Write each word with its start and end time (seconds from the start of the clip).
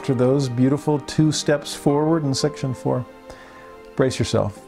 After 0.00 0.14
those 0.14 0.48
beautiful 0.48 0.98
two 1.00 1.30
steps 1.30 1.74
forward 1.74 2.24
in 2.24 2.32
section 2.32 2.72
four, 2.72 3.04
brace 3.96 4.18
yourself. 4.18 4.58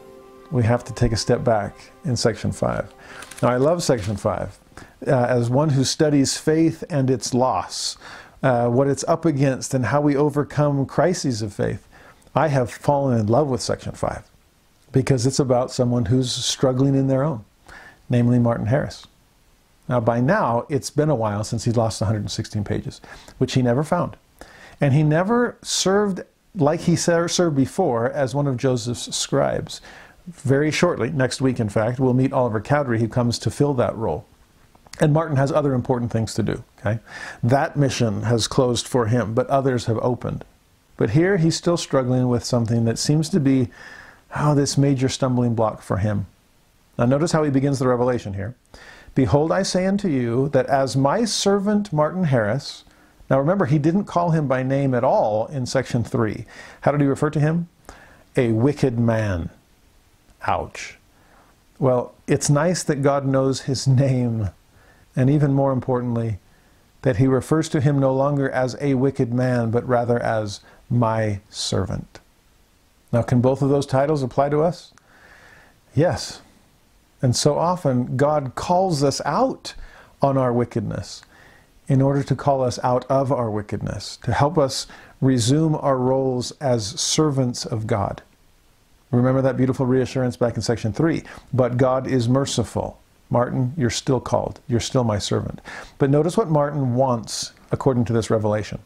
We 0.51 0.61
have 0.61 0.83
to 0.83 0.93
take 0.93 1.11
a 1.11 1.15
step 1.15 1.43
back 1.43 1.75
in 2.05 2.15
section 2.15 2.51
five. 2.51 2.93
Now, 3.41 3.49
I 3.49 3.57
love 3.57 3.81
section 3.81 4.15
five. 4.15 4.59
Uh, 5.07 5.25
as 5.25 5.49
one 5.49 5.69
who 5.69 5.83
studies 5.85 6.37
faith 6.37 6.83
and 6.87 7.09
its 7.09 7.33
loss, 7.33 7.97
uh, 8.43 8.67
what 8.67 8.87
it's 8.87 9.03
up 9.05 9.25
against, 9.25 9.73
and 9.73 9.87
how 9.87 10.01
we 10.01 10.15
overcome 10.15 10.85
crises 10.85 11.41
of 11.41 11.51
faith, 11.51 11.87
I 12.35 12.49
have 12.49 12.69
fallen 12.69 13.19
in 13.19 13.25
love 13.25 13.47
with 13.47 13.61
section 13.61 13.93
five 13.93 14.29
because 14.91 15.25
it's 15.25 15.39
about 15.39 15.71
someone 15.71 16.05
who's 16.05 16.31
struggling 16.31 16.93
in 16.93 17.07
their 17.07 17.23
own, 17.23 17.43
namely 18.07 18.37
Martin 18.37 18.67
Harris. 18.67 19.07
Now, 19.89 19.99
by 19.99 20.21
now, 20.21 20.67
it's 20.69 20.91
been 20.91 21.09
a 21.09 21.15
while 21.15 21.43
since 21.43 21.63
he 21.63 21.71
lost 21.71 22.01
116 22.01 22.63
pages, 22.63 23.01
which 23.39 23.53
he 23.53 23.63
never 23.63 23.83
found. 23.83 24.15
And 24.83 24.93
he 24.93 25.01
never 25.01 25.55
served 25.61 26.23
like 26.53 26.81
he 26.81 26.97
served 26.97 27.55
before 27.55 28.11
as 28.11 28.35
one 28.35 28.47
of 28.47 28.57
Joseph's 28.57 29.15
scribes. 29.15 29.79
Very 30.27 30.71
shortly, 30.71 31.09
next 31.09 31.39
week 31.39 31.61
in 31.61 31.69
fact, 31.69 32.01
we'll 32.01 32.13
meet 32.13 32.33
Oliver 32.33 32.59
Cowdery 32.59 32.99
who 32.99 33.07
comes 33.07 33.39
to 33.39 33.49
fill 33.49 33.73
that 33.75 33.95
role. 33.95 34.25
And 34.99 35.13
Martin 35.13 35.37
has 35.37 35.53
other 35.53 35.73
important 35.73 36.11
things 36.11 36.33
to 36.33 36.43
do. 36.43 36.65
Okay? 36.79 36.99
That 37.41 37.77
mission 37.77 38.23
has 38.23 38.45
closed 38.49 38.85
for 38.85 39.05
him, 39.05 39.33
but 39.33 39.47
others 39.47 39.85
have 39.85 39.99
opened. 39.99 40.43
But 40.97 41.11
here 41.11 41.37
he's 41.37 41.55
still 41.55 41.77
struggling 41.77 42.27
with 42.27 42.43
something 42.43 42.83
that 42.83 42.99
seems 42.99 43.29
to 43.29 43.39
be 43.39 43.69
oh, 44.35 44.53
this 44.53 44.77
major 44.77 45.07
stumbling 45.07 45.55
block 45.55 45.81
for 45.81 45.99
him. 45.99 46.25
Now 46.97 47.05
notice 47.05 47.31
how 47.31 47.43
he 47.43 47.51
begins 47.51 47.79
the 47.79 47.87
revelation 47.87 48.33
here. 48.33 48.53
Behold, 49.15 49.49
I 49.49 49.63
say 49.63 49.85
unto 49.85 50.09
you 50.09 50.49
that 50.49 50.65
as 50.65 50.97
my 50.97 51.23
servant 51.23 51.93
Martin 51.93 52.25
Harris, 52.25 52.83
now 53.33 53.39
remember, 53.39 53.65
he 53.65 53.79
didn't 53.79 54.05
call 54.05 54.29
him 54.29 54.47
by 54.47 54.61
name 54.61 54.93
at 54.93 55.03
all 55.03 55.47
in 55.47 55.65
section 55.65 56.03
3. 56.03 56.45
How 56.81 56.91
did 56.91 57.01
he 57.01 57.07
refer 57.07 57.31
to 57.31 57.39
him? 57.39 57.67
A 58.37 58.51
wicked 58.51 58.99
man. 58.99 59.49
Ouch. 60.45 60.99
Well, 61.79 62.13
it's 62.27 62.51
nice 62.51 62.83
that 62.83 63.01
God 63.01 63.25
knows 63.25 63.61
his 63.61 63.87
name, 64.03 64.51
and 65.15 65.31
even 65.31 65.51
more 65.51 65.71
importantly, 65.71 66.37
that 67.01 67.17
he 67.17 67.25
refers 67.25 67.69
to 67.69 67.81
him 67.81 67.97
no 67.97 68.13
longer 68.13 68.51
as 68.51 68.77
a 68.79 68.93
wicked 68.93 69.33
man, 69.33 69.71
but 69.71 69.87
rather 69.87 70.21
as 70.21 70.59
my 70.87 71.39
servant. 71.49 72.19
Now, 73.11 73.23
can 73.23 73.41
both 73.41 73.63
of 73.63 73.69
those 73.69 73.87
titles 73.87 74.21
apply 74.21 74.49
to 74.49 74.61
us? 74.61 74.93
Yes. 75.95 76.43
And 77.19 77.35
so 77.35 77.57
often, 77.57 78.15
God 78.15 78.53
calls 78.53 79.03
us 79.03 79.21
out 79.25 79.73
on 80.21 80.37
our 80.37 80.53
wickedness 80.53 81.23
in 81.87 82.01
order 82.01 82.23
to 82.23 82.35
call 82.35 82.63
us 82.63 82.79
out 82.83 83.05
of 83.09 83.31
our 83.31 83.49
wickedness, 83.49 84.17
to 84.23 84.33
help 84.33 84.57
us 84.57 84.87
resume 85.21 85.75
our 85.75 85.97
roles 85.97 86.51
as 86.59 86.99
servants 86.99 87.65
of 87.65 87.87
God. 87.87 88.21
Remember 89.11 89.41
that 89.41 89.57
beautiful 89.57 89.85
reassurance 89.85 90.35
back 90.35 90.55
in 90.55 90.61
section 90.61 90.91
3. 90.91 91.23
But 91.53 91.77
God 91.77 92.07
is 92.07 92.27
merciful. 92.27 92.99
Martin, 93.29 93.73
you're 93.77 93.89
still 93.89 94.19
called. 94.19 94.59
You're 94.67 94.79
still 94.79 95.03
my 95.03 95.19
servant. 95.19 95.61
But 95.97 96.09
notice 96.09 96.35
what 96.35 96.49
Martin 96.49 96.95
wants 96.95 97.53
according 97.71 98.05
to 98.05 98.13
this 98.13 98.29
revelation. 98.29 98.79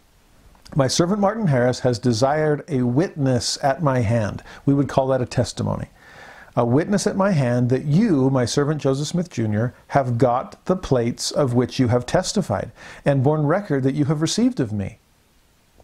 My 0.75 0.87
servant 0.87 1.21
Martin 1.21 1.47
Harris 1.47 1.79
has 1.79 1.97
desired 1.97 2.63
a 2.67 2.81
witness 2.81 3.57
at 3.63 3.81
my 3.81 3.99
hand. 3.99 4.43
We 4.65 4.73
would 4.73 4.89
call 4.89 5.07
that 5.07 5.21
a 5.21 5.25
testimony 5.25 5.87
a 6.57 6.65
witness 6.65 7.05
at 7.05 7.15
my 7.15 7.31
hand 7.31 7.69
that 7.69 7.85
you, 7.85 8.31
my 8.31 8.43
servant 8.43 8.81
Joseph 8.81 9.07
Smith 9.07 9.29
Jr., 9.29 9.67
have 9.89 10.17
got 10.17 10.65
the 10.65 10.75
plates 10.75 11.29
of 11.29 11.53
which 11.53 11.77
you 11.77 11.89
have 11.89 12.07
testified, 12.07 12.71
and 13.05 13.23
borne 13.23 13.45
record 13.45 13.83
that 13.83 13.93
you 13.93 14.05
have 14.05 14.23
received 14.23 14.59
of 14.59 14.73
me. 14.73 14.97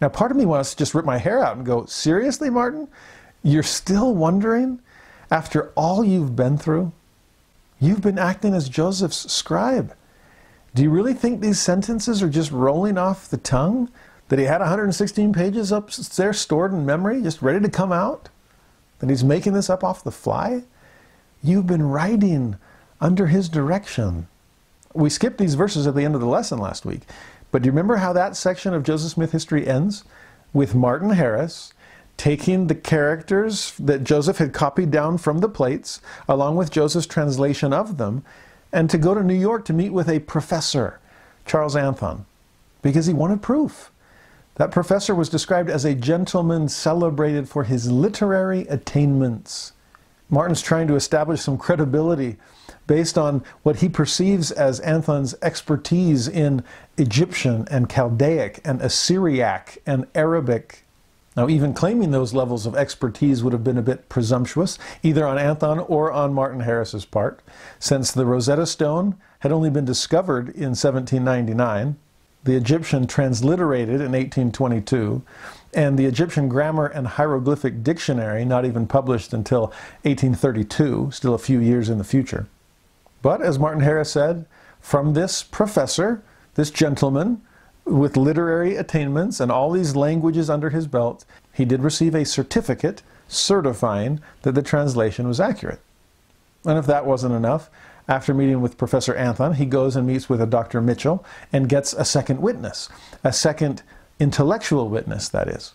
Now, 0.00 0.08
part 0.08 0.32
of 0.32 0.36
me 0.36 0.44
wants 0.44 0.72
to 0.72 0.76
just 0.76 0.92
rip 0.92 1.04
my 1.04 1.18
hair 1.18 1.42
out 1.42 1.56
and 1.56 1.64
go, 1.64 1.84
Seriously, 1.86 2.50
Martin? 2.50 2.88
You're 3.44 3.62
still 3.62 4.16
wondering 4.16 4.80
after 5.30 5.70
all 5.76 6.04
you've 6.04 6.34
been 6.34 6.58
through? 6.58 6.90
You've 7.78 8.02
been 8.02 8.18
acting 8.18 8.52
as 8.52 8.68
Joseph's 8.68 9.32
scribe. 9.32 9.94
Do 10.74 10.82
you 10.82 10.90
really 10.90 11.14
think 11.14 11.40
these 11.40 11.60
sentences 11.60 12.20
are 12.20 12.28
just 12.28 12.50
rolling 12.50 12.98
off 12.98 13.28
the 13.28 13.36
tongue? 13.36 13.90
That 14.28 14.40
he 14.40 14.46
had 14.46 14.60
116 14.60 15.32
pages 15.32 15.70
up 15.70 15.92
there 15.92 16.32
stored 16.32 16.72
in 16.72 16.84
memory, 16.84 17.22
just 17.22 17.42
ready 17.42 17.60
to 17.60 17.68
come 17.68 17.92
out? 17.92 18.28
That 18.98 19.10
he's 19.10 19.24
making 19.24 19.52
this 19.52 19.70
up 19.70 19.84
off 19.84 20.04
the 20.04 20.10
fly? 20.10 20.62
You've 21.42 21.66
been 21.66 21.88
writing 21.88 22.56
under 23.00 23.26
his 23.26 23.48
direction. 23.48 24.28
We 24.94 25.10
skipped 25.10 25.38
these 25.38 25.54
verses 25.54 25.86
at 25.86 25.94
the 25.94 26.04
end 26.04 26.14
of 26.14 26.20
the 26.20 26.26
lesson 26.26 26.58
last 26.58 26.86
week, 26.86 27.02
but 27.50 27.62
do 27.62 27.66
you 27.66 27.72
remember 27.72 27.96
how 27.96 28.12
that 28.12 28.36
section 28.36 28.72
of 28.72 28.82
Joseph 28.82 29.12
Smith 29.12 29.32
history 29.32 29.66
ends? 29.66 30.04
With 30.52 30.74
Martin 30.74 31.10
Harris 31.10 31.72
taking 32.16 32.66
the 32.66 32.74
characters 32.74 33.72
that 33.78 34.04
Joseph 34.04 34.38
had 34.38 34.52
copied 34.52 34.90
down 34.90 35.18
from 35.18 35.38
the 35.38 35.48
plates, 35.48 36.00
along 36.28 36.56
with 36.56 36.70
Joseph's 36.70 37.06
translation 37.06 37.72
of 37.72 37.96
them, 37.98 38.24
and 38.72 38.88
to 38.90 38.98
go 38.98 39.14
to 39.14 39.22
New 39.22 39.34
York 39.34 39.64
to 39.66 39.72
meet 39.72 39.90
with 39.90 40.08
a 40.08 40.20
professor, 40.20 41.00
Charles 41.46 41.74
Anthon, 41.74 42.24
because 42.82 43.06
he 43.06 43.12
wanted 43.12 43.42
proof. 43.42 43.90
That 44.56 44.70
professor 44.70 45.14
was 45.14 45.28
described 45.28 45.68
as 45.68 45.84
a 45.84 45.94
gentleman 45.94 46.68
celebrated 46.68 47.48
for 47.48 47.64
his 47.64 47.90
literary 47.90 48.60
attainments. 48.68 49.72
Martin's 50.30 50.62
trying 50.62 50.86
to 50.88 50.94
establish 50.94 51.40
some 51.40 51.58
credibility 51.58 52.36
based 52.86 53.18
on 53.18 53.42
what 53.62 53.76
he 53.76 53.88
perceives 53.88 54.52
as 54.52 54.80
Anthon's 54.80 55.34
expertise 55.42 56.28
in 56.28 56.62
Egyptian 56.96 57.66
and 57.70 57.88
Chaldaic 57.88 58.60
and 58.64 58.80
Assyriac 58.80 59.78
and 59.86 60.06
Arabic. 60.14 60.84
Now, 61.36 61.48
even 61.48 61.74
claiming 61.74 62.12
those 62.12 62.32
levels 62.32 62.64
of 62.64 62.76
expertise 62.76 63.42
would 63.42 63.52
have 63.52 63.64
been 63.64 63.78
a 63.78 63.82
bit 63.82 64.08
presumptuous, 64.08 64.78
either 65.02 65.26
on 65.26 65.36
Anthon 65.36 65.84
or 65.88 66.12
on 66.12 66.32
Martin 66.32 66.60
Harris's 66.60 67.04
part, 67.04 67.40
since 67.80 68.12
the 68.12 68.24
Rosetta 68.24 68.66
Stone 68.66 69.16
had 69.40 69.50
only 69.50 69.68
been 69.68 69.84
discovered 69.84 70.48
in 70.50 70.76
1799 70.76 71.96
the 72.44 72.56
Egyptian 72.56 73.06
transliterated 73.06 73.96
in 73.96 74.12
1822, 74.12 75.22
and 75.72 75.98
the 75.98 76.06
Egyptian 76.06 76.48
Grammar 76.48 76.86
and 76.86 77.06
Hieroglyphic 77.06 77.82
Dictionary, 77.82 78.44
not 78.44 78.64
even 78.64 78.86
published 78.86 79.32
until 79.32 79.66
1832, 80.02 81.10
still 81.12 81.34
a 81.34 81.38
few 81.38 81.58
years 81.58 81.88
in 81.88 81.98
the 81.98 82.04
future. 82.04 82.46
But 83.22 83.42
as 83.42 83.58
Martin 83.58 83.82
Harris 83.82 84.12
said, 84.12 84.46
from 84.80 85.14
this 85.14 85.42
professor, 85.42 86.22
this 86.54 86.70
gentleman, 86.70 87.40
with 87.84 88.16
literary 88.16 88.76
attainments 88.76 89.40
and 89.40 89.50
all 89.50 89.70
these 89.70 89.96
languages 89.96 90.48
under 90.48 90.70
his 90.70 90.86
belt, 90.86 91.24
he 91.52 91.64
did 91.64 91.82
receive 91.82 92.14
a 92.14 92.24
certificate 92.24 93.02
certifying 93.28 94.20
that 94.42 94.54
the 94.54 94.62
translation 94.62 95.26
was 95.26 95.40
accurate. 95.40 95.80
And 96.64 96.78
if 96.78 96.86
that 96.86 97.06
wasn't 97.06 97.34
enough, 97.34 97.70
after 98.08 98.34
meeting 98.34 98.60
with 98.60 98.78
Professor 98.78 99.14
Anthon, 99.14 99.54
he 99.54 99.66
goes 99.66 99.96
and 99.96 100.06
meets 100.06 100.28
with 100.28 100.40
a 100.40 100.46
Dr. 100.46 100.80
Mitchell 100.80 101.24
and 101.52 101.68
gets 101.68 101.92
a 101.92 102.04
second 102.04 102.40
witness, 102.40 102.88
a 103.22 103.32
second 103.32 103.82
intellectual 104.20 104.88
witness, 104.88 105.28
that 105.28 105.48
is. 105.48 105.72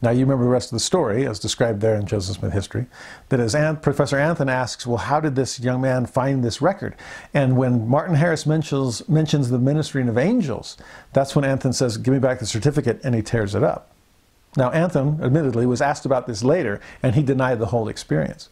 Now, 0.00 0.10
you 0.10 0.20
remember 0.20 0.44
the 0.44 0.50
rest 0.50 0.70
of 0.70 0.76
the 0.76 0.84
story, 0.84 1.26
as 1.26 1.40
described 1.40 1.80
there 1.80 1.96
in 1.96 2.06
Joseph 2.06 2.36
Smith 2.36 2.52
history, 2.52 2.86
that 3.30 3.40
as 3.40 3.56
Ant- 3.56 3.82
Professor 3.82 4.16
Anthon 4.16 4.48
asks, 4.48 4.86
Well, 4.86 4.98
how 4.98 5.18
did 5.18 5.34
this 5.34 5.58
young 5.58 5.80
man 5.80 6.06
find 6.06 6.44
this 6.44 6.62
record? 6.62 6.94
And 7.34 7.56
when 7.56 7.88
Martin 7.88 8.14
Harris 8.14 8.46
mentions, 8.46 9.08
mentions 9.08 9.50
the 9.50 9.58
ministering 9.58 10.08
of 10.08 10.16
angels, 10.16 10.76
that's 11.12 11.34
when 11.34 11.44
Anthon 11.44 11.74
says, 11.74 11.96
Give 11.96 12.14
me 12.14 12.20
back 12.20 12.38
the 12.38 12.46
certificate, 12.46 13.00
and 13.02 13.12
he 13.12 13.22
tears 13.22 13.56
it 13.56 13.64
up. 13.64 13.90
Now, 14.56 14.70
Anthon, 14.70 15.20
admittedly, 15.20 15.66
was 15.66 15.82
asked 15.82 16.06
about 16.06 16.28
this 16.28 16.44
later, 16.44 16.80
and 17.02 17.16
he 17.16 17.22
denied 17.24 17.58
the 17.58 17.66
whole 17.66 17.88
experience. 17.88 18.48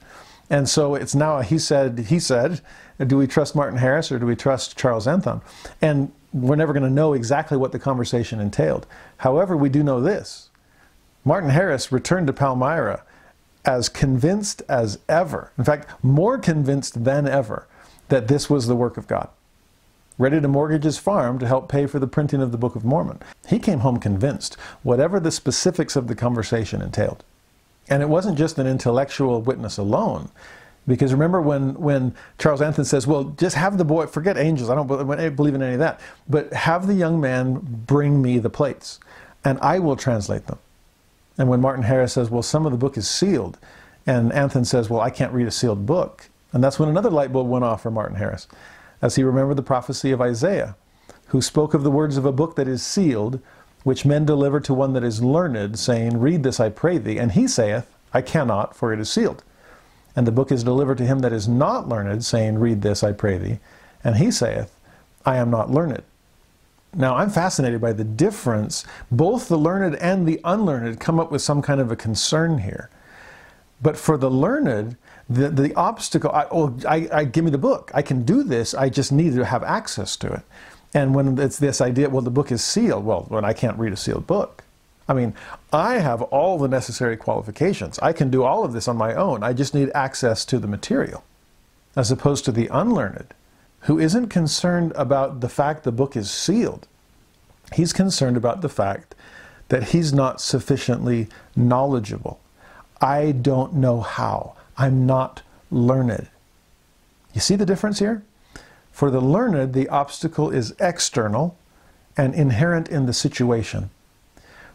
And 0.48 0.68
so 0.68 0.94
it's 0.94 1.14
now, 1.14 1.40
he 1.40 1.58
said, 1.58 1.98
he 1.98 2.20
said, 2.20 2.60
do 3.04 3.16
we 3.16 3.26
trust 3.26 3.56
Martin 3.56 3.78
Harris 3.78 4.12
or 4.12 4.18
do 4.18 4.26
we 4.26 4.36
trust 4.36 4.78
Charles 4.78 5.06
Anthon? 5.06 5.42
And 5.82 6.12
we're 6.32 6.56
never 6.56 6.72
going 6.72 6.82
to 6.82 6.90
know 6.90 7.14
exactly 7.14 7.56
what 7.56 7.72
the 7.72 7.78
conversation 7.78 8.40
entailed. 8.40 8.86
However, 9.18 9.56
we 9.56 9.68
do 9.68 9.82
know 9.82 10.00
this. 10.00 10.50
Martin 11.24 11.50
Harris 11.50 11.90
returned 11.90 12.28
to 12.28 12.32
Palmyra 12.32 13.02
as 13.64 13.88
convinced 13.88 14.62
as 14.68 14.98
ever, 15.08 15.50
in 15.58 15.64
fact, 15.64 15.90
more 16.04 16.38
convinced 16.38 17.04
than 17.04 17.26
ever, 17.26 17.66
that 18.08 18.28
this 18.28 18.48
was 18.48 18.66
the 18.66 18.76
work 18.76 18.96
of 18.96 19.08
God. 19.08 19.28
Ready 20.18 20.40
to 20.40 20.48
mortgage 20.48 20.84
his 20.84 20.98
farm 20.98 21.38
to 21.40 21.46
help 21.46 21.68
pay 21.68 21.86
for 21.86 21.98
the 21.98 22.06
printing 22.06 22.40
of 22.40 22.52
the 22.52 22.58
Book 22.58 22.76
of 22.76 22.84
Mormon. 22.84 23.20
He 23.48 23.58
came 23.58 23.80
home 23.80 23.98
convinced, 23.98 24.54
whatever 24.82 25.18
the 25.18 25.32
specifics 25.32 25.96
of 25.96 26.06
the 26.06 26.14
conversation 26.14 26.80
entailed. 26.80 27.24
And 27.88 28.02
it 28.02 28.08
wasn't 28.08 28.38
just 28.38 28.58
an 28.58 28.66
intellectual 28.66 29.40
witness 29.40 29.78
alone. 29.78 30.30
Because 30.86 31.12
remember 31.12 31.40
when, 31.40 31.74
when 31.74 32.14
Charles 32.38 32.60
Anthon 32.60 32.86
says, 32.86 33.06
well, 33.06 33.24
just 33.24 33.56
have 33.56 33.76
the 33.76 33.84
boy, 33.84 34.06
forget 34.06 34.38
angels, 34.38 34.70
I 34.70 34.76
don't 34.76 34.86
believe 34.86 35.54
in 35.54 35.62
any 35.62 35.74
of 35.74 35.80
that, 35.80 36.00
but 36.28 36.52
have 36.52 36.86
the 36.86 36.94
young 36.94 37.20
man 37.20 37.58
bring 37.60 38.22
me 38.22 38.38
the 38.38 38.50
plates, 38.50 39.00
and 39.44 39.58
I 39.60 39.80
will 39.80 39.96
translate 39.96 40.46
them. 40.46 40.58
And 41.38 41.48
when 41.48 41.60
Martin 41.60 41.82
Harris 41.82 42.12
says, 42.12 42.30
well, 42.30 42.42
some 42.42 42.66
of 42.66 42.72
the 42.72 42.78
book 42.78 42.96
is 42.96 43.10
sealed, 43.10 43.58
and 44.06 44.30
Anthon 44.30 44.64
says, 44.64 44.88
well, 44.88 45.00
I 45.00 45.10
can't 45.10 45.32
read 45.32 45.48
a 45.48 45.50
sealed 45.50 45.86
book. 45.86 46.28
And 46.52 46.62
that's 46.62 46.78
when 46.78 46.88
another 46.88 47.10
light 47.10 47.32
bulb 47.32 47.48
went 47.48 47.64
off 47.64 47.82
for 47.82 47.90
Martin 47.90 48.16
Harris, 48.16 48.46
as 49.02 49.16
he 49.16 49.24
remembered 49.24 49.56
the 49.56 49.62
prophecy 49.62 50.12
of 50.12 50.20
Isaiah, 50.20 50.76
who 51.26 51.42
spoke 51.42 51.74
of 51.74 51.82
the 51.82 51.90
words 51.90 52.16
of 52.16 52.24
a 52.24 52.32
book 52.32 52.54
that 52.54 52.68
is 52.68 52.86
sealed, 52.86 53.40
which 53.86 54.04
men 54.04 54.24
deliver 54.24 54.58
to 54.58 54.74
one 54.74 54.94
that 54.94 55.04
is 55.04 55.22
learned, 55.22 55.78
saying, 55.78 56.18
Read 56.18 56.42
this, 56.42 56.58
I 56.58 56.70
pray 56.70 56.98
thee. 56.98 57.18
And 57.18 57.30
he 57.30 57.46
saith, 57.46 57.88
I 58.12 58.20
cannot, 58.20 58.74
for 58.74 58.92
it 58.92 58.98
is 58.98 59.08
sealed. 59.08 59.44
And 60.16 60.26
the 60.26 60.32
book 60.32 60.50
is 60.50 60.64
delivered 60.64 60.98
to 60.98 61.06
him 61.06 61.20
that 61.20 61.32
is 61.32 61.46
not 61.46 61.88
learned, 61.88 62.24
saying, 62.24 62.58
Read 62.58 62.82
this, 62.82 63.04
I 63.04 63.12
pray 63.12 63.38
thee. 63.38 63.60
And 64.02 64.16
he 64.16 64.32
saith, 64.32 64.76
I 65.24 65.36
am 65.36 65.52
not 65.52 65.70
learned. 65.70 66.02
Now, 66.96 67.14
I'm 67.14 67.30
fascinated 67.30 67.80
by 67.80 67.92
the 67.92 68.02
difference. 68.02 68.84
Both 69.12 69.46
the 69.46 69.56
learned 69.56 69.94
and 69.96 70.26
the 70.26 70.40
unlearned 70.42 70.98
come 70.98 71.20
up 71.20 71.30
with 71.30 71.42
some 71.42 71.62
kind 71.62 71.80
of 71.80 71.92
a 71.92 71.96
concern 71.96 72.58
here. 72.58 72.90
But 73.80 73.96
for 73.96 74.16
the 74.16 74.32
learned, 74.32 74.96
the, 75.30 75.48
the 75.48 75.72
obstacle, 75.74 76.32
I, 76.32 76.46
oh, 76.50 76.76
I, 76.88 77.08
I, 77.12 77.24
give 77.24 77.44
me 77.44 77.52
the 77.52 77.56
book. 77.56 77.92
I 77.94 78.02
can 78.02 78.24
do 78.24 78.42
this. 78.42 78.74
I 78.74 78.88
just 78.88 79.12
need 79.12 79.36
to 79.36 79.44
have 79.44 79.62
access 79.62 80.16
to 80.16 80.32
it. 80.32 80.42
And 80.96 81.14
when 81.14 81.38
it's 81.38 81.58
this 81.58 81.82
idea, 81.82 82.08
well, 82.08 82.22
the 82.22 82.30
book 82.30 82.50
is 82.50 82.64
sealed. 82.64 83.04
Well, 83.04 83.26
when 83.28 83.44
I 83.44 83.52
can't 83.52 83.78
read 83.78 83.92
a 83.92 83.98
sealed 83.98 84.26
book. 84.26 84.64
I 85.06 85.12
mean, 85.12 85.34
I 85.70 85.98
have 85.98 86.22
all 86.22 86.56
the 86.56 86.68
necessary 86.68 87.18
qualifications. 87.18 87.98
I 87.98 88.14
can 88.14 88.30
do 88.30 88.44
all 88.44 88.64
of 88.64 88.72
this 88.72 88.88
on 88.88 88.96
my 88.96 89.14
own. 89.14 89.42
I 89.42 89.52
just 89.52 89.74
need 89.74 89.90
access 89.94 90.42
to 90.46 90.58
the 90.58 90.66
material. 90.66 91.22
As 91.94 92.10
opposed 92.10 92.46
to 92.46 92.52
the 92.52 92.68
unlearned, 92.68 93.34
who 93.80 93.98
isn't 93.98 94.28
concerned 94.28 94.92
about 94.96 95.40
the 95.40 95.50
fact 95.50 95.84
the 95.84 95.92
book 95.92 96.16
is 96.16 96.30
sealed. 96.30 96.88
He's 97.74 97.92
concerned 97.92 98.38
about 98.38 98.62
the 98.62 98.70
fact 98.70 99.14
that 99.68 99.90
he's 99.90 100.14
not 100.14 100.40
sufficiently 100.40 101.28
knowledgeable. 101.54 102.40
I 103.02 103.32
don't 103.32 103.74
know 103.74 104.00
how. 104.00 104.54
I'm 104.78 105.04
not 105.04 105.42
learned. 105.70 106.28
You 107.34 107.42
see 107.42 107.56
the 107.56 107.66
difference 107.66 107.98
here? 107.98 108.22
For 108.96 109.10
the 109.10 109.20
learned, 109.20 109.74
the 109.74 109.90
obstacle 109.90 110.48
is 110.48 110.74
external 110.80 111.54
and 112.16 112.34
inherent 112.34 112.88
in 112.88 113.04
the 113.04 113.12
situation. 113.12 113.90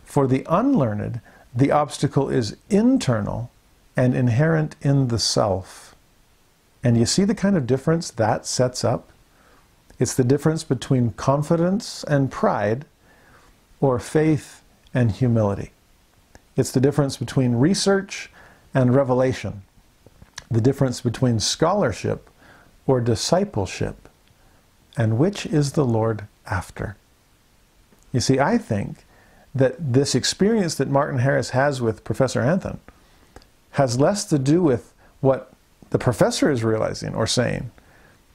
For 0.03 0.27
the 0.27 0.45
unlearned, 0.47 1.21
the 1.55 1.71
obstacle 1.71 2.29
is 2.29 2.55
internal 2.69 3.49
and 3.97 4.13
inherent 4.13 4.75
in 4.79 5.07
the 5.07 5.17
self. 5.17 5.95
And 6.83 6.97
you 6.97 7.07
see 7.07 7.23
the 7.23 7.33
kind 7.33 7.57
of 7.57 7.65
difference 7.65 8.11
that 8.11 8.45
sets 8.45 8.83
up? 8.83 9.09
It's 9.97 10.13
the 10.13 10.23
difference 10.23 10.63
between 10.63 11.13
confidence 11.13 12.03
and 12.03 12.29
pride 12.29 12.85
or 13.79 13.97
faith 13.97 14.61
and 14.93 15.11
humility. 15.11 15.71
It's 16.55 16.71
the 16.71 16.79
difference 16.79 17.17
between 17.17 17.55
research 17.55 18.29
and 18.71 18.93
revelation, 18.93 19.63
the 20.51 20.61
difference 20.61 21.01
between 21.01 21.39
scholarship 21.39 22.29
or 22.85 23.01
discipleship, 23.01 24.00
and 24.97 25.17
which 25.17 25.45
is 25.45 25.73
the 25.73 25.85
Lord 25.85 26.25
after. 26.45 26.95
You 28.11 28.19
see, 28.19 28.39
I 28.39 28.57
think 28.57 29.05
that 29.53 29.93
this 29.93 30.15
experience 30.15 30.75
that 30.75 30.89
Martin 30.89 31.19
Harris 31.19 31.51
has 31.51 31.81
with 31.81 32.03
Professor 32.03 32.41
Anthon 32.41 32.79
has 33.71 33.99
less 33.99 34.25
to 34.25 34.39
do 34.39 34.61
with 34.61 34.93
what 35.21 35.53
the 35.91 35.99
professor 35.99 36.49
is 36.49 36.63
realizing 36.63 37.13
or 37.13 37.27
saying, 37.27 37.71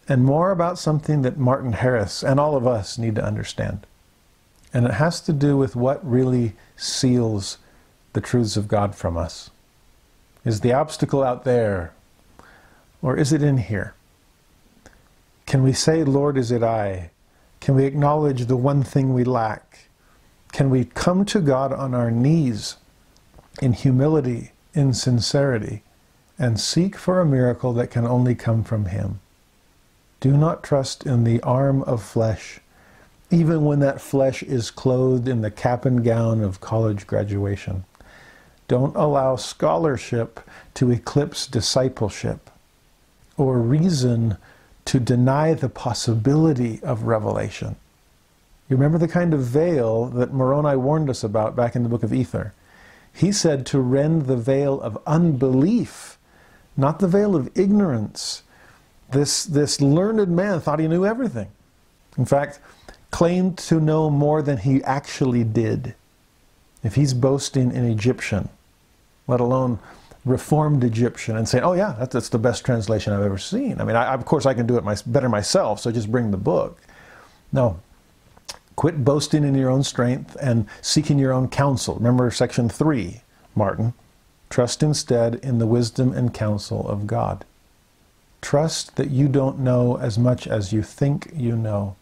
and 0.09 0.25
more 0.25 0.51
about 0.51 0.79
something 0.79 1.23
that 1.23 1.37
Martin 1.37 1.73
Harris 1.73 2.23
and 2.23 2.39
all 2.39 2.57
of 2.57 2.67
us 2.67 2.97
need 2.97 3.15
to 3.17 3.25
understand. 3.25 3.87
And 4.73 4.87
it 4.87 4.95
has 4.95 5.21
to 5.23 5.33
do 5.33 5.57
with 5.57 5.75
what 5.75 6.09
really 6.09 6.55
seals 6.77 7.59
the 8.13 8.21
truths 8.21 8.57
of 8.57 8.69
God 8.69 8.95
from 8.95 9.17
us. 9.17 9.51
Is 10.45 10.61
the 10.61 10.73
obstacle 10.73 11.23
out 11.23 11.45
there, 11.45 11.93
or 13.03 13.17
is 13.17 13.33
it 13.33 13.43
in 13.43 13.59
here? 13.59 13.95
Can 15.47 15.63
we 15.63 15.73
say, 15.73 16.03
Lord, 16.03 16.37
is 16.37 16.51
it 16.51 16.65
I? 16.65 17.11
Can 17.61 17.77
we 17.77 17.85
acknowledge 17.85 18.47
the 18.47 18.57
one 18.57 18.83
thing 18.83 19.15
we 19.15 19.23
lack? 19.23 19.89
Can 20.53 20.71
we 20.71 20.87
come 20.87 21.25
to 21.27 21.41
God 21.41 21.73
on 21.73 21.95
our 21.95 22.11
knees 22.11 22.77
in 23.63 23.73
humility, 23.73 24.53
in 24.75 24.93
sincerity, 24.93 25.83
and 26.39 26.61
seek 26.61 26.97
for 26.97 27.21
a 27.21 27.27
miracle 27.27 27.73
that 27.75 27.91
can 27.91 28.05
only 28.05 28.35
come 28.35 28.65
from 28.65 28.87
Him? 28.87 29.21
Do 30.19 30.37
not 30.37 30.65
trust 30.65 31.07
in 31.07 31.23
the 31.23 31.41
arm 31.43 31.83
of 31.85 32.03
flesh, 32.03 32.61
even 33.31 33.65
when 33.65 33.79
that 33.81 34.01
flesh 34.01 34.43
is 34.43 34.71
clothed 34.73 35.29
in 35.29 35.43
the 35.43 35.51
cap 35.51 35.85
and 35.85 36.05
gown 36.05 36.43
of 36.43 36.61
college 36.61 37.07
graduation. 37.07 37.85
Don't 38.67 38.97
allow 38.97 39.37
scholarship 39.37 40.41
to 40.75 40.91
eclipse 40.91 41.47
discipleship 41.47 42.51
or 43.37 43.61
reason 43.61 44.39
to 44.87 45.01
deny 45.01 45.53
the 45.55 45.69
possibility 45.69 46.81
of 46.83 47.03
revelation. 47.03 47.77
You 48.69 48.77
remember 48.77 48.99
the 48.99 49.09
kind 49.09 49.35
of 49.35 49.41
veil 49.41 50.07
that 50.07 50.33
Moroni 50.33 50.77
warned 50.77 51.11
us 51.11 51.23
about 51.23 51.55
back 51.55 51.77
in 51.77 51.83
the 51.83 51.89
book 51.89 52.03
of 52.03 52.13
Ether? 52.13 52.53
He 53.13 53.33
said 53.33 53.65
to 53.67 53.81
rend 53.81 54.27
the 54.27 54.37
veil 54.37 54.81
of 54.81 54.99
unbelief, 55.07 56.19
not 56.77 56.99
the 56.99 57.09
veil 57.09 57.37
of 57.37 57.51
ignorance. 57.57 58.43
This, 59.11 59.45
this 59.45 59.81
learned 59.81 60.35
man 60.35 60.61
thought 60.61 60.81
he 60.81 60.89
knew 60.89 61.07
everything. 61.07 61.49
In 62.19 62.25
fact, 62.25 62.59
claimed 63.11 63.57
to 63.59 63.81
know 63.81 64.11
more 64.11 64.43
than 64.43 64.59
he 64.59 64.83
actually 64.85 65.45
did. 65.45 65.95
If 66.83 66.95
he's 66.95 67.15
boasting 67.15 67.73
in 67.73 67.85
Egyptian, 67.85 68.49
let 69.27 69.41
alone 69.41 69.79
reformed 70.27 70.85
Egyptian, 70.85 71.39
and 71.39 71.49
saying, 71.49 71.65
"Oh 71.65 71.73
yeah, 71.73 71.97
that's, 71.99 72.13
that's 72.13 72.29
the 72.29 72.39
best 72.39 72.67
translation 72.67 73.15
I've 73.15 73.23
ever 73.23 73.39
seen." 73.39 73.81
I 73.81 73.85
mean, 73.85 73.97
I, 73.97 74.13
of 74.13 74.27
course, 74.27 74.45
I 74.45 74.53
can 74.53 74.67
do 74.67 74.77
it 74.77 74.85
my, 74.85 74.97
better 75.07 75.31
myself, 75.31 75.81
so 75.81 75.91
just 75.91 76.13
bring 76.13 76.31
the 76.31 76.37
book. 76.37 76.79
No, 77.53 77.79
Quit 78.77 79.05
boasting 79.05 79.43
in 79.43 79.55
your 79.55 79.71
own 79.71 79.83
strength 79.83 80.37
and 80.39 80.67
seeking 80.83 81.19
your 81.19 81.33
own 81.33 81.49
counsel. 81.49 81.95
Remember 81.95 82.31
section 82.31 82.69
3, 82.69 83.23
Martin. 83.55 83.95
Trust 84.51 84.83
instead 84.83 85.37
in 85.37 85.59
the 85.59 85.67
wisdom 85.67 86.13
and 86.13 86.33
counsel 86.33 86.87
of 86.87 87.07
God. 87.07 87.47
Trust 88.43 88.97
that 88.97 89.11
you 89.11 89.29
don't 89.29 89.59
know 89.59 89.97
as 89.97 90.19
much 90.19 90.47
as 90.47 90.75
you 90.75 90.83
think 90.83 91.33
you 91.35 91.57
know. 91.57 91.97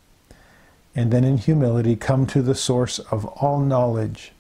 And 0.97 1.13
then 1.13 1.23
in 1.23 1.39
humility 1.39 1.95
come 1.95 2.27
to 2.27 2.43
the 2.43 2.57
source 2.57 2.99
of 2.99 3.25
all 3.25 3.61
knowledge. 3.61 4.33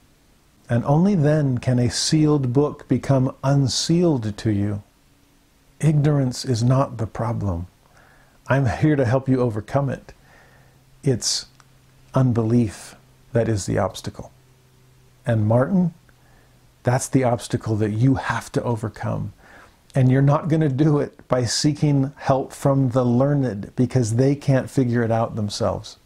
And 0.68 0.85
only 0.85 1.14
then 1.14 1.59
can 1.59 1.78
a 1.78 1.90
sealed 1.90 2.52
book 2.52 2.88
become 2.88 3.35
unsealed 3.44 4.37
to 4.38 4.50
you. 4.50 4.83
Ignorance 5.80 6.44
is 6.44 6.62
not 6.62 6.97
the 6.97 7.06
problem. 7.06 7.66
I'm 8.49 8.66
here 8.66 8.97
to 8.97 9.04
help 9.04 9.28
you 9.28 9.40
overcome 9.40 9.90
it. 9.90 10.12
It's 11.02 11.47
unbelief 12.14 12.94
that 13.33 13.49
is 13.49 13.66
the 13.66 13.78
obstacle. 13.78 14.33
And 15.26 15.47
Martin, 15.47 15.92
that's 16.83 17.09
the 17.09 17.25
obstacle 17.25 17.76
that 17.76 17.90
you 17.90 18.14
have 18.14 18.50
to 18.52 18.62
overcome. 18.62 19.33
And 19.94 20.11
you're 20.11 20.23
not 20.23 20.49
going 20.49 20.61
to 20.61 20.68
do 20.68 20.99
it 20.99 21.26
by 21.28 21.44
seeking 21.44 22.12
help 22.16 22.52
from 22.52 22.90
the 22.90 23.04
learned 23.04 23.73
because 23.76 24.16
they 24.16 24.35
can't 24.35 24.71
figure 24.71 25.02
it 25.02 25.11
out 25.11 25.37
themselves. 25.37 25.99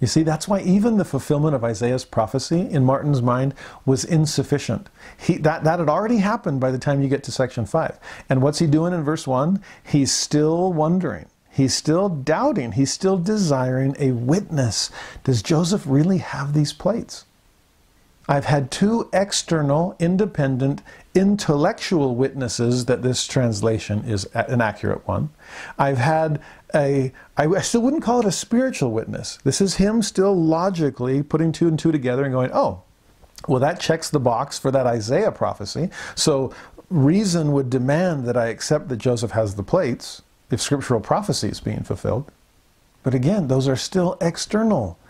You 0.00 0.06
see, 0.06 0.22
that's 0.22 0.48
why 0.48 0.60
even 0.62 0.96
the 0.96 1.04
fulfillment 1.04 1.54
of 1.54 1.62
Isaiah's 1.62 2.06
prophecy 2.06 2.60
in 2.60 2.84
Martin's 2.84 3.20
mind 3.20 3.54
was 3.84 4.04
insufficient. 4.04 4.88
He, 5.18 5.36
that, 5.38 5.62
that 5.64 5.78
had 5.78 5.90
already 5.90 6.16
happened 6.16 6.58
by 6.58 6.70
the 6.70 6.78
time 6.78 7.02
you 7.02 7.08
get 7.08 7.22
to 7.24 7.32
section 7.32 7.66
5. 7.66 7.98
And 8.28 8.40
what's 8.40 8.58
he 8.58 8.66
doing 8.66 8.94
in 8.94 9.02
verse 9.02 9.26
1? 9.26 9.62
He's 9.84 10.10
still 10.10 10.72
wondering. 10.72 11.26
He's 11.50 11.74
still 11.74 12.08
doubting. 12.08 12.72
He's 12.72 12.92
still 12.92 13.18
desiring 13.18 13.94
a 13.98 14.12
witness. 14.12 14.90
Does 15.24 15.42
Joseph 15.42 15.84
really 15.86 16.18
have 16.18 16.54
these 16.54 16.72
plates? 16.72 17.26
I've 18.30 18.44
had 18.44 18.70
two 18.70 19.10
external, 19.12 19.96
independent, 19.98 20.82
intellectual 21.16 22.14
witnesses 22.14 22.84
that 22.84 23.02
this 23.02 23.26
translation 23.26 24.04
is 24.04 24.24
an 24.34 24.60
accurate 24.60 25.06
one. 25.08 25.30
I've 25.76 25.98
had 25.98 26.40
a, 26.72 27.10
I 27.36 27.60
still 27.60 27.82
wouldn't 27.82 28.04
call 28.04 28.20
it 28.20 28.26
a 28.26 28.30
spiritual 28.30 28.92
witness. 28.92 29.40
This 29.42 29.60
is 29.60 29.74
him 29.74 30.00
still 30.00 30.32
logically 30.32 31.24
putting 31.24 31.50
two 31.50 31.66
and 31.66 31.76
two 31.76 31.90
together 31.90 32.22
and 32.22 32.32
going, 32.32 32.52
oh, 32.54 32.84
well, 33.48 33.58
that 33.58 33.80
checks 33.80 34.10
the 34.10 34.20
box 34.20 34.60
for 34.60 34.70
that 34.70 34.86
Isaiah 34.86 35.32
prophecy. 35.32 35.90
So 36.14 36.54
reason 36.88 37.50
would 37.50 37.68
demand 37.68 38.26
that 38.28 38.36
I 38.36 38.46
accept 38.46 38.88
that 38.90 38.98
Joseph 38.98 39.32
has 39.32 39.56
the 39.56 39.64
plates 39.64 40.22
if 40.52 40.60
scriptural 40.60 41.00
prophecy 41.00 41.48
is 41.48 41.58
being 41.58 41.82
fulfilled. 41.82 42.30
But 43.02 43.12
again, 43.12 43.48
those 43.48 43.66
are 43.66 43.74
still 43.74 44.16
external. 44.20 45.00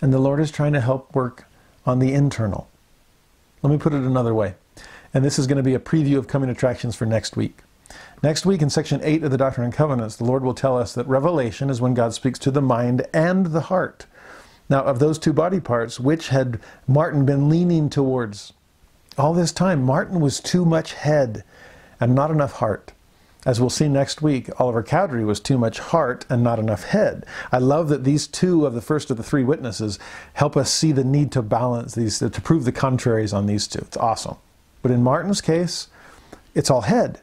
And 0.00 0.12
the 0.12 0.20
Lord 0.20 0.38
is 0.38 0.52
trying 0.52 0.74
to 0.74 0.80
help 0.80 1.12
work 1.12 1.48
on 1.86 1.98
the 1.98 2.12
internal. 2.12 2.68
Let 3.62 3.70
me 3.70 3.78
put 3.78 3.94
it 3.94 4.02
another 4.02 4.34
way. 4.34 4.54
And 5.14 5.24
this 5.24 5.38
is 5.38 5.46
going 5.46 5.56
to 5.58 5.62
be 5.62 5.74
a 5.74 5.78
preview 5.78 6.16
of 6.16 6.26
coming 6.28 6.50
attractions 6.50 6.96
for 6.96 7.06
next 7.06 7.36
week. 7.36 7.58
Next 8.22 8.46
week, 8.46 8.62
in 8.62 8.70
section 8.70 9.00
8 9.02 9.24
of 9.24 9.30
the 9.30 9.36
Doctrine 9.36 9.64
and 9.64 9.74
Covenants, 9.74 10.16
the 10.16 10.24
Lord 10.24 10.44
will 10.44 10.54
tell 10.54 10.78
us 10.78 10.94
that 10.94 11.06
revelation 11.06 11.70
is 11.70 11.80
when 11.80 11.94
God 11.94 12.14
speaks 12.14 12.38
to 12.40 12.50
the 12.50 12.62
mind 12.62 13.06
and 13.12 13.46
the 13.46 13.62
heart. 13.62 14.06
Now, 14.68 14.84
of 14.84 15.00
those 15.00 15.18
two 15.18 15.32
body 15.32 15.60
parts, 15.60 16.00
which 16.00 16.28
had 16.28 16.60
Martin 16.86 17.26
been 17.26 17.48
leaning 17.48 17.90
towards? 17.90 18.52
All 19.18 19.34
this 19.34 19.52
time, 19.52 19.82
Martin 19.82 20.20
was 20.20 20.40
too 20.40 20.64
much 20.64 20.94
head 20.94 21.44
and 22.00 22.14
not 22.14 22.30
enough 22.30 22.54
heart. 22.54 22.92
As 23.44 23.60
we'll 23.60 23.70
see 23.70 23.88
next 23.88 24.22
week, 24.22 24.48
Oliver 24.60 24.84
Cowdery 24.84 25.24
was 25.24 25.40
too 25.40 25.58
much 25.58 25.80
heart 25.80 26.24
and 26.28 26.44
not 26.44 26.60
enough 26.60 26.84
head. 26.84 27.26
I 27.50 27.58
love 27.58 27.88
that 27.88 28.04
these 28.04 28.28
two 28.28 28.64
of 28.66 28.74
the 28.74 28.80
first 28.80 29.10
of 29.10 29.16
the 29.16 29.24
three 29.24 29.42
witnesses 29.42 29.98
help 30.34 30.56
us 30.56 30.72
see 30.72 30.92
the 30.92 31.02
need 31.02 31.32
to 31.32 31.42
balance 31.42 31.94
these, 31.94 32.20
to 32.20 32.30
prove 32.30 32.64
the 32.64 32.72
contraries 32.72 33.32
on 33.32 33.46
these 33.46 33.66
two. 33.66 33.80
It's 33.80 33.96
awesome. 33.96 34.36
But 34.80 34.92
in 34.92 35.02
Martin's 35.02 35.40
case, 35.40 35.88
it's 36.54 36.70
all 36.70 36.82
head. 36.82 37.20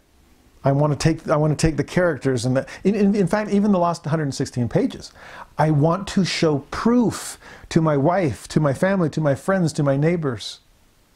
I 0.64 0.74
want 0.74 0.92
to 0.92 1.00
take 1.00 1.30
I 1.30 1.38
want 1.38 1.58
to 1.58 1.68
take 1.68 1.78
the 1.78 1.86
characters 1.86 2.46
and 2.46 2.58
the 2.58 2.68
in, 2.84 2.94
in, 2.94 3.16
in, 3.16 3.28
fact 3.28 3.50
even 3.52 3.72
the 3.72 3.80
last 3.80 4.06
116 4.06 4.68
pages. 4.68 5.14
I 5.58 5.72
want 5.72 6.06
to 6.10 6.26
show 6.26 6.60
proof 6.70 7.38
to 7.70 7.82
my 7.82 7.96
wife, 7.96 8.46
to 8.50 8.60
my 8.60 8.74
family, 8.74 9.10
to 9.12 9.22
my 9.22 9.36
friends, 9.36 9.72
to 9.74 9.84
my 9.84 9.96
neighbors. 9.96 10.60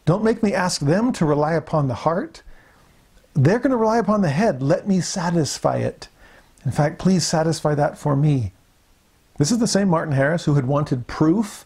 Don't 0.05 0.23
make 0.23 0.43
me 0.43 0.53
ask 0.53 0.79
them 0.79 1.11
to 1.13 1.25
rely 1.25 1.53
upon 1.53 1.89
the 1.89 1.93
heart. 1.93 2.41
They're 3.35 3.59
going 3.59 3.71
to 3.71 3.77
rely 3.77 3.97
upon 3.97 4.21
the 4.21 4.29
head. 4.29 4.61
Let 4.61 4.87
me 4.87 5.01
satisfy 5.01 5.77
it. 5.77 6.07
In 6.65 6.71
fact, 6.71 6.99
please 6.99 7.25
satisfy 7.25 7.75
that 7.75 7.97
for 7.97 8.15
me. 8.15 8.51
This 9.37 9.51
is 9.51 9.59
the 9.59 9.67
same 9.67 9.89
Martin 9.89 10.13
Harris 10.13 10.45
who 10.45 10.53
had 10.53 10.67
wanted 10.67 11.07
proof 11.07 11.65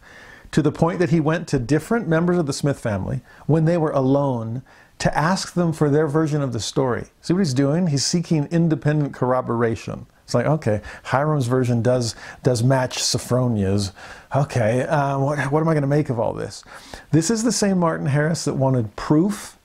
to 0.51 0.61
the 0.61 0.71
point 0.71 0.99
that 0.99 1.09
he 1.09 1.19
went 1.19 1.47
to 1.49 1.59
different 1.59 2.07
members 2.07 2.37
of 2.37 2.45
the 2.45 2.53
Smith 2.53 2.79
family 2.79 3.21
when 3.45 3.65
they 3.65 3.77
were 3.77 3.91
alone 3.91 4.61
to 4.99 5.15
ask 5.15 5.53
them 5.53 5.73
for 5.73 5.89
their 5.89 6.07
version 6.07 6.41
of 6.41 6.53
the 6.53 6.59
story. 6.59 7.07
See 7.21 7.33
what 7.33 7.39
he's 7.39 7.53
doing? 7.53 7.87
He's 7.87 8.05
seeking 8.05 8.47
independent 8.49 9.13
corroboration. 9.13 10.07
It's 10.23 10.33
like, 10.33 10.45
okay, 10.45 10.81
Hyrum's 11.05 11.47
version 11.47 11.81
does 11.81 12.15
does 12.43 12.61
match 12.63 13.01
Sophronia's. 13.01 13.93
Okay, 14.35 14.83
uh, 14.83 15.19
what, 15.19 15.39
what 15.51 15.61
am 15.61 15.69
I 15.69 15.73
going 15.73 15.83
to 15.83 15.87
make 15.87 16.09
of 16.09 16.19
all 16.19 16.33
this? 16.33 16.63
This 17.11 17.29
is 17.29 17.43
the 17.43 17.51
same 17.51 17.77
Martin 17.77 18.07
Harris 18.07 18.43
that 18.45 18.55
wanted 18.55 18.95
proof 18.95 19.56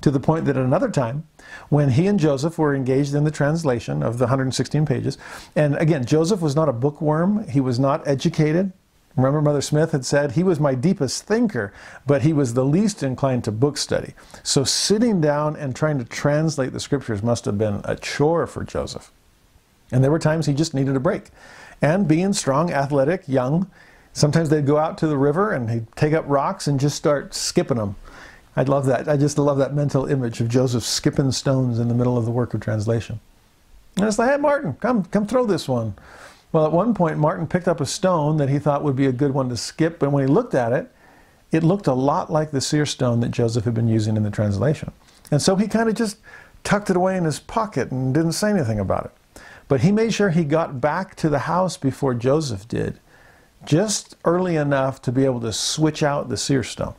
to 0.00 0.10
the 0.10 0.20
point 0.20 0.44
that 0.46 0.56
at 0.56 0.64
another 0.64 0.90
time, 0.90 1.26
when 1.68 1.90
he 1.90 2.06
and 2.06 2.18
Joseph 2.18 2.58
were 2.58 2.74
engaged 2.74 3.14
in 3.14 3.24
the 3.24 3.30
translation 3.30 4.02
of 4.02 4.18
the 4.18 4.24
116 4.24 4.86
pages, 4.86 5.18
and 5.54 5.76
again, 5.76 6.04
Joseph 6.04 6.40
was 6.40 6.56
not 6.56 6.68
a 6.68 6.72
bookworm, 6.72 7.46
he 7.48 7.60
was 7.60 7.78
not 7.78 8.06
educated. 8.06 8.72
Remember, 9.16 9.42
Mother 9.42 9.60
Smith 9.60 9.92
had 9.92 10.06
said 10.06 10.32
he 10.32 10.44
was 10.44 10.60
my 10.60 10.74
deepest 10.74 11.24
thinker, 11.24 11.72
but 12.06 12.22
he 12.22 12.32
was 12.32 12.54
the 12.54 12.64
least 12.64 13.02
inclined 13.02 13.44
to 13.44 13.52
book 13.52 13.76
study. 13.76 14.14
So, 14.42 14.62
sitting 14.62 15.20
down 15.20 15.56
and 15.56 15.74
trying 15.74 15.98
to 15.98 16.04
translate 16.04 16.72
the 16.72 16.80
scriptures 16.80 17.22
must 17.22 17.44
have 17.44 17.58
been 17.58 17.80
a 17.84 17.96
chore 17.96 18.46
for 18.46 18.62
Joseph. 18.62 19.10
And 19.90 20.04
there 20.04 20.12
were 20.12 20.20
times 20.20 20.46
he 20.46 20.54
just 20.54 20.74
needed 20.74 20.94
a 20.94 21.00
break. 21.00 21.30
And 21.82 22.06
being 22.06 22.32
strong, 22.32 22.70
athletic, 22.70 23.24
young, 23.26 23.68
sometimes 24.12 24.48
they'd 24.48 24.66
go 24.66 24.78
out 24.78 24.96
to 24.98 25.08
the 25.08 25.18
river 25.18 25.52
and 25.52 25.70
he'd 25.70 25.96
take 25.96 26.12
up 26.12 26.24
rocks 26.28 26.68
and 26.68 26.78
just 26.78 26.96
start 26.96 27.34
skipping 27.34 27.78
them 27.78 27.96
I 28.56 28.62
love 28.62 28.86
that. 28.86 29.08
I 29.08 29.16
just 29.16 29.38
love 29.38 29.58
that 29.58 29.74
mental 29.74 30.06
image 30.06 30.40
of 30.40 30.48
Joseph 30.48 30.82
skipping 30.82 31.30
stones 31.30 31.78
in 31.78 31.88
the 31.88 31.94
middle 31.94 32.18
of 32.18 32.24
the 32.24 32.30
work 32.30 32.52
of 32.52 32.60
translation. 32.60 33.20
And 33.96 34.06
it's 34.06 34.18
like, 34.18 34.30
hey, 34.30 34.36
Martin, 34.36 34.74
come, 34.74 35.04
come 35.04 35.26
throw 35.26 35.46
this 35.46 35.68
one. 35.68 35.94
Well, 36.52 36.66
at 36.66 36.72
one 36.72 36.94
point, 36.94 37.18
Martin 37.18 37.46
picked 37.46 37.68
up 37.68 37.80
a 37.80 37.86
stone 37.86 38.38
that 38.38 38.48
he 38.48 38.58
thought 38.58 38.82
would 38.82 38.96
be 38.96 39.06
a 39.06 39.12
good 39.12 39.32
one 39.32 39.48
to 39.50 39.56
skip, 39.56 40.02
and 40.02 40.12
when 40.12 40.26
he 40.26 40.32
looked 40.32 40.54
at 40.54 40.72
it, 40.72 40.90
it 41.52 41.62
looked 41.62 41.86
a 41.86 41.94
lot 41.94 42.30
like 42.30 42.50
the 42.50 42.60
seer 42.60 42.86
stone 42.86 43.20
that 43.20 43.30
Joseph 43.30 43.64
had 43.64 43.74
been 43.74 43.88
using 43.88 44.16
in 44.16 44.22
the 44.24 44.30
translation. 44.30 44.92
And 45.30 45.40
so 45.40 45.54
he 45.56 45.68
kind 45.68 45.88
of 45.88 45.94
just 45.94 46.18
tucked 46.64 46.90
it 46.90 46.96
away 46.96 47.16
in 47.16 47.24
his 47.24 47.38
pocket 47.38 47.90
and 47.90 48.12
didn't 48.12 48.32
say 48.32 48.50
anything 48.50 48.80
about 48.80 49.06
it. 49.06 49.42
But 49.68 49.82
he 49.82 49.92
made 49.92 50.12
sure 50.12 50.30
he 50.30 50.44
got 50.44 50.80
back 50.80 51.14
to 51.16 51.28
the 51.28 51.40
house 51.40 51.76
before 51.76 52.14
Joseph 52.14 52.66
did, 52.66 52.98
just 53.64 54.16
early 54.24 54.56
enough 54.56 55.00
to 55.02 55.12
be 55.12 55.24
able 55.24 55.40
to 55.40 55.52
switch 55.52 56.02
out 56.02 56.28
the 56.28 56.36
seer 56.36 56.64
stone 56.64 56.94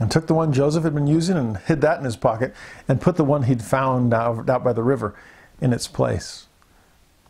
and 0.00 0.10
took 0.10 0.26
the 0.26 0.34
one 0.34 0.52
Joseph 0.52 0.82
had 0.82 0.94
been 0.94 1.06
using 1.06 1.36
and 1.36 1.58
hid 1.58 1.82
that 1.82 1.98
in 1.98 2.04
his 2.04 2.16
pocket 2.16 2.54
and 2.88 3.00
put 3.00 3.16
the 3.16 3.24
one 3.24 3.44
he'd 3.44 3.62
found 3.62 4.12
out, 4.12 4.46
by 4.46 4.72
the 4.72 4.82
river 4.82 5.14
in 5.60 5.72
its 5.72 5.86
place, 5.86 6.46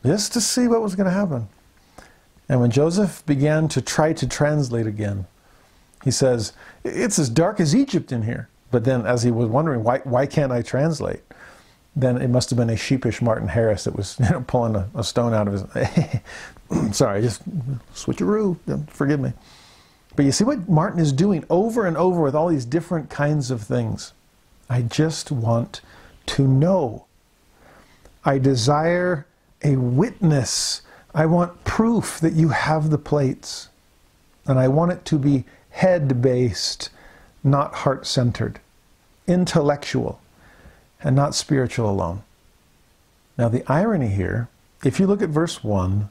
just 0.06 0.32
to 0.32 0.40
see 0.40 0.68
what 0.68 0.80
was 0.80 0.94
going 0.94 1.06
to 1.06 1.12
happen. 1.12 1.48
And 2.48 2.60
when 2.60 2.70
Joseph 2.70 3.24
began 3.26 3.68
to 3.68 3.82
try 3.82 4.12
to 4.12 4.26
translate 4.26 4.86
again, 4.86 5.26
he 6.04 6.10
says, 6.10 6.52
It's 6.84 7.18
as 7.18 7.28
dark 7.28 7.60
as 7.60 7.74
Egypt 7.74 8.12
in 8.12 8.22
here. 8.22 8.48
But 8.70 8.84
then, 8.84 9.04
as 9.04 9.24
he 9.24 9.30
was 9.30 9.48
wondering, 9.48 9.82
why, 9.82 9.98
why 9.98 10.26
can't 10.26 10.52
I 10.52 10.62
translate? 10.62 11.22
Then 11.96 12.22
it 12.22 12.28
must 12.28 12.50
have 12.50 12.56
been 12.56 12.70
a 12.70 12.76
sheepish 12.76 13.20
Martin 13.20 13.48
Harris 13.48 13.84
that 13.84 13.96
was 13.96 14.16
you 14.20 14.30
know, 14.30 14.44
pulling 14.46 14.76
a, 14.76 14.88
a 14.94 15.02
stone 15.02 15.34
out 15.34 15.48
of 15.48 15.54
his. 15.54 16.92
Sorry, 16.96 17.20
just 17.20 17.42
switcheroo. 17.92 18.56
Forgive 18.88 19.18
me. 19.18 19.32
But 20.16 20.24
you 20.24 20.32
see 20.32 20.44
what 20.44 20.68
Martin 20.68 21.00
is 21.00 21.12
doing 21.12 21.44
over 21.48 21.86
and 21.86 21.96
over 21.96 22.20
with 22.20 22.34
all 22.34 22.48
these 22.48 22.64
different 22.64 23.10
kinds 23.10 23.50
of 23.50 23.62
things. 23.62 24.12
I 24.68 24.82
just 24.82 25.30
want 25.30 25.80
to 26.26 26.46
know. 26.46 27.06
I 28.24 28.38
desire 28.38 29.26
a 29.62 29.76
witness. 29.76 30.82
I 31.14 31.26
want 31.26 31.64
proof 31.64 32.20
that 32.20 32.34
you 32.34 32.48
have 32.48 32.90
the 32.90 32.98
plates. 32.98 33.68
And 34.46 34.58
I 34.58 34.68
want 34.68 34.92
it 34.92 35.04
to 35.06 35.18
be 35.18 35.44
head 35.70 36.20
based, 36.20 36.90
not 37.44 37.74
heart 37.74 38.06
centered, 38.06 38.60
intellectual, 39.26 40.20
and 41.02 41.14
not 41.14 41.34
spiritual 41.34 41.88
alone. 41.88 42.22
Now, 43.38 43.48
the 43.48 43.64
irony 43.70 44.08
here, 44.08 44.48
if 44.84 44.98
you 44.98 45.06
look 45.06 45.22
at 45.22 45.30
verse 45.30 45.62
1, 45.62 46.10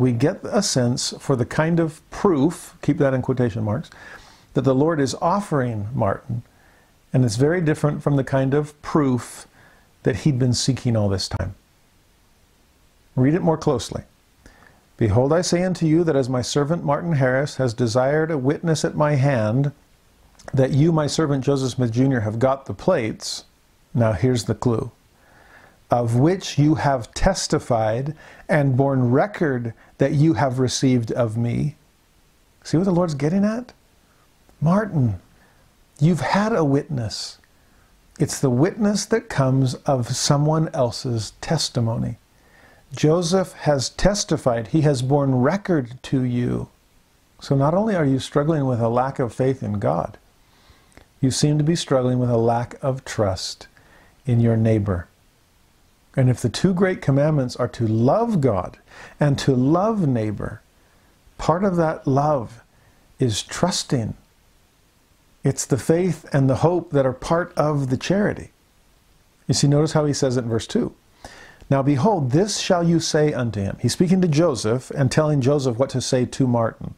we 0.00 0.12
get 0.12 0.40
a 0.44 0.62
sense 0.62 1.14
for 1.18 1.36
the 1.36 1.44
kind 1.44 1.78
of 1.78 2.08
proof, 2.10 2.76
keep 2.82 2.98
that 2.98 3.14
in 3.14 3.22
quotation 3.22 3.62
marks, 3.62 3.90
that 4.54 4.62
the 4.62 4.74
Lord 4.74 5.00
is 5.00 5.14
offering 5.20 5.88
Martin. 5.94 6.42
And 7.12 7.24
it's 7.24 7.36
very 7.36 7.60
different 7.60 8.02
from 8.02 8.16
the 8.16 8.24
kind 8.24 8.54
of 8.54 8.80
proof 8.82 9.46
that 10.02 10.16
he'd 10.16 10.38
been 10.38 10.54
seeking 10.54 10.96
all 10.96 11.08
this 11.08 11.28
time. 11.28 11.54
Read 13.14 13.34
it 13.34 13.42
more 13.42 13.58
closely. 13.58 14.04
Behold, 14.96 15.32
I 15.32 15.40
say 15.40 15.62
unto 15.62 15.86
you 15.86 16.04
that 16.04 16.16
as 16.16 16.28
my 16.28 16.42
servant 16.42 16.84
Martin 16.84 17.14
Harris 17.14 17.56
has 17.56 17.74
desired 17.74 18.30
a 18.30 18.38
witness 18.38 18.84
at 18.84 18.94
my 18.94 19.14
hand, 19.14 19.72
that 20.54 20.72
you, 20.72 20.92
my 20.92 21.06
servant 21.06 21.44
Joseph 21.44 21.72
Smith 21.72 21.92
Jr., 21.92 22.20
have 22.20 22.38
got 22.38 22.66
the 22.66 22.74
plates. 22.74 23.44
Now 23.94 24.12
here's 24.12 24.44
the 24.44 24.54
clue 24.54 24.90
of 25.90 26.16
which 26.16 26.58
you 26.58 26.76
have 26.76 27.12
testified 27.14 28.14
and 28.48 28.76
borne 28.76 29.10
record 29.10 29.74
that 29.98 30.12
you 30.12 30.34
have 30.34 30.58
received 30.58 31.10
of 31.12 31.36
me. 31.36 31.76
See 32.62 32.76
what 32.76 32.84
the 32.84 32.92
Lord's 32.92 33.14
getting 33.14 33.44
at? 33.44 33.72
Martin, 34.60 35.20
you've 35.98 36.20
had 36.20 36.52
a 36.52 36.64
witness. 36.64 37.38
It's 38.18 38.38
the 38.38 38.50
witness 38.50 39.06
that 39.06 39.28
comes 39.28 39.74
of 39.74 40.14
someone 40.14 40.68
else's 40.74 41.32
testimony. 41.40 42.18
Joseph 42.94 43.52
has 43.52 43.88
testified, 43.90 44.68
he 44.68 44.82
has 44.82 45.00
borne 45.00 45.36
record 45.36 46.02
to 46.04 46.22
you. 46.22 46.68
So 47.40 47.54
not 47.54 47.72
only 47.72 47.94
are 47.94 48.04
you 48.04 48.18
struggling 48.18 48.66
with 48.66 48.80
a 48.80 48.88
lack 48.88 49.18
of 49.18 49.32
faith 49.32 49.62
in 49.62 49.78
God, 49.78 50.18
you 51.20 51.30
seem 51.30 51.56
to 51.58 51.64
be 51.64 51.76
struggling 51.76 52.18
with 52.18 52.30
a 52.30 52.36
lack 52.36 52.76
of 52.82 53.04
trust 53.04 53.68
in 54.26 54.40
your 54.40 54.56
neighbor. 54.56 55.06
And 56.16 56.28
if 56.28 56.40
the 56.40 56.48
two 56.48 56.74
great 56.74 57.00
commandments 57.00 57.56
are 57.56 57.68
to 57.68 57.86
love 57.86 58.40
God 58.40 58.78
and 59.18 59.38
to 59.40 59.54
love 59.54 60.06
neighbor, 60.06 60.60
part 61.38 61.64
of 61.64 61.76
that 61.76 62.06
love 62.06 62.62
is 63.18 63.42
trusting. 63.42 64.14
It's 65.44 65.64
the 65.64 65.78
faith 65.78 66.26
and 66.32 66.50
the 66.50 66.56
hope 66.56 66.90
that 66.90 67.06
are 67.06 67.12
part 67.12 67.52
of 67.56 67.90
the 67.90 67.96
charity. 67.96 68.50
You 69.46 69.54
see, 69.54 69.68
notice 69.68 69.92
how 69.92 70.04
he 70.04 70.12
says 70.12 70.36
it 70.36 70.44
in 70.44 70.50
verse 70.50 70.66
2. 70.66 70.94
Now 71.70 71.82
behold, 71.82 72.32
this 72.32 72.58
shall 72.58 72.82
you 72.82 72.98
say 72.98 73.32
unto 73.32 73.60
him. 73.60 73.78
He's 73.80 73.92
speaking 73.92 74.20
to 74.22 74.28
Joseph 74.28 74.90
and 74.90 75.10
telling 75.10 75.40
Joseph 75.40 75.78
what 75.78 75.90
to 75.90 76.00
say 76.00 76.24
to 76.26 76.46
Martin. 76.46 76.94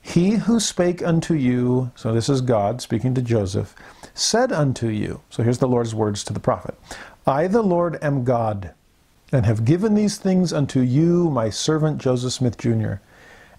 He 0.00 0.32
who 0.32 0.60
spake 0.60 1.02
unto 1.02 1.34
you, 1.34 1.90
so 1.94 2.12
this 2.12 2.28
is 2.28 2.40
God 2.40 2.80
speaking 2.82 3.14
to 3.14 3.22
Joseph, 3.22 3.74
said 4.14 4.52
unto 4.52 4.88
you, 4.88 5.20
so 5.30 5.42
here's 5.42 5.58
the 5.58 5.68
Lord's 5.68 5.94
words 5.94 6.24
to 6.24 6.32
the 6.32 6.40
prophet 6.40 6.78
I, 7.26 7.46
the 7.46 7.62
Lord, 7.62 7.98
am 8.02 8.24
God, 8.24 8.74
and 9.32 9.46
have 9.46 9.64
given 9.64 9.94
these 9.94 10.18
things 10.18 10.52
unto 10.52 10.80
you, 10.80 11.30
my 11.30 11.48
servant 11.48 11.98
Joseph 11.98 12.34
Smith 12.34 12.58
Jr., 12.58 12.94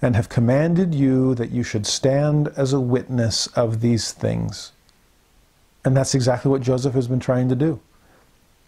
and 0.01 0.15
have 0.15 0.29
commanded 0.29 0.93
you 0.93 1.33
that 1.35 1.49
you 1.49 1.63
should 1.63 1.87
stand 1.87 2.49
as 2.55 2.73
a 2.73 2.79
witness 2.79 3.47
of 3.47 3.81
these 3.81 4.11
things. 4.11 4.71
And 5.83 5.97
that's 5.97 6.13
exactly 6.13 6.51
what 6.51 6.61
Joseph 6.61 6.93
has 6.93 7.07
been 7.07 7.19
trying 7.19 7.49
to 7.49 7.55
do. 7.55 7.79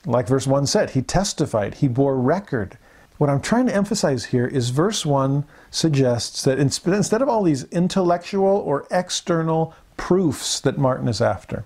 Like 0.06 0.28
verse 0.28 0.48
1 0.48 0.66
said, 0.66 0.92
he 0.92 1.04
testified, 1.04 1.76
he 1.76 1.88
bore 1.88 2.18
record. 2.18 2.78
What 3.20 3.30
I'm 3.30 3.42
trying 3.42 3.68
to 3.68 3.76
emphasize 3.76 4.26
here 4.26 4.48
is 4.48 4.72
verse 4.72 5.06
1 5.06 5.44
suggests 5.70 6.44
that 6.44 6.60
instead 6.60 7.22
of 7.22 7.30
all 7.30 7.44
these 7.44 7.66
intellectual 7.66 8.48
or 8.48 8.88
external 8.90 9.76
proofs 9.96 10.60
that 10.62 10.78
Martin 10.80 11.08
is 11.08 11.22
after, 11.22 11.66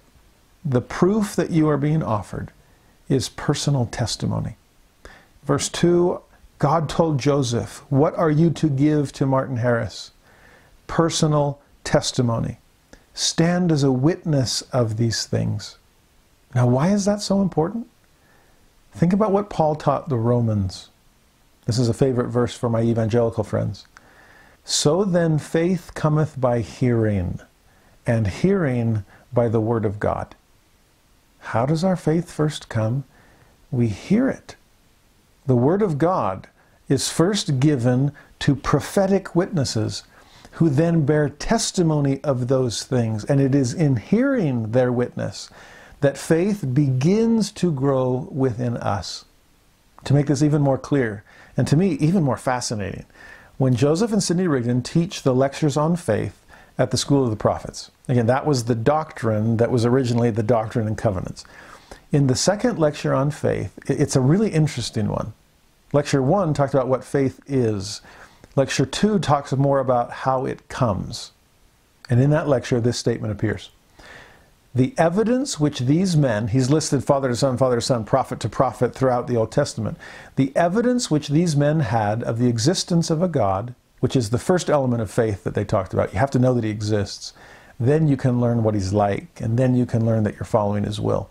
the 0.65 0.81
proof 0.81 1.35
that 1.35 1.51
you 1.51 1.69
are 1.69 1.77
being 1.77 2.03
offered 2.03 2.51
is 3.11 3.29
personal 3.29 3.85
testimony. 3.87 4.55
Verse 5.43 5.69
2 5.69 6.21
God 6.59 6.87
told 6.87 7.19
Joseph, 7.19 7.83
What 7.89 8.15
are 8.15 8.29
you 8.29 8.51
to 8.51 8.69
give 8.69 9.11
to 9.13 9.25
Martin 9.25 9.57
Harris? 9.57 10.11
Personal 10.85 11.59
testimony. 11.83 12.59
Stand 13.15 13.71
as 13.71 13.83
a 13.83 13.91
witness 13.91 14.61
of 14.71 14.97
these 14.97 15.25
things. 15.25 15.77
Now, 16.53 16.67
why 16.67 16.89
is 16.89 17.05
that 17.05 17.21
so 17.21 17.41
important? 17.41 17.87
Think 18.93 19.11
about 19.11 19.31
what 19.31 19.49
Paul 19.49 19.75
taught 19.75 20.09
the 20.09 20.17
Romans. 20.17 20.89
This 21.65 21.79
is 21.79 21.89
a 21.89 21.93
favorite 21.93 22.27
verse 22.27 22.55
for 22.55 22.69
my 22.69 22.81
evangelical 22.81 23.43
friends. 23.43 23.87
So 24.63 25.03
then 25.03 25.39
faith 25.39 25.91
cometh 25.95 26.39
by 26.39 26.59
hearing, 26.59 27.39
and 28.05 28.27
hearing 28.27 29.03
by 29.33 29.47
the 29.47 29.61
word 29.61 29.85
of 29.85 29.99
God. 29.99 30.35
How 31.41 31.65
does 31.65 31.83
our 31.83 31.95
faith 31.95 32.31
first 32.31 32.69
come? 32.69 33.03
We 33.71 33.87
hear 33.87 34.29
it. 34.29 34.55
The 35.45 35.55
word 35.55 35.81
of 35.81 35.97
God 35.97 36.47
is 36.87 37.09
first 37.09 37.59
given 37.59 38.11
to 38.39 38.55
prophetic 38.55 39.35
witnesses 39.35 40.03
who 40.53 40.69
then 40.69 41.05
bear 41.05 41.29
testimony 41.29 42.21
of 42.23 42.47
those 42.47 42.83
things. 42.83 43.23
And 43.25 43.39
it 43.39 43.55
is 43.55 43.73
in 43.73 43.95
hearing 43.95 44.71
their 44.71 44.91
witness 44.91 45.49
that 46.01 46.17
faith 46.17 46.65
begins 46.73 47.51
to 47.53 47.71
grow 47.71 48.27
within 48.31 48.77
us. 48.77 49.25
To 50.05 50.13
make 50.13 50.27
this 50.27 50.41
even 50.41 50.61
more 50.61 50.79
clear, 50.79 51.23
and 51.55 51.67
to 51.67 51.77
me, 51.77 51.91
even 51.93 52.23
more 52.23 52.37
fascinating, 52.37 53.05
when 53.57 53.75
Joseph 53.75 54.11
and 54.11 54.23
Sidney 54.23 54.47
Rigdon 54.47 54.81
teach 54.81 55.21
the 55.21 55.35
lectures 55.35 55.77
on 55.77 55.95
faith 55.95 56.40
at 56.77 56.91
the 56.91 56.97
School 56.97 57.23
of 57.23 57.29
the 57.29 57.35
Prophets, 57.35 57.91
again, 58.07 58.27
that 58.27 58.45
was 58.45 58.65
the 58.65 58.75
doctrine 58.75 59.57
that 59.57 59.71
was 59.71 59.85
originally 59.85 60.31
the 60.31 60.43
Doctrine 60.43 60.87
and 60.87 60.97
Covenants. 60.97 61.45
In 62.11 62.27
the 62.27 62.35
second 62.35 62.77
lecture 62.77 63.13
on 63.13 63.31
faith, 63.31 63.77
it's 63.87 64.15
a 64.15 64.21
really 64.21 64.49
interesting 64.49 65.07
one. 65.07 65.33
Lecture 65.93 66.21
one 66.21 66.53
talked 66.53 66.73
about 66.73 66.87
what 66.87 67.03
faith 67.03 67.39
is. 67.47 68.01
Lecture 68.55 68.85
two 68.85 69.19
talks 69.19 69.53
more 69.53 69.79
about 69.79 70.11
how 70.11 70.45
it 70.45 70.67
comes. 70.67 71.31
And 72.09 72.21
in 72.21 72.29
that 72.31 72.47
lecture, 72.47 72.81
this 72.81 72.97
statement 72.97 73.31
appears. 73.31 73.69
The 74.73 74.93
evidence 74.97 75.59
which 75.59 75.79
these 75.79 76.15
men, 76.15 76.47
he's 76.47 76.69
listed 76.69 77.03
father 77.03 77.27
to 77.27 77.35
son, 77.35 77.57
father 77.57 77.75
to 77.75 77.81
son, 77.81 78.05
prophet 78.05 78.39
to 78.41 78.49
prophet 78.49 78.95
throughout 78.95 79.27
the 79.27 79.35
Old 79.35 79.51
Testament, 79.51 79.97
the 80.37 80.53
evidence 80.55 81.11
which 81.11 81.27
these 81.27 81.57
men 81.57 81.81
had 81.81 82.23
of 82.23 82.39
the 82.39 82.47
existence 82.47 83.09
of 83.09 83.21
a 83.21 83.27
God, 83.27 83.75
which 84.01 84.15
is 84.15 84.29
the 84.29 84.37
first 84.37 84.69
element 84.69 85.01
of 85.01 85.09
faith 85.09 85.43
that 85.43 85.53
they 85.53 85.63
talked 85.63 85.93
about, 85.93 86.11
you 86.11 86.19
have 86.19 86.31
to 86.31 86.39
know 86.39 86.53
that 86.53 86.63
he 86.63 86.69
exists. 86.69 87.33
Then 87.79 88.07
you 88.07 88.17
can 88.17 88.41
learn 88.41 88.63
what 88.63 88.73
he's 88.73 88.93
like, 88.93 89.39
and 89.39 89.57
then 89.57 89.73
you 89.75 89.85
can 89.85 90.05
learn 90.05 90.23
that 90.23 90.35
you're 90.35 90.43
following 90.43 90.83
his 90.83 90.99
will. 90.99 91.29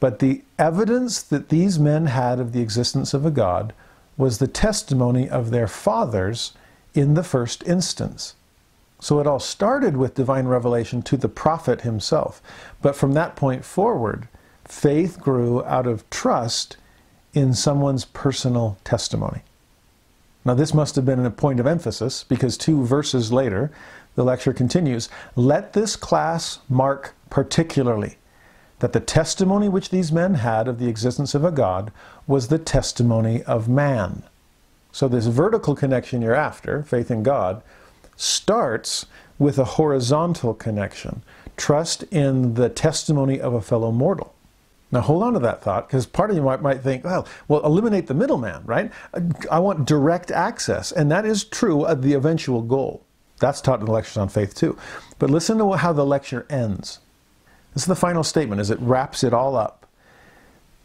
But 0.00 0.18
the 0.18 0.42
evidence 0.58 1.22
that 1.22 1.50
these 1.50 1.78
men 1.78 2.06
had 2.06 2.40
of 2.40 2.52
the 2.52 2.60
existence 2.60 3.14
of 3.14 3.24
a 3.24 3.30
God 3.30 3.72
was 4.16 4.38
the 4.38 4.48
testimony 4.48 5.28
of 5.28 5.50
their 5.50 5.68
fathers 5.68 6.52
in 6.94 7.14
the 7.14 7.22
first 7.22 7.62
instance. 7.66 8.34
So 8.98 9.20
it 9.20 9.26
all 9.26 9.40
started 9.40 9.96
with 9.96 10.14
divine 10.14 10.46
revelation 10.46 11.02
to 11.02 11.16
the 11.18 11.28
prophet 11.28 11.82
himself. 11.82 12.40
But 12.80 12.96
from 12.96 13.12
that 13.12 13.36
point 13.36 13.64
forward, 13.64 14.28
faith 14.64 15.20
grew 15.20 15.62
out 15.64 15.86
of 15.86 16.08
trust 16.08 16.78
in 17.34 17.52
someone's 17.52 18.06
personal 18.06 18.78
testimony. 18.84 19.42
Now, 20.46 20.54
this 20.54 20.72
must 20.72 20.94
have 20.94 21.04
been 21.04 21.26
a 21.26 21.30
point 21.32 21.58
of 21.58 21.66
emphasis 21.66 22.22
because 22.22 22.56
two 22.56 22.84
verses 22.84 23.32
later, 23.32 23.72
the 24.14 24.22
lecture 24.22 24.52
continues 24.52 25.08
Let 25.34 25.72
this 25.72 25.96
class 25.96 26.60
mark 26.68 27.16
particularly 27.30 28.18
that 28.78 28.92
the 28.92 29.00
testimony 29.00 29.68
which 29.68 29.90
these 29.90 30.12
men 30.12 30.34
had 30.34 30.68
of 30.68 30.78
the 30.78 30.86
existence 30.86 31.34
of 31.34 31.42
a 31.42 31.50
God 31.50 31.90
was 32.28 32.46
the 32.46 32.60
testimony 32.60 33.42
of 33.42 33.68
man. 33.68 34.22
So, 34.92 35.08
this 35.08 35.26
vertical 35.26 35.74
connection 35.74 36.22
you're 36.22 36.32
after, 36.32 36.84
faith 36.84 37.10
in 37.10 37.24
God, 37.24 37.60
starts 38.14 39.06
with 39.40 39.58
a 39.58 39.64
horizontal 39.64 40.54
connection 40.54 41.24
trust 41.56 42.04
in 42.04 42.54
the 42.54 42.68
testimony 42.68 43.40
of 43.40 43.52
a 43.52 43.60
fellow 43.60 43.90
mortal. 43.90 44.35
Now, 44.92 45.00
hold 45.00 45.22
on 45.24 45.32
to 45.32 45.40
that 45.40 45.62
thought 45.62 45.88
because 45.88 46.06
part 46.06 46.30
of 46.30 46.36
you 46.36 46.42
might, 46.42 46.62
might 46.62 46.80
think, 46.80 47.04
well, 47.04 47.26
well, 47.48 47.64
eliminate 47.64 48.06
the 48.06 48.14
middleman, 48.14 48.62
right? 48.64 48.92
I 49.50 49.58
want 49.58 49.86
direct 49.86 50.30
access. 50.30 50.92
And 50.92 51.10
that 51.10 51.26
is 51.26 51.44
true 51.44 51.84
of 51.84 52.02
the 52.02 52.14
eventual 52.14 52.62
goal. 52.62 53.04
That's 53.38 53.60
taught 53.60 53.80
in 53.80 53.86
the 53.86 53.92
lectures 53.92 54.16
on 54.16 54.28
faith, 54.28 54.54
too. 54.54 54.78
But 55.18 55.30
listen 55.30 55.58
to 55.58 55.72
how 55.72 55.92
the 55.92 56.06
lecture 56.06 56.46
ends. 56.48 57.00
This 57.74 57.82
is 57.82 57.88
the 57.88 57.96
final 57.96 58.24
statement 58.24 58.60
as 58.60 58.70
it 58.70 58.78
wraps 58.80 59.22
it 59.24 59.34
all 59.34 59.56
up. 59.56 59.86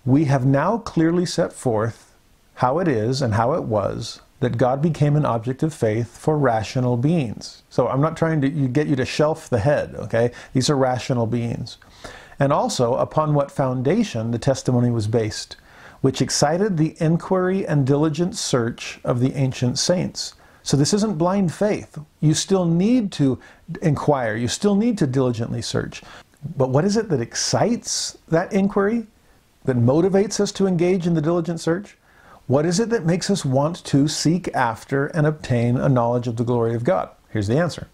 We 0.03 0.25
have 0.25 0.45
now 0.45 0.79
clearly 0.79 1.25
set 1.25 1.53
forth 1.53 2.13
how 2.55 2.79
it 2.79 2.87
is 2.87 3.21
and 3.21 3.35
how 3.35 3.53
it 3.53 3.63
was 3.63 4.19
that 4.41 4.57
God 4.57 4.81
became 4.81 5.15
an 5.15 5.25
object 5.25 5.61
of 5.61 5.73
faith 5.73 6.17
for 6.17 6.37
rational 6.37 6.97
beings. 6.97 7.61
So 7.69 7.87
I'm 7.87 8.01
not 8.01 8.17
trying 8.17 8.41
to 8.41 8.49
get 8.49 8.87
you 8.87 8.95
to 8.95 9.05
shelf 9.05 9.47
the 9.47 9.59
head, 9.59 9.95
okay? 9.95 10.31
These 10.53 10.69
are 10.69 10.75
rational 10.75 11.27
beings. 11.27 11.77
And 12.41 12.51
also 12.51 12.95
upon 12.95 13.35
what 13.35 13.51
foundation 13.51 14.31
the 14.31 14.39
testimony 14.39 14.89
was 14.89 15.05
based, 15.05 15.57
which 16.01 16.23
excited 16.23 16.75
the 16.75 16.97
inquiry 16.99 17.67
and 17.67 17.85
diligent 17.85 18.35
search 18.35 18.99
of 19.03 19.19
the 19.19 19.35
ancient 19.35 19.77
saints. 19.77 20.33
So 20.63 20.75
this 20.75 20.91
isn't 20.91 21.19
blind 21.19 21.53
faith. 21.53 21.99
You 22.19 22.33
still 22.33 22.65
need 22.65 23.11
to 23.11 23.37
inquire, 23.83 24.35
you 24.35 24.47
still 24.47 24.73
need 24.73 24.97
to 24.97 25.05
diligently 25.05 25.61
search. 25.61 26.01
But 26.57 26.71
what 26.71 26.83
is 26.83 26.97
it 26.97 27.09
that 27.09 27.21
excites 27.21 28.17
that 28.29 28.51
inquiry, 28.51 29.05
that 29.65 29.77
motivates 29.77 30.39
us 30.39 30.51
to 30.53 30.65
engage 30.65 31.05
in 31.05 31.13
the 31.13 31.21
diligent 31.21 31.59
search? 31.59 31.95
What 32.47 32.65
is 32.65 32.79
it 32.79 32.89
that 32.89 33.05
makes 33.05 33.29
us 33.29 33.45
want 33.45 33.85
to 33.85 34.07
seek 34.07 34.47
after 34.55 35.05
and 35.05 35.27
obtain 35.27 35.77
a 35.77 35.87
knowledge 35.87 36.27
of 36.27 36.37
the 36.37 36.43
glory 36.43 36.73
of 36.73 36.85
God? 36.85 37.11
Here's 37.29 37.47
the 37.47 37.59
answer. 37.59 37.87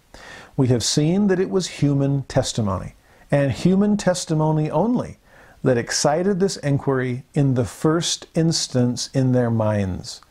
We 0.55 0.69
have 0.69 0.85
seen 0.85 1.27
that 1.27 1.41
it 1.41 1.49
was 1.49 1.67
human 1.67 2.23
testimony, 2.23 2.93
and 3.31 3.51
human 3.51 3.97
testimony 3.97 4.69
only, 4.71 5.17
that 5.63 5.77
excited 5.77 6.39
this 6.39 6.57
inquiry 6.57 7.23
in 7.33 7.55
the 7.55 7.65
first 7.65 8.27
instance 8.35 9.09
in 9.13 9.31
their 9.31 9.49
minds. 9.49 10.21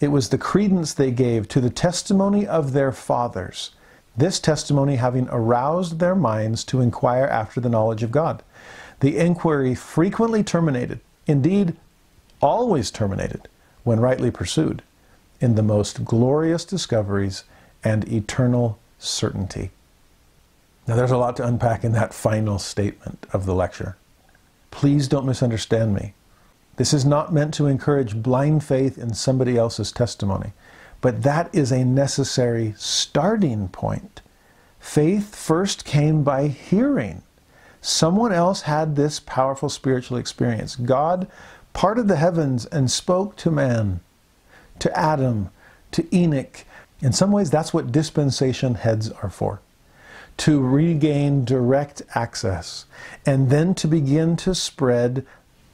It 0.00 0.08
was 0.08 0.28
the 0.28 0.38
credence 0.38 0.92
they 0.92 1.10
gave 1.10 1.48
to 1.48 1.60
the 1.60 1.70
testimony 1.70 2.46
of 2.46 2.72
their 2.72 2.92
fathers, 2.92 3.70
this 4.16 4.38
testimony 4.38 4.96
having 4.96 5.28
aroused 5.30 5.98
their 5.98 6.14
minds 6.14 6.64
to 6.64 6.80
inquire 6.80 7.24
after 7.24 7.60
the 7.60 7.68
knowledge 7.68 8.02
of 8.02 8.10
God. 8.10 8.42
The 9.00 9.16
inquiry 9.16 9.74
frequently 9.74 10.42
terminated, 10.42 11.00
indeed, 11.26 11.76
always 12.40 12.90
terminated, 12.90 13.48
when 13.84 14.00
rightly 14.00 14.30
pursued, 14.30 14.82
in 15.40 15.54
the 15.54 15.62
most 15.62 16.04
glorious 16.04 16.64
discoveries 16.64 17.44
and 17.84 18.10
eternal 18.10 18.78
certainty. 18.98 19.70
Now, 20.86 20.94
there's 20.94 21.10
a 21.10 21.16
lot 21.16 21.36
to 21.36 21.46
unpack 21.46 21.82
in 21.82 21.92
that 21.92 22.14
final 22.14 22.58
statement 22.60 23.26
of 23.32 23.44
the 23.44 23.54
lecture. 23.54 23.96
Please 24.70 25.08
don't 25.08 25.26
misunderstand 25.26 25.94
me. 25.94 26.14
This 26.76 26.92
is 26.92 27.04
not 27.04 27.32
meant 27.32 27.54
to 27.54 27.66
encourage 27.66 28.22
blind 28.22 28.62
faith 28.62 28.96
in 28.96 29.14
somebody 29.14 29.56
else's 29.56 29.90
testimony, 29.90 30.52
but 31.00 31.22
that 31.22 31.52
is 31.52 31.72
a 31.72 31.84
necessary 31.84 32.74
starting 32.76 33.68
point. 33.68 34.20
Faith 34.78 35.34
first 35.34 35.84
came 35.84 36.22
by 36.22 36.48
hearing. 36.48 37.22
Someone 37.80 38.32
else 38.32 38.62
had 38.62 38.94
this 38.94 39.18
powerful 39.18 39.68
spiritual 39.68 40.18
experience. 40.18 40.76
God 40.76 41.26
parted 41.72 42.06
the 42.06 42.16
heavens 42.16 42.66
and 42.66 42.90
spoke 42.90 43.34
to 43.36 43.50
man, 43.50 44.00
to 44.78 44.96
Adam, 44.96 45.50
to 45.92 46.06
Enoch. 46.14 46.64
In 47.00 47.12
some 47.12 47.32
ways, 47.32 47.50
that's 47.50 47.74
what 47.74 47.90
dispensation 47.90 48.76
heads 48.76 49.10
are 49.10 49.30
for 49.30 49.60
to 50.38 50.60
regain 50.60 51.44
direct 51.44 52.02
access 52.14 52.84
and 53.24 53.50
then 53.50 53.74
to 53.74 53.88
begin 53.88 54.36
to 54.36 54.54
spread 54.54 55.26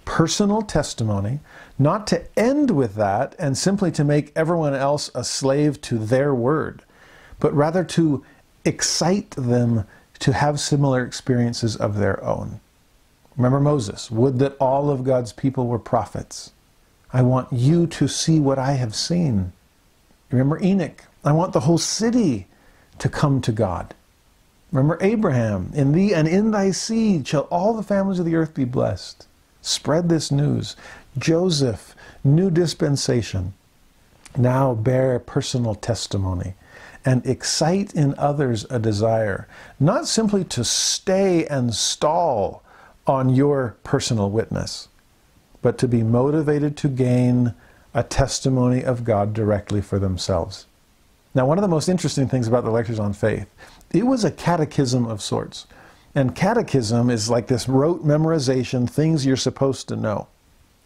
personal 0.05 0.63
testimony, 0.63 1.41
not 1.79 2.07
to 2.09 2.25
end 2.39 2.71
with 2.71 2.95
that 2.95 3.35
and 3.39 3.57
simply 3.57 3.91
to 3.91 4.05
make 4.05 4.33
everyone 4.37 4.75
else 4.75 5.11
a 5.15 5.25
slave 5.25 5.81
to 5.81 5.99
their 5.99 6.35
word, 6.35 6.83
but 7.41 7.55
rather 7.55 7.85
to 7.85 8.25
excite 8.65 9.31
them 9.33 9.85
to 10.19 10.33
have 10.33 10.61
similar 10.61 11.05
experiences 11.05 11.77
of 11.77 11.99
their 11.99 12.23
own. 12.23 12.61
Remember 13.37 13.61
Moses, 13.61 14.11
would 14.11 14.39
that 14.39 14.57
all 14.61 14.91
of 14.91 15.05
God's 15.05 15.33
people 15.33 15.67
were 15.67 15.79
prophets. 15.79 16.53
I 17.13 17.23
want 17.23 17.53
you 17.53 17.87
to 17.89 18.09
see 18.09 18.39
what 18.39 18.59
I 18.59 18.73
have 18.73 18.95
seen. 18.95 19.53
Remember 20.31 20.63
Enoch, 20.63 21.05
I 21.25 21.33
want 21.33 21.53
the 21.53 21.61
whole 21.61 21.79
city 21.79 22.47
to 22.99 23.09
come 23.09 23.41
to 23.43 23.53
God. 23.53 23.95
Remember 24.73 24.99
Abraham, 25.03 25.71
in 25.75 25.93
thee 25.93 26.15
and 26.15 26.27
in 26.27 26.51
thy 26.51 26.71
seed 26.71 27.29
shall 27.29 27.43
all 27.43 27.75
the 27.75 27.83
families 27.83 28.19
of 28.19 28.25
the 28.25 28.35
earth 28.35 28.55
be 28.55 28.65
blessed. 28.65 29.27
Spread 29.61 30.09
this 30.09 30.33
news. 30.33 30.77
Joseph, 31.19 31.95
new 32.25 32.51
dispensation. 32.51 33.53
Now 34.37 34.75
bear 34.75 35.19
personal 35.19 35.75
testimony 35.75 36.55
and 37.05 37.27
excite 37.27 37.95
in 37.95 38.15
others 38.17 38.65
a 38.71 38.79
desire, 38.79 39.47
not 39.79 40.09
simply 40.09 40.45
to 40.45 40.65
stay 40.65 41.47
and 41.47 41.75
stall 41.75 42.63
on 43.07 43.29
your 43.29 43.77
personal 43.83 44.31
witness, 44.31 44.89
but 45.61 45.77
to 45.79 45.89
be 45.89 46.03
motivated 46.03 46.77
to 46.79 46.89
gain 46.89 47.55
a 47.93 48.03
testimony 48.03 48.83
of 48.83 49.05
God 49.05 49.35
directly 49.35 49.83
for 49.83 49.99
themselves. 49.99 50.67
Now, 51.35 51.47
one 51.47 51.59
of 51.59 51.63
the 51.63 51.69
most 51.69 51.89
interesting 51.89 52.29
things 52.29 52.47
about 52.47 52.65
the 52.65 52.71
lectures 52.71 52.99
on 52.99 53.13
faith, 53.13 53.49
it 53.93 54.07
was 54.07 54.25
a 54.25 54.31
catechism 54.31 55.07
of 55.07 55.23
sorts. 55.23 55.67
And 56.15 56.35
catechism 56.35 57.11
is 57.11 57.31
like 57.31 57.47
this 57.47 57.69
rote 57.69 58.05
memorization, 58.05 58.89
things 58.89 59.25
you're 59.25 59.37
supposed 59.37 59.89
to 59.89 59.97
know. 59.97 60.29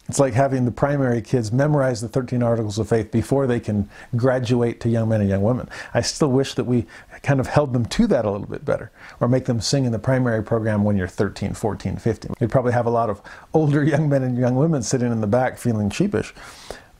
It's 0.07 0.19
like 0.19 0.33
having 0.33 0.63
the 0.63 0.71
primary 0.71 1.21
kids 1.21 1.51
memorize 1.51 1.99
the 1.99 2.07
13 2.07 2.41
Articles 2.41 2.79
of 2.79 2.87
Faith 2.87 3.11
before 3.11 3.45
they 3.45 3.59
can 3.59 3.89
graduate 4.15 4.79
to 4.81 4.89
young 4.89 5.09
men 5.09 5.19
and 5.19 5.29
young 5.29 5.41
women. 5.41 5.67
I 5.93 5.99
still 5.99 6.31
wish 6.31 6.53
that 6.53 6.63
we 6.63 6.85
kind 7.23 7.41
of 7.41 7.47
held 7.47 7.73
them 7.73 7.85
to 7.85 8.07
that 8.07 8.23
a 8.23 8.31
little 8.31 8.47
bit 8.47 8.63
better, 8.63 8.89
or 9.19 9.27
make 9.27 9.45
them 9.45 9.59
sing 9.59 9.83
in 9.83 9.91
the 9.91 9.99
primary 9.99 10.43
program 10.43 10.85
when 10.85 10.95
you're 10.95 11.09
13, 11.09 11.53
14, 11.53 11.97
15. 11.97 12.35
We'd 12.39 12.49
probably 12.49 12.71
have 12.71 12.85
a 12.85 12.89
lot 12.89 13.09
of 13.09 13.21
older 13.53 13.83
young 13.85 14.07
men 14.07 14.23
and 14.23 14.37
young 14.37 14.55
women 14.55 14.81
sitting 14.81 15.11
in 15.11 15.19
the 15.19 15.27
back 15.27 15.57
feeling 15.57 15.89
sheepish. 15.89 16.33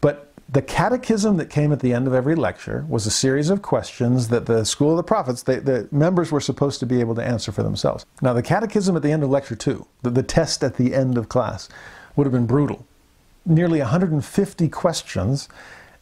But 0.02 0.34
the 0.50 0.62
catechism 0.62 1.38
that 1.38 1.50
came 1.50 1.74
at 1.74 1.82
the 1.82 1.94
end 1.94 2.08
of 2.08 2.14
every 2.14 2.36
lecture 2.36 2.86
was 2.88 3.06
a 3.06 3.12
series 3.12 3.50
of 3.50 3.62
questions 3.62 4.30
that 4.30 4.46
the 4.46 4.64
School 4.64 4.92
of 4.92 4.98
the 4.98 5.04
Prophets, 5.04 5.44
they, 5.44 5.60
the 5.60 5.90
members 5.92 6.32
were 6.32 6.40
supposed 6.40 6.80
to 6.80 6.86
be 6.86 7.02
able 7.02 7.16
to 7.16 7.24
answer 7.24 7.52
for 7.52 7.64
themselves. 7.64 8.06
Now, 8.22 8.34
the 8.34 8.42
catechism 8.42 8.96
at 8.96 9.02
the 9.02 9.12
end 9.12 9.24
of 9.24 9.30
lecture 9.30 9.56
two, 9.56 9.86
the, 10.04 10.10
the 10.10 10.24
test 10.24 10.64
at 10.64 10.78
the 10.78 10.94
end 10.94 11.18
of 11.18 11.28
class, 11.28 11.68
would 12.16 12.26
have 12.26 12.34
been 12.34 12.48
brutal 12.48 12.86
nearly 13.48 13.80
150 13.80 14.70
questions. 14.70 15.50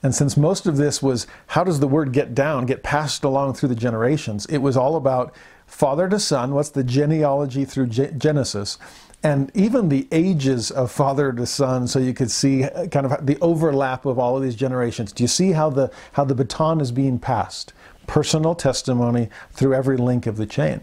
And 0.03 0.13
since 0.13 0.35
most 0.35 0.65
of 0.65 0.77
this 0.77 1.01
was 1.01 1.27
how 1.47 1.63
does 1.63 1.79
the 1.79 1.87
word 1.87 2.11
get 2.11 2.35
down, 2.35 2.65
get 2.65 2.83
passed 2.83 3.23
along 3.23 3.53
through 3.53 3.69
the 3.69 3.75
generations, 3.75 4.45
it 4.47 4.57
was 4.57 4.75
all 4.75 4.95
about 4.95 5.33
father 5.65 6.07
to 6.09 6.19
son, 6.19 6.53
what's 6.53 6.69
the 6.69 6.83
genealogy 6.83 7.65
through 7.65 7.87
Genesis, 7.87 8.77
and 9.25 9.51
even 9.53 9.89
the 9.89 10.07
ages 10.11 10.71
of 10.71 10.91
father 10.91 11.33
to 11.33 11.45
son, 11.45 11.87
so 11.87 11.99
you 11.99 12.13
could 12.13 12.31
see 12.31 12.63
uh, 12.63 12.87
kind 12.87 13.05
of 13.05 13.25
the 13.25 13.37
overlap 13.41 14.05
of 14.05 14.19
all 14.19 14.37
of 14.37 14.43
these 14.43 14.55
generations. 14.55 15.11
Do 15.11 15.23
you 15.23 15.27
see 15.27 15.51
how 15.51 15.69
the 15.69 15.91
how 16.13 16.23
the 16.23 16.35
baton 16.35 16.79
is 16.79 16.91
being 16.91 17.19
passed? 17.19 17.73
Personal 18.07 18.53
testimony 18.53 19.29
through 19.51 19.73
every 19.73 19.97
link 19.97 20.27
of 20.27 20.37
the 20.37 20.45
chain. 20.45 20.81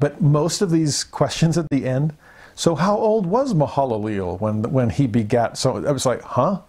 But 0.00 0.20
most 0.20 0.60
of 0.60 0.70
these 0.70 1.04
questions 1.04 1.56
at 1.56 1.68
the 1.70 1.86
end 1.86 2.14
so 2.54 2.74
how 2.74 2.96
old 2.96 3.26
was 3.26 3.52
Mahalalel 3.52 4.40
when, 4.40 4.62
when 4.62 4.90
he 4.90 5.06
begat? 5.06 5.58
So 5.58 5.84
I 5.84 5.90
was 5.90 6.06
like, 6.06 6.22
huh? 6.22 6.60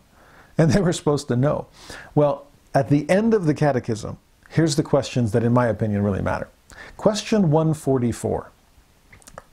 And 0.58 0.72
they 0.72 0.82
were 0.82 0.94
supposed 0.94 1.28
to 1.30 1.36
know. 1.36 1.68
Well, 2.14 2.48
at 2.74 2.90
the 2.90 3.10
end 3.10 3.34
of 3.34 3.46
the 3.46 3.54
catechism, 3.54 4.18
here's 4.50 4.76
the 4.76 4.84
questions 4.84 5.32
that, 5.32 5.44
in 5.44 5.54
my 5.54 5.68
opinion, 5.68 6.04
really 6.04 6.22
matter. 6.22 6.50
Question 6.98 7.52
144 7.52 8.52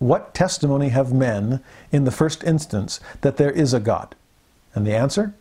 What 0.03 0.35
testimony 0.35 0.89
have 0.89 1.13
men 1.13 1.63
in 1.93 2.03
the 2.03 2.11
first 2.11 2.43
instance 2.43 2.99
that 3.21 3.37
there 3.37 3.53
is 3.53 3.73
a 3.73 3.79
God? 3.79 4.17
And 4.75 4.85
the 4.85 4.97
answer? 4.97 5.33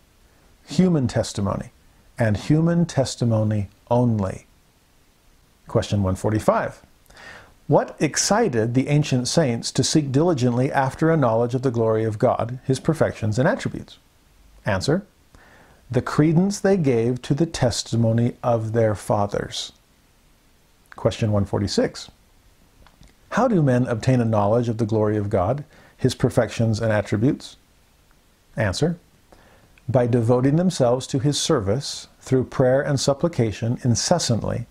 Human 0.68 1.08
testimony, 1.08 1.72
and 2.20 2.38
human 2.38 2.86
testimony 2.86 3.70
only. 3.90 4.46
Question 5.68 6.04
145 6.04 6.84
what 7.66 7.96
excited 8.00 8.74
the 8.74 8.90
ancient 8.90 9.30
saints 9.30 9.72
to 9.72 9.84
seek 9.84 10.12
diligently 10.12 10.72
after 10.72 11.10
a 11.10 11.18
knowledge 11.18 11.56
of 11.56 11.62
the 11.62 11.72
glory 11.72 12.04
of 12.04 12.20
God, 12.20 12.60
his 12.66 12.82
perfections 12.82 13.40
and 13.40 13.48
attributes? 13.48 13.98
Answer 14.66 15.06
The 15.90 16.02
credence 16.02 16.60
they 16.60 16.76
gave 16.78 17.22
to 17.24 17.34
the 17.34 17.46
testimony 17.46 18.36
of 18.44 18.74
their 18.74 18.94
fathers. 18.94 19.72
Question 20.98 21.32
146 21.32 22.12
How 23.32 23.48
do 23.48 23.64
men 23.64 23.88
obtain 23.88 24.20
a 24.20 24.26
knowledge 24.26 24.68
of 24.68 24.78
the 24.78 24.86
glory 24.86 25.16
of 25.16 25.30
God, 25.30 25.64
his 25.96 26.16
perfections 26.16 26.82
and 26.82 26.92
attributes? 26.92 27.56
Answer 28.58 28.98
By 29.88 30.06
devoting 30.06 30.58
themselves 30.58 31.08
to 31.08 31.20
his 31.20 31.40
service 31.40 32.10
through 32.20 32.46
prayer 32.46 32.82
and 32.82 33.00
supplication 33.00 33.80
incessantly, 33.84 34.68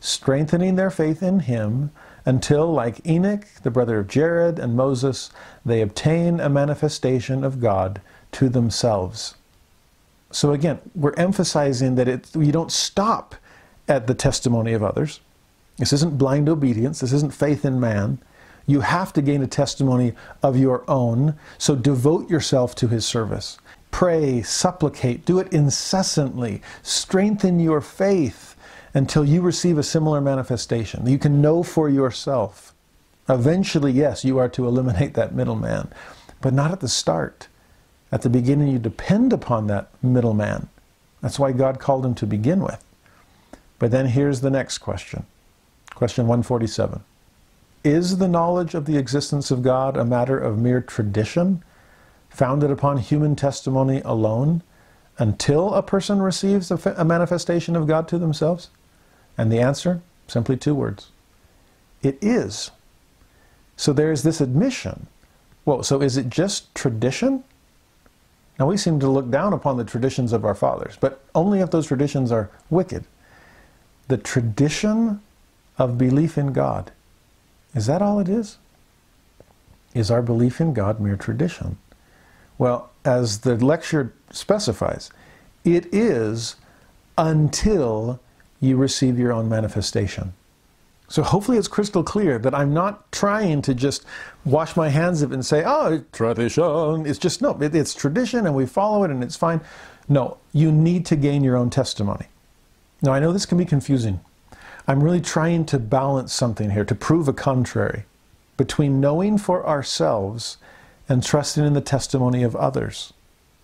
strengthening 0.00 0.74
their 0.74 0.90
faith 0.90 1.22
in 1.22 1.40
him 1.40 1.92
until, 2.26 2.72
like 2.72 3.06
Enoch, 3.06 3.46
the 3.62 3.70
brother 3.70 4.00
of 4.00 4.08
Jared, 4.08 4.58
and 4.58 4.76
Moses, 4.76 5.30
they 5.64 5.80
obtain 5.80 6.40
a 6.40 6.48
manifestation 6.48 7.44
of 7.44 7.60
God 7.60 8.00
to 8.32 8.48
themselves. 8.48 9.36
So 10.32 10.52
again, 10.52 10.80
we're 10.96 11.14
emphasizing 11.14 11.94
that 11.94 12.08
it, 12.08 12.34
you 12.34 12.50
don't 12.50 12.72
stop 12.72 13.36
at 13.86 14.08
the 14.08 14.14
testimony 14.14 14.72
of 14.72 14.82
others. 14.82 15.20
This 15.80 15.94
isn't 15.94 16.18
blind 16.18 16.48
obedience. 16.50 17.00
This 17.00 17.14
isn't 17.14 17.32
faith 17.32 17.64
in 17.64 17.80
man. 17.80 18.18
You 18.66 18.80
have 18.80 19.14
to 19.14 19.22
gain 19.22 19.42
a 19.42 19.46
testimony 19.46 20.12
of 20.42 20.58
your 20.58 20.84
own. 20.88 21.36
So 21.56 21.74
devote 21.74 22.28
yourself 22.28 22.74
to 22.76 22.88
his 22.88 23.06
service. 23.06 23.58
Pray, 23.90 24.42
supplicate, 24.42 25.24
do 25.24 25.38
it 25.38 25.50
incessantly. 25.52 26.60
Strengthen 26.82 27.58
your 27.60 27.80
faith 27.80 28.56
until 28.92 29.24
you 29.24 29.40
receive 29.40 29.78
a 29.78 29.82
similar 29.82 30.20
manifestation. 30.20 31.06
You 31.06 31.18
can 31.18 31.40
know 31.40 31.62
for 31.62 31.88
yourself. 31.88 32.74
Eventually, 33.26 33.92
yes, 33.92 34.22
you 34.22 34.36
are 34.36 34.50
to 34.50 34.66
eliminate 34.66 35.14
that 35.14 35.34
middleman, 35.34 35.88
but 36.42 36.52
not 36.52 36.72
at 36.72 36.80
the 36.80 36.88
start. 36.88 37.48
At 38.12 38.20
the 38.20 38.28
beginning, 38.30 38.68
you 38.68 38.78
depend 38.78 39.32
upon 39.32 39.66
that 39.68 39.88
middleman. 40.02 40.68
That's 41.22 41.38
why 41.38 41.52
God 41.52 41.80
called 41.80 42.04
him 42.04 42.14
to 42.16 42.26
begin 42.26 42.60
with. 42.60 42.84
But 43.78 43.92
then 43.92 44.08
here's 44.08 44.42
the 44.42 44.50
next 44.50 44.78
question 44.78 45.24
Question 46.00 46.26
147 46.28 47.04
Is 47.84 48.16
the 48.16 48.26
knowledge 48.26 48.72
of 48.72 48.86
the 48.86 48.96
existence 48.96 49.50
of 49.50 49.60
God 49.60 49.98
a 49.98 50.04
matter 50.06 50.38
of 50.38 50.56
mere 50.56 50.80
tradition, 50.80 51.62
founded 52.30 52.70
upon 52.70 52.96
human 52.96 53.36
testimony 53.36 54.00
alone, 54.02 54.62
until 55.18 55.74
a 55.74 55.82
person 55.82 56.22
receives 56.22 56.70
a, 56.70 57.04
manifestation 57.04 57.76
of 57.76 57.86
God 57.86 58.08
to 58.08 58.16
themselves? 58.16 58.70
And 59.36 59.52
the 59.52 59.60
answer? 59.60 60.00
Simply 60.26 60.56
two 60.56 60.74
words. 60.74 61.10
It 62.02 62.16
is. 62.22 62.70
So 63.76 63.92
there's 63.92 64.22
this 64.22 64.40
admission. 64.40 65.06
Well, 65.66 65.82
so 65.82 66.00
is 66.00 66.16
it 66.16 66.30
just 66.30 66.74
tradition? 66.74 67.44
Now 68.58 68.68
we 68.68 68.78
seem 68.78 69.00
to 69.00 69.08
look 69.10 69.30
down 69.30 69.52
upon 69.52 69.76
the 69.76 69.84
traditions 69.84 70.32
of 70.32 70.46
our 70.46 70.54
fathers, 70.54 70.96
but 70.98 71.22
only 71.34 71.60
if 71.60 71.70
those 71.70 71.86
traditions 71.86 72.32
are 72.32 72.48
wicked. 72.70 73.04
The 74.08 74.16
tradition 74.16 75.20
of 75.80 75.96
belief 75.96 76.36
in 76.36 76.52
God. 76.52 76.92
Is 77.74 77.86
that 77.86 78.02
all 78.02 78.20
it 78.20 78.28
is? 78.28 78.58
Is 79.94 80.10
our 80.10 80.22
belief 80.22 80.60
in 80.60 80.74
God 80.74 81.00
mere 81.00 81.16
tradition? 81.16 81.78
Well, 82.58 82.90
as 83.04 83.40
the 83.40 83.56
lecture 83.56 84.12
specifies, 84.30 85.10
it 85.64 85.86
is 85.92 86.56
until 87.16 88.20
you 88.60 88.76
receive 88.76 89.18
your 89.18 89.32
own 89.32 89.48
manifestation. 89.48 90.34
So 91.08 91.22
hopefully 91.22 91.56
it's 91.56 91.66
crystal 91.66 92.04
clear 92.04 92.38
that 92.38 92.54
I'm 92.54 92.74
not 92.74 93.10
trying 93.10 93.62
to 93.62 93.74
just 93.74 94.04
wash 94.44 94.76
my 94.76 94.90
hands 94.90 95.22
of 95.22 95.32
it 95.32 95.34
and 95.34 95.44
say, 95.44 95.64
oh, 95.66 96.04
tradition. 96.12 97.06
It's 97.06 97.18
just, 97.18 97.40
no, 97.40 97.58
it, 97.60 97.74
it's 97.74 97.94
tradition 97.94 98.46
and 98.46 98.54
we 98.54 98.66
follow 98.66 99.02
it 99.02 99.10
and 99.10 99.24
it's 99.24 99.34
fine. 99.34 99.62
No, 100.08 100.36
you 100.52 100.70
need 100.70 101.06
to 101.06 101.16
gain 101.16 101.42
your 101.42 101.56
own 101.56 101.70
testimony. 101.70 102.26
Now, 103.00 103.12
I 103.12 103.18
know 103.18 103.32
this 103.32 103.46
can 103.46 103.56
be 103.56 103.64
confusing. 103.64 104.20
I'm 104.86 105.02
really 105.02 105.20
trying 105.20 105.66
to 105.66 105.78
balance 105.78 106.32
something 106.32 106.70
here, 106.70 106.84
to 106.84 106.94
prove 106.94 107.28
a 107.28 107.32
contrary 107.32 108.04
between 108.56 109.00
knowing 109.00 109.38
for 109.38 109.66
ourselves 109.66 110.58
and 111.08 111.22
trusting 111.22 111.64
in 111.64 111.74
the 111.74 111.80
testimony 111.80 112.42
of 112.42 112.54
others. 112.56 113.12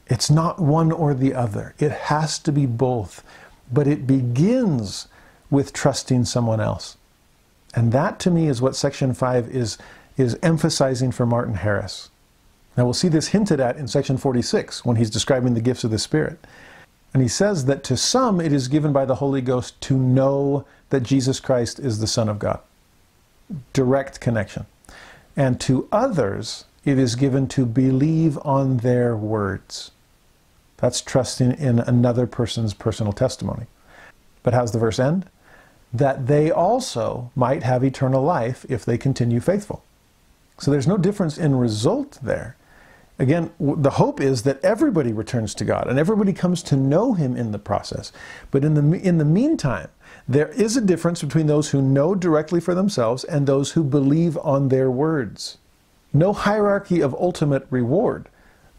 It's 0.06 0.30
not 0.30 0.60
one 0.60 0.92
or 0.92 1.14
the 1.14 1.34
other, 1.34 1.74
it 1.78 1.92
has 1.92 2.38
to 2.40 2.52
be 2.52 2.66
both 2.66 3.24
but 3.70 3.86
it 3.86 4.06
begins 4.06 5.08
with 5.50 5.72
trusting 5.72 6.24
someone 6.24 6.60
else. 6.60 6.96
And 7.74 7.92
that 7.92 8.18
to 8.20 8.30
me 8.30 8.48
is 8.48 8.62
what 8.62 8.76
section 8.76 9.12
5 9.12 9.48
is, 9.48 9.78
is 10.16 10.38
emphasizing 10.42 11.12
for 11.12 11.26
Martin 11.26 11.54
Harris. 11.54 12.10
Now 12.76 12.84
we'll 12.84 12.94
see 12.94 13.08
this 13.08 13.28
hinted 13.28 13.60
at 13.60 13.76
in 13.76 13.88
section 13.88 14.16
46 14.16 14.84
when 14.84 14.96
he's 14.96 15.10
describing 15.10 15.54
the 15.54 15.60
gifts 15.60 15.84
of 15.84 15.90
the 15.90 15.98
Spirit. 15.98 16.38
And 17.16 17.22
he 17.22 17.28
says 17.30 17.64
that 17.64 17.82
to 17.84 17.96
some 17.96 18.42
it 18.42 18.52
is 18.52 18.68
given 18.68 18.92
by 18.92 19.06
the 19.06 19.14
Holy 19.14 19.40
Ghost 19.40 19.80
to 19.80 19.96
know 19.96 20.66
that 20.90 21.02
Jesus 21.02 21.40
Christ 21.40 21.78
is 21.78 21.98
the 21.98 22.06
Son 22.06 22.28
of 22.28 22.38
God. 22.38 22.60
direct 23.72 24.20
connection. 24.20 24.66
And 25.36 25.60
to 25.62 25.88
others, 25.92 26.64
it 26.84 26.98
is 26.98 27.14
given 27.14 27.46
to 27.48 27.66
believe 27.66 28.38
on 28.42 28.78
their 28.78 29.16
words. 29.16 29.90
That's 30.78 31.00
trusting 31.00 31.52
in 31.52 31.80
another 31.80 32.26
person's 32.26 32.74
personal 32.74 33.12
testimony. 33.12 33.66
But 34.42 34.54
how's 34.54 34.72
the 34.72 34.78
verse 34.78 34.98
end? 34.98 35.26
That 35.92 36.26
they 36.26 36.50
also 36.50 37.30
might 37.34 37.62
have 37.62 37.82
eternal 37.84 38.22
life 38.22 38.66
if 38.68 38.84
they 38.84 38.98
continue 38.98 39.40
faithful. 39.40 39.82
So 40.58 40.70
there's 40.70 40.86
no 40.86 40.96
difference 40.96 41.38
in 41.38 41.56
result 41.56 42.18
there. 42.22 42.56
Again, 43.18 43.50
the 43.58 43.92
hope 43.92 44.20
is 44.20 44.42
that 44.42 44.62
everybody 44.62 45.12
returns 45.12 45.54
to 45.54 45.64
God 45.64 45.88
and 45.88 45.98
everybody 45.98 46.34
comes 46.34 46.62
to 46.64 46.76
know 46.76 47.14
Him 47.14 47.34
in 47.36 47.52
the 47.52 47.58
process. 47.58 48.12
But 48.50 48.62
in 48.62 48.74
the, 48.74 49.00
in 49.00 49.18
the 49.18 49.24
meantime, 49.24 49.88
there 50.28 50.48
is 50.48 50.76
a 50.76 50.82
difference 50.82 51.22
between 51.22 51.46
those 51.46 51.70
who 51.70 51.80
know 51.80 52.14
directly 52.14 52.60
for 52.60 52.74
themselves 52.74 53.24
and 53.24 53.46
those 53.46 53.72
who 53.72 53.84
believe 53.84 54.36
on 54.38 54.68
their 54.68 54.90
words. 54.90 55.56
No 56.12 56.32
hierarchy 56.32 57.00
of 57.00 57.14
ultimate 57.14 57.66
reward, 57.70 58.28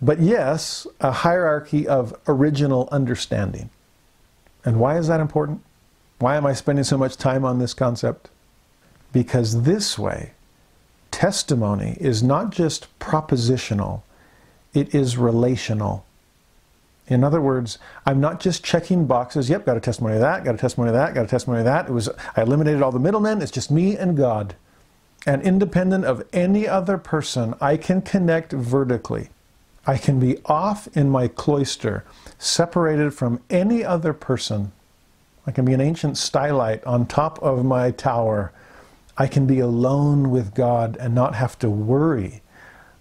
but 0.01 0.19
yes, 0.19 0.85
a 0.99 1.11
hierarchy 1.11 1.87
of 1.87 2.15
original 2.27 2.87
understanding. 2.91 3.69
And 4.63 4.79
why 4.79 4.97
is 4.97 5.07
that 5.07 5.19
important? 5.19 5.61
Why 6.19 6.35
am 6.35 6.45
I 6.45 6.53
spending 6.53 6.83
so 6.83 6.97
much 6.97 7.17
time 7.17 7.45
on 7.45 7.59
this 7.59 7.73
concept? 7.73 8.29
Because 9.13 9.63
this 9.63 9.97
way, 9.97 10.31
testimony 11.11 11.97
is 11.99 12.21
not 12.21 12.51
just 12.51 12.87
propositional, 12.99 14.01
it 14.77 14.93
is 14.93 15.17
relational. 15.17 16.05
In 17.07 17.23
other 17.23 17.41
words, 17.41 17.79
I'm 18.05 18.19
not 18.19 18.39
just 18.39 18.63
checking 18.63 19.07
boxes. 19.07 19.49
Yep, 19.49 19.65
got 19.65 19.77
a 19.77 19.79
testimony 19.79 20.15
of 20.15 20.21
that, 20.21 20.43
got 20.43 20.55
a 20.55 20.57
testimony 20.57 20.89
of 20.89 20.95
that, 20.95 21.15
got 21.15 21.25
a 21.25 21.27
testimony 21.27 21.59
of 21.59 21.65
that. 21.65 21.87
It 21.87 21.93
was 21.93 22.09
I 22.35 22.41
eliminated 22.41 22.81
all 22.83 22.91
the 22.91 22.99
middlemen. 22.99 23.41
It's 23.41 23.51
just 23.51 23.71
me 23.71 23.97
and 23.97 24.15
God. 24.15 24.55
And 25.25 25.41
independent 25.41 26.05
of 26.05 26.23
any 26.31 26.67
other 26.67 26.97
person, 26.97 27.55
I 27.59 27.75
can 27.77 28.01
connect 28.01 28.51
vertically. 28.51 29.29
I 29.85 29.97
can 29.97 30.19
be 30.19 30.37
off 30.45 30.87
in 30.95 31.09
my 31.09 31.27
cloister, 31.27 32.03
separated 32.37 33.13
from 33.13 33.41
any 33.49 33.83
other 33.83 34.13
person. 34.13 34.73
I 35.47 35.51
can 35.51 35.65
be 35.65 35.73
an 35.73 35.81
ancient 35.81 36.15
stylite 36.15 36.85
on 36.85 37.07
top 37.07 37.41
of 37.41 37.65
my 37.65 37.91
tower. 37.91 38.51
I 39.17 39.27
can 39.27 39.47
be 39.47 39.59
alone 39.59 40.29
with 40.29 40.53
God 40.53 40.97
and 40.99 41.15
not 41.15 41.35
have 41.35 41.57
to 41.59 41.69
worry 41.69 42.41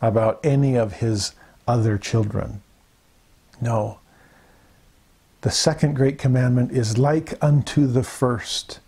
about 0.00 0.40
any 0.44 0.76
of 0.76 0.94
his 0.94 1.32
other 1.66 1.98
children. 1.98 2.62
No. 3.60 3.98
The 5.40 5.50
second 5.50 5.94
great 5.94 6.18
commandment 6.18 6.72
is 6.72 6.98
like 6.98 7.34
unto 7.42 7.86
the 7.86 8.02
first 8.02 8.80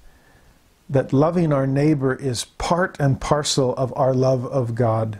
that 0.91 1.13
loving 1.13 1.53
our 1.53 1.67
neighbor 1.67 2.15
is 2.15 2.45
part 2.45 2.99
and 2.99 3.21
parcel 3.21 3.75
of 3.75 3.93
our 3.97 4.15
love 4.15 4.47
of 4.47 4.75
God. 4.75 5.19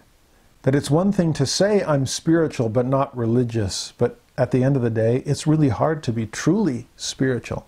That 0.63 0.75
it's 0.75 0.91
one 0.91 1.13
thing 1.13 1.33
to 1.35 1.47
say 1.47 1.85
I'm 1.85 2.07
spiritual 2.07 2.69
but 2.69 2.87
not 2.87 3.17
religious, 3.17 3.93
but 3.99 4.19
at 4.37 4.51
the 4.51 4.65
end 4.65 4.77
of 4.77 4.83
the 4.83 4.91
day, 4.91 5.23
it's 5.27 5.47
really 5.47 5.69
hard 5.69 6.03
to 6.05 6.13
be 6.13 6.27
truly 6.27 6.87
spiritual 6.97 7.67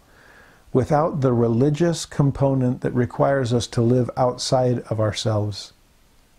without 0.73 1.21
the 1.21 1.33
religious 1.33 2.07
component 2.07 2.81
that 2.81 2.93
requires 2.93 3.53
us 3.53 3.67
to 3.67 3.83
live 3.83 4.09
outside 4.17 4.79
of 4.89 5.01
ourselves, 5.01 5.73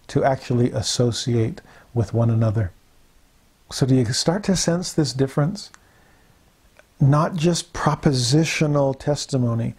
to 0.08 0.24
actually 0.24 0.72
associate 0.72 1.62
with 1.94 2.14
one 2.14 2.30
another. 2.30 2.72
So, 3.72 3.86
do 3.86 3.96
you 3.96 4.06
start 4.06 4.44
to 4.44 4.56
sense 4.56 4.92
this 4.92 5.14
difference? 5.14 5.72
Not 7.00 7.36
just 7.36 7.74
propositional 7.74 9.00
testimony, 9.00 9.76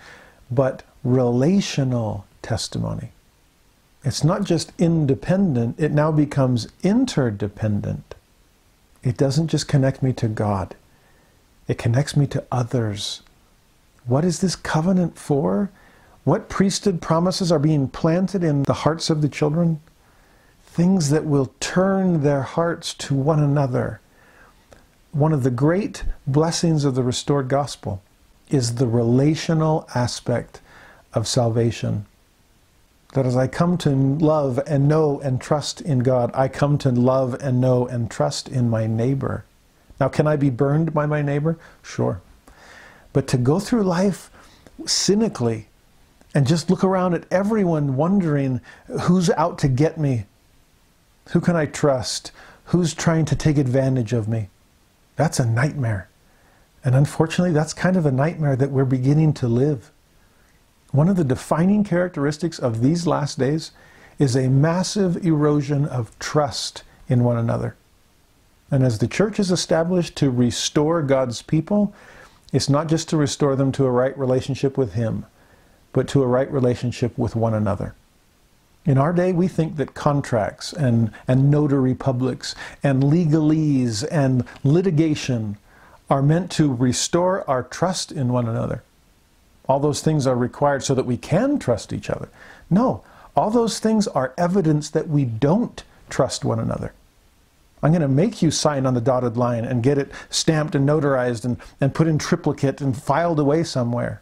but 0.50 0.83
relational 1.05 2.26
testimony. 2.40 3.12
It's 4.05 4.24
not 4.24 4.44
just 4.44 4.72
independent, 4.78 5.78
it 5.78 5.92
now 5.92 6.11
becomes 6.11 6.68
interdependent. 6.83 8.14
It 9.02 9.16
doesn't 9.16 9.48
just 9.48 9.68
connect 9.68 10.02
me 10.02 10.12
to 10.14 10.28
God, 10.28 10.74
it 11.68 11.78
connects 11.78 12.16
me 12.16 12.26
to 12.28 12.44
others. 12.50 13.22
What 14.07 14.24
is 14.24 14.40
this 14.40 14.57
covenant 14.57 15.16
for? 15.18 15.70
What 16.24 16.48
priesthood 16.48 17.02
promises 17.02 17.52
are 17.52 17.59
being 17.59 17.88
planted 17.88 18.42
in 18.42 18.62
the 18.62 18.72
hearts 18.72 19.11
of 19.11 19.22
the 19.22 19.28
children? 19.28 19.81
Things 20.72 21.11
that 21.11 21.26
will 21.26 21.52
turn 21.61 22.22
their 22.22 22.40
hearts 22.40 22.94
to 22.94 23.14
one 23.14 23.40
another. 23.40 24.00
One 25.11 25.35
of 25.35 25.42
the 25.42 25.50
great 25.50 26.04
blessings 26.26 26.87
of 26.87 26.94
the 26.94 27.02
restored 27.02 27.48
gospel 27.48 28.02
is 28.48 28.76
the 28.76 28.87
relational 28.87 29.87
aspect 29.94 30.62
of 31.12 31.28
salvation. 31.28 32.06
That 33.12 33.26
as 33.26 33.37
I 33.37 33.48
come 33.48 33.76
to 33.78 33.90
love 33.90 34.58
and 34.66 34.88
know 34.88 35.20
and 35.20 35.42
trust 35.42 35.82
in 35.82 35.98
God, 35.98 36.30
I 36.32 36.48
come 36.48 36.78
to 36.78 36.90
love 36.90 37.35
and 37.42 37.61
know 37.61 37.87
and 37.87 38.11
trust 38.11 38.48
in 38.48 38.70
my 38.70 38.87
neighbor. 38.87 39.44
Now, 40.00 40.08
can 40.08 40.26
I 40.26 40.37
be 40.37 40.48
burned 40.48 40.94
by 40.94 41.04
my 41.04 41.20
neighbor? 41.20 41.58
Sure. 41.82 42.22
But 43.12 43.26
to 43.26 43.37
go 43.37 43.61
through 43.61 43.82
life 43.82 44.30
cynically 44.87 45.68
and 46.35 46.46
just 46.46 46.70
look 46.70 46.82
around 46.82 47.12
at 47.12 47.30
everyone 47.30 47.94
wondering 47.96 48.62
who's 49.02 49.28
out 49.28 49.58
to 49.58 49.68
get 49.68 49.98
me, 49.98 50.24
who 51.33 51.40
can 51.40 51.57
I 51.57 51.66
trust, 51.66 52.31
who's 52.66 52.95
trying 52.95 53.25
to 53.27 53.37
take 53.37 53.57
advantage 53.57 54.12
of 54.12 54.29
me, 54.29 54.49
that's 55.16 55.40
a 55.40 55.47
nightmare. 55.47 56.09
And 56.85 56.95
unfortunately, 56.95 57.53
that's 57.53 57.73
kind 57.73 57.97
of 57.97 58.05
a 58.05 58.12
nightmare 58.12 58.57
that 58.57 58.71
we're 58.71 58.85
beginning 58.85 59.33
to 59.35 59.49
live. 59.49 59.90
One 60.90 61.09
of 61.09 61.16
the 61.16 61.25
defining 61.25 61.85
characteristics 61.85 62.59
of 62.59 62.83
these 62.83 63.07
last 63.07 63.38
days 63.38 63.73
is 64.18 64.37
a 64.37 64.51
massive 64.51 65.25
erosion 65.25 65.87
of 65.87 66.18
trust 66.18 66.83
in 67.09 67.25
one 67.25 67.38
another. 67.38 67.77
And 68.71 68.85
as 68.85 68.99
the 68.99 69.09
church 69.09 69.40
is 69.40 69.51
established 69.51 70.16
to 70.16 70.31
restore 70.31 71.03
God's 71.03 71.40
people, 71.40 71.95
it's 72.53 72.68
not 72.68 72.88
just 72.88 73.09
to 73.09 73.16
restore 73.16 73.57
them 73.57 73.73
to 73.73 73.87
a 73.87 73.90
right 73.90 74.16
relationship 74.18 74.77
with 74.77 74.92
Him, 74.92 75.25
but 75.95 76.09
to 76.09 76.23
a 76.23 76.27
right 76.27 76.51
relationship 76.53 77.16
with 77.16 77.35
one 77.35 77.55
another. 77.55 77.95
In 78.85 78.99
our 78.99 79.12
day, 79.12 79.33
we 79.33 79.47
think 79.47 79.77
that 79.77 79.95
contracts 79.95 80.73
and, 80.73 81.12
and 81.29 81.51
notary 81.51 81.95
publics 81.95 82.55
and 82.83 83.03
legalese 83.03 84.07
and 84.11 84.45
litigation 84.64 85.57
are 86.11 86.23
meant 86.23 86.51
to 86.53 86.73
restore 86.73 87.49
our 87.49 87.62
trust 87.62 88.11
in 88.11 88.33
one 88.33 88.49
another 88.49 88.83
all 89.68 89.81
those 89.81 90.01
things 90.01 90.27
are 90.27 90.37
required 90.37 90.83
so 90.83 90.95
that 90.95 91.07
we 91.07 91.16
can 91.16 91.59
trust 91.59 91.92
each 91.92 92.11
other. 92.11 92.29
No, 92.71 93.03
all 93.37 93.51
those 93.51 93.79
things 93.79 94.09
are 94.09 94.35
evidence 94.37 94.90
that 94.90 95.09
we 95.09 95.25
don't 95.25 95.83
trust 96.11 96.45
one 96.45 96.59
another. 96.59 96.92
I'm 97.83 97.90
going 97.90 98.03
to 98.03 98.09
make 98.09 98.42
you 98.42 98.51
sign 98.51 98.87
on 98.87 98.95
the 98.95 99.01
dotted 99.01 99.37
line 99.37 99.64
and 99.64 99.83
get 99.83 99.99
it 99.99 100.12
stamped 100.31 100.75
and 100.75 100.88
notarized 100.88 101.45
and, 101.45 101.57
and 101.81 101.95
put 101.95 102.07
in 102.07 102.18
triplicate 102.18 102.81
and 102.81 102.97
filed 102.97 103.40
away 103.40 103.64
somewhere. 103.64 104.21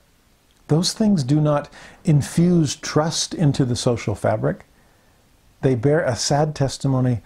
Those 0.71 0.93
things 0.93 1.25
do 1.25 1.41
not 1.41 1.69
infuse 2.05 2.77
trust 2.77 3.35
into 3.35 3.65
the 3.65 3.75
social 3.75 4.15
fabric. 4.15 4.65
They 5.63 5.75
bear 5.75 6.05
a 6.05 6.15
sad 6.15 6.55
testimony 6.55 7.23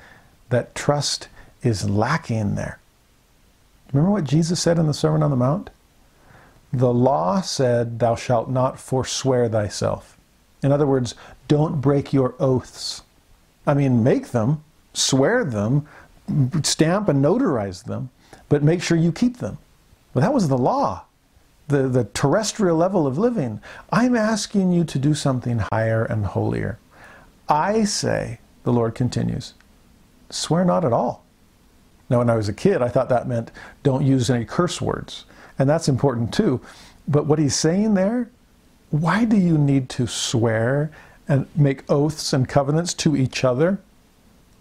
that 0.48 0.74
trust 0.74 1.28
is 1.62 1.90
lacking 1.90 2.54
there. 2.54 2.78
Remember 3.92 4.10
what 4.10 4.24
Jesus 4.24 4.62
said 4.62 4.78
in 4.78 4.86
the 4.86 4.94
Sermon 4.94 5.22
on 5.22 5.28
the 5.28 5.36
Mount? 5.36 5.68
The 6.72 6.94
law 6.94 7.42
said, 7.42 7.98
Thou 7.98 8.14
shalt 8.14 8.48
not 8.48 8.80
forswear 8.80 9.46
thyself. 9.50 10.16
In 10.62 10.72
other 10.72 10.86
words, 10.86 11.14
don't 11.46 11.82
break 11.82 12.14
your 12.14 12.34
oaths. 12.40 13.02
I 13.66 13.74
mean, 13.74 14.02
make 14.02 14.28
them, 14.28 14.64
swear 14.94 15.44
them, 15.44 15.86
stamp 16.62 17.10
and 17.10 17.22
notarize 17.22 17.84
them, 17.84 18.08
but 18.48 18.62
make 18.62 18.82
sure 18.82 18.96
you 18.96 19.12
keep 19.12 19.36
them. 19.36 19.58
Well, 20.14 20.22
that 20.22 20.32
was 20.32 20.48
the 20.48 20.56
law, 20.56 21.04
the, 21.68 21.88
the 21.88 22.04
terrestrial 22.04 22.76
level 22.76 23.06
of 23.06 23.18
living. 23.18 23.60
I'm 23.90 24.16
asking 24.16 24.72
you 24.72 24.84
to 24.84 24.98
do 24.98 25.14
something 25.14 25.60
higher 25.72 26.04
and 26.04 26.26
holier. 26.26 26.78
I 27.48 27.84
say, 27.84 28.40
the 28.64 28.72
Lord 28.72 28.94
continues, 28.94 29.54
swear 30.30 30.64
not 30.64 30.84
at 30.84 30.92
all. 30.92 31.24
Now, 32.10 32.18
when 32.18 32.30
I 32.30 32.36
was 32.36 32.48
a 32.48 32.52
kid, 32.52 32.82
I 32.82 32.88
thought 32.88 33.08
that 33.08 33.28
meant 33.28 33.50
don't 33.82 34.04
use 34.04 34.28
any 34.28 34.44
curse 34.44 34.80
words 34.80 35.24
and 35.58 35.68
that's 35.68 35.88
important 35.88 36.32
too. 36.32 36.60
But 37.06 37.26
what 37.26 37.38
he's 37.38 37.54
saying 37.54 37.94
there, 37.94 38.30
why 38.90 39.24
do 39.24 39.36
you 39.36 39.58
need 39.58 39.88
to 39.90 40.06
swear 40.06 40.90
and 41.28 41.46
make 41.54 41.90
oaths 41.90 42.32
and 42.32 42.48
covenants 42.48 42.94
to 42.94 43.16
each 43.16 43.44
other? 43.44 43.78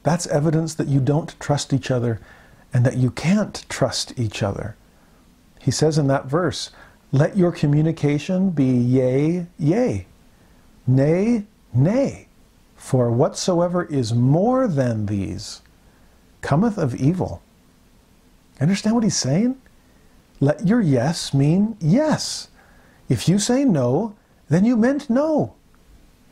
That's 0.03 0.27
evidence 0.27 0.75
that 0.75 0.87
you 0.87 0.99
don't 0.99 1.39
trust 1.39 1.73
each 1.73 1.91
other 1.91 2.19
and 2.73 2.85
that 2.85 2.97
you 2.97 3.11
can't 3.11 3.65
trust 3.69 4.17
each 4.17 4.43
other. 4.43 4.75
He 5.59 5.71
says 5.71 5.97
in 5.97 6.07
that 6.07 6.25
verse, 6.25 6.71
let 7.13 7.37
your 7.37 7.51
communication 7.51 8.49
be 8.49 8.65
yea, 8.65 9.45
yea, 9.59 10.07
nay, 10.87 11.45
nay. 11.71 12.27
For 12.75 13.11
whatsoever 13.11 13.85
is 13.85 14.13
more 14.13 14.67
than 14.67 15.05
these 15.05 15.61
cometh 16.41 16.77
of 16.77 16.95
evil. 16.95 17.41
Understand 18.59 18.95
what 18.95 19.03
he's 19.03 19.15
saying? 19.15 19.61
Let 20.39 20.67
your 20.67 20.81
yes 20.81 21.35
mean 21.35 21.77
yes. 21.79 22.49
If 23.07 23.29
you 23.29 23.37
say 23.37 23.63
no, 23.63 24.15
then 24.49 24.65
you 24.65 24.75
meant 24.75 25.07
no. 25.07 25.53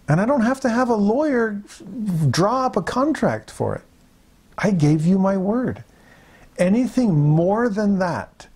And 0.07 0.19
I 0.19 0.25
don't 0.25 0.41
have 0.41 0.59
to 0.61 0.69
have 0.69 0.89
a 0.89 0.95
lawyer 0.95 1.61
draw 2.31 2.65
up 2.65 2.75
a 2.75 2.81
contract 2.81 3.51
for 3.51 3.75
it. 3.75 3.83
I 4.57 4.71
gave 4.71 5.05
you 5.05 5.19
my 5.19 5.37
word. 5.37 5.83
Anything 6.57 7.13
more 7.13 7.69
than 7.69 7.99
that 7.99 8.47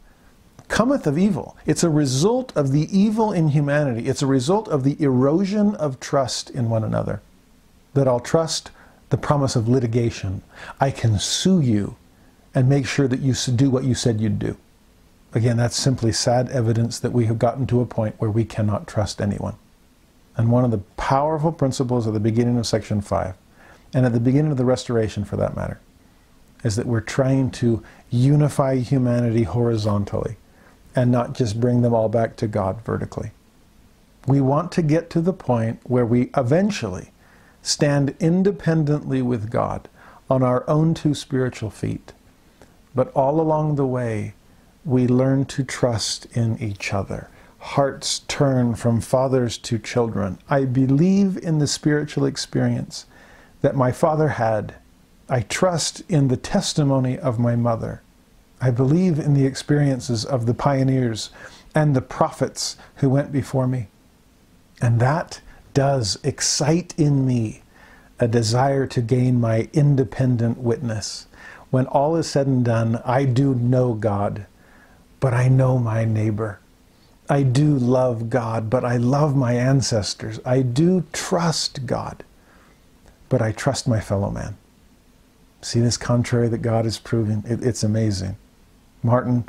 cometh 0.67 1.07
of 1.07 1.17
evil. 1.17 1.57
It's 1.65 1.83
a 1.83 1.89
result 1.89 2.55
of 2.55 2.71
the 2.71 2.87
evil 2.97 3.31
in 3.31 3.49
humanity. 3.49 4.07
It's 4.07 4.21
a 4.21 4.27
result 4.27 4.67
of 4.67 4.83
the 4.83 5.01
erosion 5.01 5.75
of 5.75 5.99
trust 5.99 6.49
in 6.49 6.69
one 6.69 6.83
another. 6.83 7.21
That 7.93 8.07
I'll 8.07 8.19
trust 8.19 8.71
the 9.09 9.17
promise 9.17 9.55
of 9.55 9.67
litigation. 9.67 10.41
I 10.79 10.91
can 10.91 11.19
sue 11.19 11.61
you 11.61 11.95
and 12.53 12.69
make 12.69 12.87
sure 12.87 13.07
that 13.07 13.19
you 13.19 13.33
do 13.33 13.69
what 13.69 13.83
you 13.83 13.93
said 13.93 14.19
you'd 14.19 14.39
do. 14.39 14.57
Again, 15.33 15.57
that's 15.57 15.75
simply 15.75 16.13
sad 16.13 16.49
evidence 16.49 16.99
that 16.99 17.11
we 17.11 17.25
have 17.25 17.37
gotten 17.37 17.67
to 17.67 17.81
a 17.81 17.85
point 17.85 18.15
where 18.19 18.31
we 18.31 18.45
cannot 18.45 18.87
trust 18.87 19.21
anyone. 19.21 19.55
And 20.37 20.51
one 20.51 20.63
of 20.63 20.71
the 20.71 20.79
powerful 20.97 21.51
principles 21.51 22.07
at 22.07 22.13
the 22.13 22.19
beginning 22.19 22.57
of 22.57 22.65
section 22.65 23.01
5, 23.01 23.35
and 23.93 24.05
at 24.05 24.13
the 24.13 24.19
beginning 24.19 24.51
of 24.51 24.57
the 24.57 24.65
restoration 24.65 25.25
for 25.25 25.35
that 25.35 25.55
matter, 25.55 25.79
is 26.63 26.77
that 26.77 26.87
we're 26.87 27.01
trying 27.01 27.51
to 27.51 27.83
unify 28.09 28.77
humanity 28.77 29.43
horizontally 29.43 30.37
and 30.95 31.11
not 31.11 31.33
just 31.33 31.59
bring 31.59 31.81
them 31.81 31.93
all 31.93 32.09
back 32.09 32.35
to 32.37 32.47
God 32.47 32.81
vertically. 32.83 33.31
We 34.27 34.41
want 34.41 34.71
to 34.73 34.81
get 34.81 35.09
to 35.11 35.21
the 35.21 35.33
point 35.33 35.79
where 35.83 36.05
we 36.05 36.29
eventually 36.35 37.11
stand 37.61 38.15
independently 38.19 39.21
with 39.21 39.51
God 39.51 39.87
on 40.29 40.41
our 40.41 40.67
own 40.69 40.93
two 40.93 41.13
spiritual 41.13 41.69
feet. 41.69 42.13
But 42.95 43.11
all 43.13 43.39
along 43.39 43.75
the 43.75 43.85
way, 43.85 44.33
we 44.83 45.07
learn 45.07 45.45
to 45.45 45.63
trust 45.63 46.25
in 46.35 46.61
each 46.61 46.93
other 46.93 47.29
hearts 47.65 48.19
turn 48.27 48.75
from 48.75 49.01
fathers 49.01 49.57
to 49.57 49.79
children. 49.79 50.37
I 50.47 50.65
believe 50.65 51.35
in 51.37 51.57
the 51.57 51.65
spiritual 51.65 52.25
experience 52.25 53.07
that 53.61 53.75
my 53.75 53.91
father 53.91 54.29
had. 54.29 54.75
I 55.27 55.41
trust 55.41 56.03
in 56.07 56.27
the 56.27 56.37
testimony 56.37 57.17
of 57.17 57.39
my 57.39 57.55
mother. 57.55 58.03
I 58.65 58.71
believe 58.71 59.19
in 59.19 59.35
the 59.35 59.45
experiences 59.45 60.25
of 60.25 60.47
the 60.47 60.55
pioneers 60.55 61.29
and 61.75 61.95
the 61.95 62.01
prophets 62.01 62.77
who 62.95 63.11
went 63.11 63.31
before 63.31 63.67
me. 63.67 63.89
And 64.81 64.99
that 64.99 65.39
does 65.75 66.17
excite 66.23 66.95
in 66.97 67.27
me 67.27 67.61
a 68.17 68.27
desire 68.27 68.87
to 68.87 69.01
gain 69.01 69.39
my 69.39 69.69
independent 69.71 70.57
witness. 70.57 71.27
When 71.69 71.85
all 71.85 72.15
is 72.15 72.27
said 72.27 72.47
and 72.47 72.65
done, 72.65 72.99
I 73.05 73.25
do 73.25 73.53
know 73.53 73.93
God, 73.93 74.47
but 75.19 75.35
I 75.35 75.47
know 75.47 75.77
my 75.77 76.03
neighbor. 76.03 76.59
I 77.29 77.43
do 77.43 77.77
love 77.77 78.31
God, 78.31 78.67
but 78.67 78.83
I 78.83 78.97
love 78.97 79.35
my 79.35 79.53
ancestors. 79.53 80.39
I 80.43 80.63
do 80.63 81.05
trust 81.13 81.85
God, 81.85 82.23
but 83.29 83.43
I 83.43 83.51
trust 83.51 83.87
my 83.87 83.99
fellow 83.99 84.31
man. 84.31 84.57
See 85.61 85.81
this 85.81 85.97
contrary 85.97 86.47
that 86.47 86.63
God 86.63 86.87
is 86.87 86.97
proving? 86.97 87.43
It, 87.47 87.63
it's 87.63 87.83
amazing. 87.83 88.37
Martin, 89.05 89.45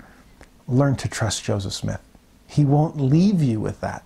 learn 0.69 0.97
to 0.97 1.09
trust 1.09 1.45
Joseph 1.45 1.73
Smith. 1.73 2.01
He 2.47 2.65
won't 2.65 3.01
leave 3.01 3.43
you 3.43 3.61
with 3.61 3.81
that. 3.81 4.05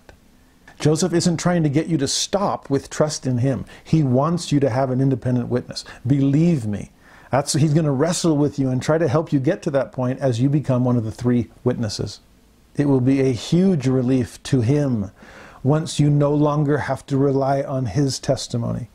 Joseph 0.79 1.13
isn't 1.13 1.37
trying 1.37 1.61
to 1.61 1.69
get 1.69 1.87
you 1.87 1.97
to 1.97 2.07
stop 2.07 2.69
with 2.69 2.89
trust 2.89 3.27
in 3.27 3.37
him. 3.37 3.65
He 3.83 4.01
wants 4.01 4.51
you 4.51 4.59
to 4.61 4.69
have 4.69 4.89
an 4.89 4.99
independent 4.99 5.49
witness. 5.49 5.85
Believe 6.07 6.65
me. 6.65 6.91
That's, 7.29 7.53
he's 7.53 7.73
going 7.73 7.85
to 7.85 7.91
wrestle 7.91 8.35
with 8.35 8.57
you 8.57 8.69
and 8.69 8.81
try 8.81 8.97
to 8.97 9.07
help 9.07 9.31
you 9.31 9.39
get 9.39 9.61
to 9.63 9.71
that 9.71 9.91
point 9.91 10.19
as 10.19 10.41
you 10.41 10.49
become 10.49 10.83
one 10.83 10.97
of 10.97 11.03
the 11.03 11.11
three 11.11 11.49
witnesses. 11.63 12.19
It 12.75 12.87
will 12.87 12.99
be 12.99 13.21
a 13.21 13.31
huge 13.31 13.87
relief 13.87 14.41
to 14.43 14.61
him 14.61 15.11
once 15.63 15.99
you 15.99 16.09
no 16.09 16.33
longer 16.33 16.79
have 16.79 17.05
to 17.05 17.17
rely 17.17 17.61
on 17.61 17.85
his 17.85 18.19
testimony. 18.19 18.89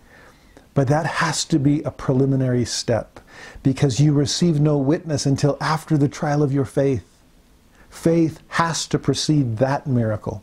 But 0.74 0.88
that 0.88 1.06
has 1.06 1.44
to 1.46 1.58
be 1.58 1.82
a 1.82 1.90
preliminary 1.90 2.64
step 2.64 3.20
because 3.66 3.98
you 3.98 4.12
receive 4.12 4.60
no 4.60 4.78
witness 4.78 5.26
until 5.26 5.58
after 5.60 5.98
the 5.98 6.08
trial 6.08 6.40
of 6.40 6.52
your 6.52 6.64
faith. 6.64 7.04
Faith 7.90 8.40
has 8.46 8.86
to 8.86 8.96
precede 8.96 9.56
that 9.56 9.88
miracle. 9.88 10.40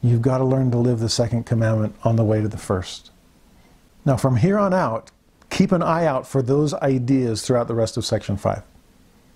You've 0.00 0.22
got 0.22 0.38
to 0.38 0.44
learn 0.44 0.70
to 0.70 0.78
live 0.78 1.00
the 1.00 1.10
second 1.10 1.44
commandment 1.44 1.94
on 2.02 2.16
the 2.16 2.24
way 2.24 2.40
to 2.40 2.48
the 2.48 2.56
first. 2.56 3.10
Now, 4.06 4.16
from 4.16 4.36
here 4.36 4.58
on 4.58 4.72
out, 4.72 5.10
keep 5.50 5.70
an 5.70 5.82
eye 5.82 6.06
out 6.06 6.26
for 6.26 6.40
those 6.40 6.72
ideas 6.72 7.42
throughout 7.42 7.68
the 7.68 7.74
rest 7.74 7.98
of 7.98 8.06
section 8.06 8.38
5. 8.38 8.62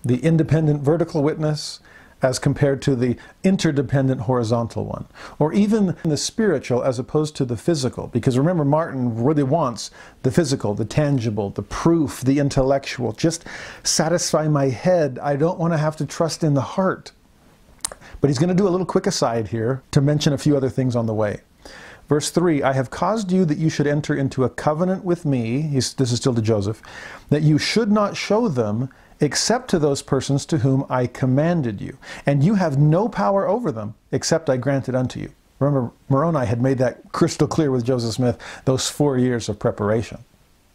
The 0.03 0.21
independent 0.21 0.81
vertical 0.81 1.23
witness, 1.23 1.81
as 2.23 2.39
compared 2.39 2.83
to 2.83 2.95
the 2.95 3.17
interdependent 3.45 4.23
horizontal 4.23 4.85
one, 4.85 5.07
or 5.39 5.53
even 5.53 5.97
the 6.03 6.17
spiritual 6.17 6.83
as 6.83 6.99
opposed 6.99 7.37
to 7.37 7.45
the 7.45 7.57
physical. 7.57 8.07
Because 8.09 8.39
remember, 8.39 8.65
Martin 8.65 9.23
really 9.23 9.43
wants 9.43 9.91
the 10.23 10.31
physical, 10.31 10.75
the 10.75 10.85
tangible, 10.85 11.51
the 11.51 11.63
proof, 11.63 12.21
the 12.21 12.39
intellectual. 12.39 13.13
Just 13.13 13.45
satisfy 13.83 14.49
my 14.49 14.69
head. 14.69 15.19
I 15.23 15.37
don't 15.37 15.59
want 15.59 15.73
to 15.73 15.79
have 15.79 15.97
to 15.97 16.07
trust 16.07 16.45
in 16.45 16.55
the 16.55 16.61
heart. 16.61 17.13
But 18.21 18.29
he's 18.29 18.39
going 18.39 18.49
to 18.49 18.55
do 18.55 18.69
a 18.69 18.71
little 18.71 18.87
quick 18.87 19.07
aside 19.07 19.49
here 19.49 19.83
to 19.93 20.01
mention 20.01 20.33
a 20.33 20.39
few 20.39 20.57
other 20.57 20.69
things 20.69 20.95
on 20.95 21.07
the 21.07 21.15
way. 21.15 21.41
Verse 22.11 22.31
3 22.31 22.65
I 22.65 22.73
have 22.73 22.91
caused 22.91 23.31
you 23.31 23.45
that 23.45 23.57
you 23.57 23.71
should 23.71 23.87
enter 23.87 24.17
into 24.17 24.43
a 24.43 24.51
covenant 24.51 25.05
with 25.05 25.25
me. 25.25 25.63
He's, 25.63 25.95
this 25.95 26.11
is 26.11 26.19
still 26.19 26.35
to 26.35 26.43
Joseph. 26.43 26.83
That 27.29 27.43
you 27.43 27.57
should 27.57 27.93
not 27.93 28.17
show 28.17 28.49
them 28.49 28.91
except 29.21 29.71
to 29.71 29.79
those 29.79 30.03
persons 30.03 30.45
to 30.47 30.59
whom 30.59 30.85
I 30.91 31.07
commanded 31.07 31.81
you. 31.81 31.99
And 32.27 32.43
you 32.43 32.57
have 32.57 32.79
no 32.79 33.09
power 33.09 33.47
over 33.47 33.71
them, 33.71 33.95
except 34.11 34.51
I 34.51 34.57
granted 34.57 34.97
unto 34.97 35.21
you. 35.21 35.31
Remember, 35.61 35.93
Moroni 36.09 36.47
had 36.47 36.61
made 36.61 36.79
that 36.79 37.13
crystal 37.13 37.47
clear 37.47 37.71
with 37.71 37.85
Joseph 37.85 38.15
Smith, 38.15 38.43
those 38.65 38.91
four 38.91 39.17
years 39.17 39.49
of 39.49 39.61
preparation. 39.61 40.19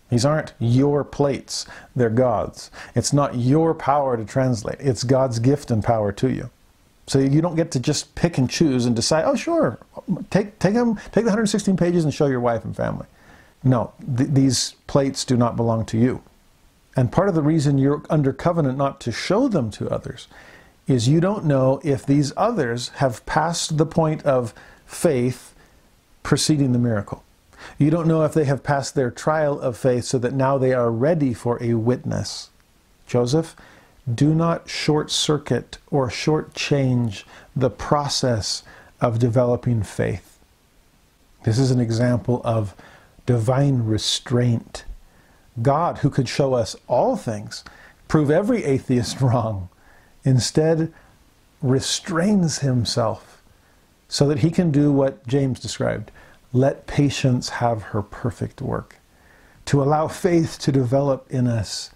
These 0.10 0.24
aren't 0.24 0.54
your 0.58 1.04
plates, 1.04 1.65
they're 1.98 2.10
God's. 2.10 2.71
It's 2.95 3.12
not 3.12 3.36
your 3.36 3.74
power 3.74 4.15
to 4.15 4.24
translate, 4.24 4.78
it's 4.80 5.04
God's 5.04 5.39
gift 5.39 5.69
and 5.69 5.84
power 5.84 6.13
to 6.13 6.32
you. 6.32 6.50
So 7.07 7.19
you 7.19 7.41
don't 7.41 7.55
get 7.55 7.71
to 7.71 7.79
just 7.79 8.15
pick 8.15 8.37
and 8.37 8.49
choose 8.49 8.85
and 8.85 8.95
decide, 8.95 9.25
oh, 9.25 9.35
sure, 9.35 9.77
take, 10.31 10.57
take, 10.59 10.73
them, 10.73 10.95
take 11.11 11.23
the 11.23 11.31
116 11.31 11.77
pages 11.77 12.03
and 12.03 12.13
show 12.13 12.25
your 12.25 12.39
wife 12.39 12.65
and 12.65 12.75
family. 12.75 13.05
No, 13.63 13.93
th 14.17 14.29
these 14.29 14.75
plates 14.87 15.25
do 15.25 15.37
not 15.37 15.55
belong 15.55 15.85
to 15.85 15.97
you. 15.97 16.21
And 16.95 17.11
part 17.11 17.29
of 17.29 17.35
the 17.35 17.41
reason 17.41 17.77
you're 17.77 18.03
under 18.09 18.31
covenant 18.31 18.77
not 18.77 18.99
to 19.01 19.11
show 19.11 19.47
them 19.47 19.69
to 19.71 19.89
others 19.89 20.27
is 20.87 21.09
you 21.09 21.19
don't 21.19 21.45
know 21.45 21.81
if 21.83 22.05
these 22.05 22.31
others 22.37 22.89
have 22.97 23.25
passed 23.25 23.77
the 23.77 23.85
point 23.85 24.23
of 24.23 24.53
faith 24.85 25.53
preceding 26.23 26.71
the 26.71 26.79
miracle. 26.79 27.23
You 27.77 27.89
don't 27.89 28.07
know 28.07 28.23
if 28.23 28.33
they 28.33 28.45
have 28.45 28.63
passed 28.63 28.93
their 28.93 29.11
trial 29.11 29.59
of 29.59 29.77
faith 29.77 30.05
so 30.05 30.17
that 30.19 30.33
now 30.33 30.57
they 30.57 30.73
are 30.73 30.91
ready 30.91 31.33
for 31.33 31.61
a 31.61 31.73
witness. 31.73 32.49
Joseph, 33.07 33.55
do 34.13 34.35
not 34.35 34.69
short 34.69 35.09
circuit 35.09 35.77
or 35.89 36.09
short 36.09 36.53
change 36.53 37.25
the 37.55 37.69
process 37.69 38.63
of 39.01 39.19
developing 39.19 39.83
faith. 39.83 40.39
This 41.43 41.57
is 41.57 41.71
an 41.71 41.79
example 41.79 42.41
of 42.43 42.75
divine 43.25 43.83
restraint 43.85 44.85
God, 45.61 45.99
who 45.99 46.09
could 46.09 46.27
show 46.27 46.53
us 46.53 46.75
all 46.87 47.15
things, 47.15 47.63
prove 48.07 48.29
every 48.29 48.63
atheist 48.63 49.21
wrong, 49.21 49.69
instead 50.23 50.91
restrains 51.61 52.59
himself 52.59 53.41
so 54.07 54.27
that 54.27 54.39
he 54.39 54.51
can 54.51 54.71
do 54.71 54.91
what 54.91 55.25
James 55.27 55.59
described 55.59 56.11
let 56.53 56.87
patience 56.87 57.49
have 57.49 57.83
her 57.83 58.01
perfect 58.01 58.61
work. 58.61 58.95
To 59.65 59.83
allow 59.83 60.07
faith 60.07 60.57
to 60.59 60.71
develop 60.71 61.27
in 61.29 61.47
us. 61.47 61.91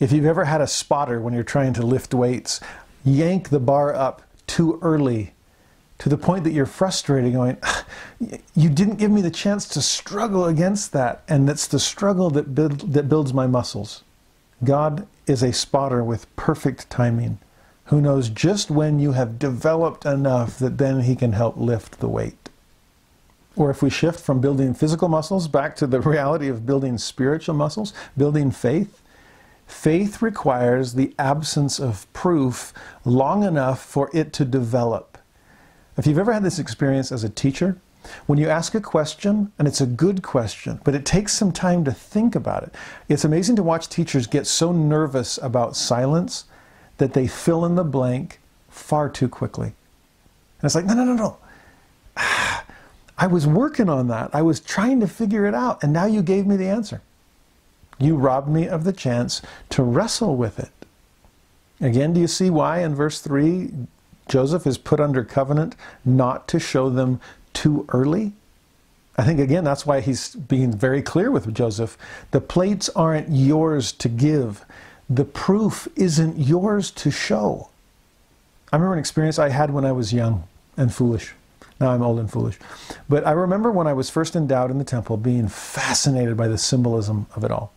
If 0.00 0.12
you've 0.12 0.26
ever 0.26 0.44
had 0.44 0.60
a 0.60 0.66
spotter 0.66 1.20
when 1.20 1.34
you're 1.34 1.42
trying 1.42 1.72
to 1.74 1.82
lift 1.86 2.14
weights, 2.14 2.60
yank 3.04 3.50
the 3.50 3.60
bar 3.60 3.94
up 3.94 4.22
too 4.46 4.78
early 4.82 5.34
to 5.98 6.08
the 6.08 6.18
point 6.18 6.44
that 6.44 6.52
you're 6.52 6.66
frustrated, 6.66 7.32
going, 7.32 7.56
You 8.54 8.68
didn't 8.68 8.96
give 8.96 9.10
me 9.10 9.22
the 9.22 9.30
chance 9.30 9.68
to 9.68 9.80
struggle 9.80 10.46
against 10.46 10.92
that. 10.92 11.22
And 11.28 11.48
it's 11.48 11.66
the 11.66 11.78
struggle 11.78 12.30
that, 12.30 12.54
build, 12.54 12.92
that 12.92 13.08
builds 13.08 13.32
my 13.32 13.46
muscles. 13.46 14.02
God 14.62 15.06
is 15.26 15.42
a 15.42 15.52
spotter 15.52 16.02
with 16.02 16.34
perfect 16.36 16.90
timing 16.90 17.38
who 17.86 18.00
knows 18.00 18.28
just 18.28 18.70
when 18.70 18.98
you 18.98 19.12
have 19.12 19.38
developed 19.38 20.06
enough 20.06 20.58
that 20.58 20.78
then 20.78 21.00
he 21.00 21.14
can 21.14 21.32
help 21.32 21.56
lift 21.56 22.00
the 22.00 22.08
weight. 22.08 22.48
Or 23.56 23.70
if 23.70 23.82
we 23.82 23.90
shift 23.90 24.20
from 24.20 24.40
building 24.40 24.74
physical 24.74 25.08
muscles 25.08 25.48
back 25.48 25.76
to 25.76 25.86
the 25.86 26.00
reality 26.02 26.48
of 26.48 26.66
building 26.66 26.98
spiritual 26.98 27.54
muscles, 27.54 27.92
building 28.16 28.50
faith, 28.50 29.00
faith 29.66 30.22
requires 30.22 30.94
the 30.94 31.14
absence 31.18 31.78
of 31.78 32.10
proof 32.12 32.72
long 33.04 33.42
enough 33.42 33.84
for 33.84 34.10
it 34.12 34.32
to 34.34 34.44
develop. 34.44 35.18
If 35.96 36.06
you've 36.06 36.18
ever 36.18 36.32
had 36.32 36.42
this 36.42 36.58
experience 36.58 37.12
as 37.12 37.24
a 37.24 37.28
teacher, 37.28 37.78
when 38.26 38.38
you 38.38 38.48
ask 38.48 38.74
a 38.74 38.80
question, 38.80 39.52
and 39.58 39.66
it's 39.66 39.80
a 39.80 39.86
good 39.86 40.22
question, 40.22 40.80
but 40.84 40.94
it 40.94 41.06
takes 41.06 41.32
some 41.32 41.52
time 41.52 41.84
to 41.84 41.92
think 41.92 42.34
about 42.34 42.62
it, 42.62 42.74
it's 43.08 43.24
amazing 43.24 43.56
to 43.56 43.62
watch 43.62 43.88
teachers 43.88 44.26
get 44.26 44.46
so 44.46 44.72
nervous 44.72 45.38
about 45.42 45.76
silence 45.76 46.44
that 46.98 47.14
they 47.14 47.26
fill 47.26 47.64
in 47.64 47.74
the 47.74 47.84
blank 47.84 48.40
far 48.68 49.08
too 49.08 49.28
quickly. 49.28 49.68
And 49.68 50.64
it's 50.64 50.74
like, 50.74 50.84
no, 50.84 50.94
no, 50.94 51.04
no, 51.04 51.14
no. 51.14 51.36
I 53.16 53.26
was 53.28 53.46
working 53.46 53.88
on 53.88 54.08
that. 54.08 54.34
I 54.34 54.42
was 54.42 54.60
trying 54.60 55.00
to 55.00 55.06
figure 55.06 55.46
it 55.46 55.54
out, 55.54 55.82
and 55.82 55.92
now 55.92 56.06
you 56.06 56.22
gave 56.22 56.46
me 56.46 56.56
the 56.56 56.68
answer. 56.68 57.00
You 57.98 58.16
robbed 58.16 58.48
me 58.48 58.66
of 58.68 58.84
the 58.84 58.92
chance 58.92 59.42
to 59.70 59.82
wrestle 59.82 60.36
with 60.36 60.58
it. 60.58 60.70
Again, 61.80 62.12
do 62.12 62.20
you 62.20 62.26
see 62.26 62.50
why 62.50 62.80
in 62.80 62.94
verse 62.94 63.20
3 63.20 63.70
Joseph 64.28 64.66
is 64.66 64.78
put 64.78 65.00
under 65.00 65.22
covenant 65.22 65.76
not 66.04 66.48
to 66.48 66.58
show 66.58 66.88
them 66.88 67.20
too 67.52 67.84
early? 67.90 68.32
I 69.16 69.24
think, 69.24 69.38
again, 69.38 69.64
that's 69.64 69.86
why 69.86 70.00
he's 70.00 70.34
being 70.34 70.72
very 70.72 71.02
clear 71.02 71.30
with 71.30 71.54
Joseph. 71.54 71.96
The 72.32 72.40
plates 72.40 72.88
aren't 72.90 73.28
yours 73.30 73.92
to 73.92 74.08
give, 74.08 74.64
the 75.08 75.24
proof 75.24 75.86
isn't 75.94 76.38
yours 76.38 76.90
to 76.92 77.10
show. 77.10 77.68
I 78.72 78.76
remember 78.76 78.94
an 78.94 78.98
experience 78.98 79.38
I 79.38 79.50
had 79.50 79.72
when 79.72 79.84
I 79.84 79.92
was 79.92 80.12
young 80.12 80.44
and 80.76 80.92
foolish. 80.92 81.34
Now 81.80 81.90
I'm 81.90 82.02
old 82.02 82.18
and 82.18 82.30
foolish. 82.30 82.58
But 83.08 83.26
I 83.26 83.32
remember 83.32 83.70
when 83.70 83.86
I 83.86 83.92
was 83.92 84.10
first 84.10 84.34
endowed 84.34 84.70
in 84.70 84.78
the 84.78 84.84
temple 84.84 85.16
being 85.16 85.48
fascinated 85.48 86.36
by 86.36 86.48
the 86.48 86.58
symbolism 86.58 87.26
of 87.36 87.44
it 87.44 87.50
all. 87.50 87.72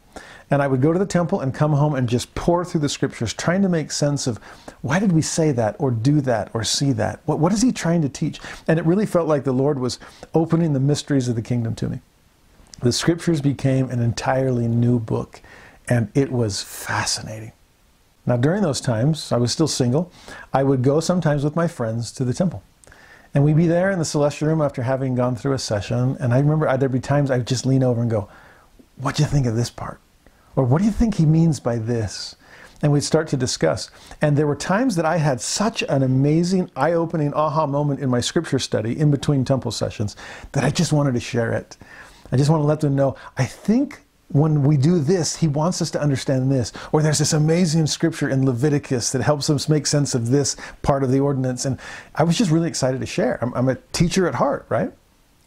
And 0.49 0.61
I 0.61 0.67
would 0.67 0.81
go 0.81 0.93
to 0.93 0.99
the 0.99 1.05
temple 1.05 1.41
and 1.41 1.53
come 1.53 1.73
home 1.73 1.93
and 1.93 2.07
just 2.07 2.33
pore 2.33 2.63
through 2.63 2.81
the 2.81 2.89
scriptures, 2.89 3.33
trying 3.33 3.61
to 3.63 3.69
make 3.69 3.91
sense 3.91 4.27
of 4.27 4.37
why 4.81 4.99
did 4.99 5.11
we 5.11 5.21
say 5.21 5.51
that 5.51 5.75
or 5.77 5.91
do 5.91 6.21
that 6.21 6.49
or 6.53 6.63
see 6.63 6.93
that? 6.93 7.19
What, 7.25 7.39
what 7.39 7.51
is 7.51 7.61
he 7.61 7.71
trying 7.71 8.01
to 8.03 8.09
teach? 8.09 8.39
And 8.67 8.79
it 8.79 8.85
really 8.85 9.05
felt 9.05 9.27
like 9.27 9.43
the 9.43 9.51
Lord 9.51 9.79
was 9.79 9.99
opening 10.33 10.73
the 10.73 10.79
mysteries 10.79 11.27
of 11.27 11.35
the 11.35 11.41
kingdom 11.41 11.75
to 11.75 11.89
me. 11.89 11.99
The 12.79 12.93
scriptures 12.93 13.41
became 13.41 13.89
an 13.89 14.01
entirely 14.01 14.67
new 14.67 14.99
book, 14.99 15.41
and 15.89 16.11
it 16.13 16.31
was 16.31 16.61
fascinating. 16.61 17.51
Now, 18.25 18.37
during 18.37 18.61
those 18.61 18.81
times, 18.81 19.31
I 19.31 19.37
was 19.37 19.51
still 19.51 19.67
single. 19.67 20.11
I 20.53 20.63
would 20.63 20.83
go 20.83 20.99
sometimes 20.99 21.43
with 21.43 21.55
my 21.55 21.67
friends 21.67 22.11
to 22.13 22.23
the 22.23 22.33
temple. 22.33 22.61
And 23.33 23.43
we'd 23.43 23.55
be 23.55 23.67
there 23.67 23.89
in 23.89 23.99
the 23.99 24.05
celestial 24.05 24.47
room 24.49 24.61
after 24.61 24.83
having 24.83 25.15
gone 25.15 25.35
through 25.35 25.53
a 25.53 25.59
session. 25.59 26.17
And 26.19 26.33
I 26.33 26.39
remember 26.39 26.75
there'd 26.77 26.91
be 26.91 26.99
times 26.99 27.31
I 27.31 27.37
would 27.37 27.47
just 27.47 27.65
lean 27.65 27.83
over 27.83 28.01
and 28.01 28.09
go, 28.09 28.29
What 28.97 29.15
do 29.15 29.23
you 29.23 29.29
think 29.29 29.45
of 29.45 29.55
this 29.55 29.69
part? 29.69 29.99
Or 30.57 30.63
what 30.63 30.79
do 30.79 30.85
you 30.85 30.91
think 30.91 31.15
he 31.15 31.25
means 31.25 31.59
by 31.59 31.77
this? 31.77 32.35
And 32.81 32.91
we'd 32.91 33.03
start 33.03 33.27
to 33.29 33.37
discuss. 33.37 33.89
And 34.21 34.35
there 34.35 34.47
were 34.47 34.55
times 34.55 34.95
that 34.95 35.05
I 35.05 35.17
had 35.17 35.39
such 35.39 35.83
an 35.83 36.03
amazing, 36.03 36.69
eye 36.75 36.93
opening 36.93 37.33
aha 37.33 37.67
moment 37.67 37.99
in 37.99 38.09
my 38.09 38.19
scripture 38.19 38.59
study 38.59 38.99
in 38.99 39.11
between 39.11 39.45
temple 39.45 39.71
sessions 39.71 40.15
that 40.51 40.63
I 40.63 40.71
just 40.71 40.91
wanted 40.91 41.13
to 41.13 41.19
share 41.19 41.53
it. 41.53 41.77
I 42.31 42.37
just 42.37 42.49
want 42.49 42.61
to 42.61 42.67
let 42.67 42.81
them 42.81 42.95
know 42.95 43.15
I 43.37 43.45
think 43.45 44.01
when 44.29 44.63
we 44.63 44.77
do 44.77 44.99
this, 44.99 45.37
he 45.37 45.47
wants 45.47 45.81
us 45.81 45.91
to 45.91 46.01
understand 46.01 46.51
this. 46.51 46.73
Or 46.91 47.01
there's 47.01 47.19
this 47.19 47.33
amazing 47.33 47.87
scripture 47.87 48.27
in 48.27 48.45
Leviticus 48.45 49.11
that 49.11 49.21
helps 49.21 49.49
us 49.49 49.69
make 49.69 49.87
sense 49.87 50.13
of 50.15 50.29
this 50.29 50.57
part 50.81 51.03
of 51.03 51.11
the 51.11 51.19
ordinance. 51.19 51.65
And 51.65 51.79
I 52.15 52.23
was 52.23 52.37
just 52.37 52.51
really 52.51 52.67
excited 52.67 52.99
to 52.99 53.05
share. 53.05 53.39
I'm, 53.41 53.53
I'm 53.53 53.69
a 53.69 53.75
teacher 53.93 54.27
at 54.27 54.35
heart, 54.35 54.65
right? 54.69 54.91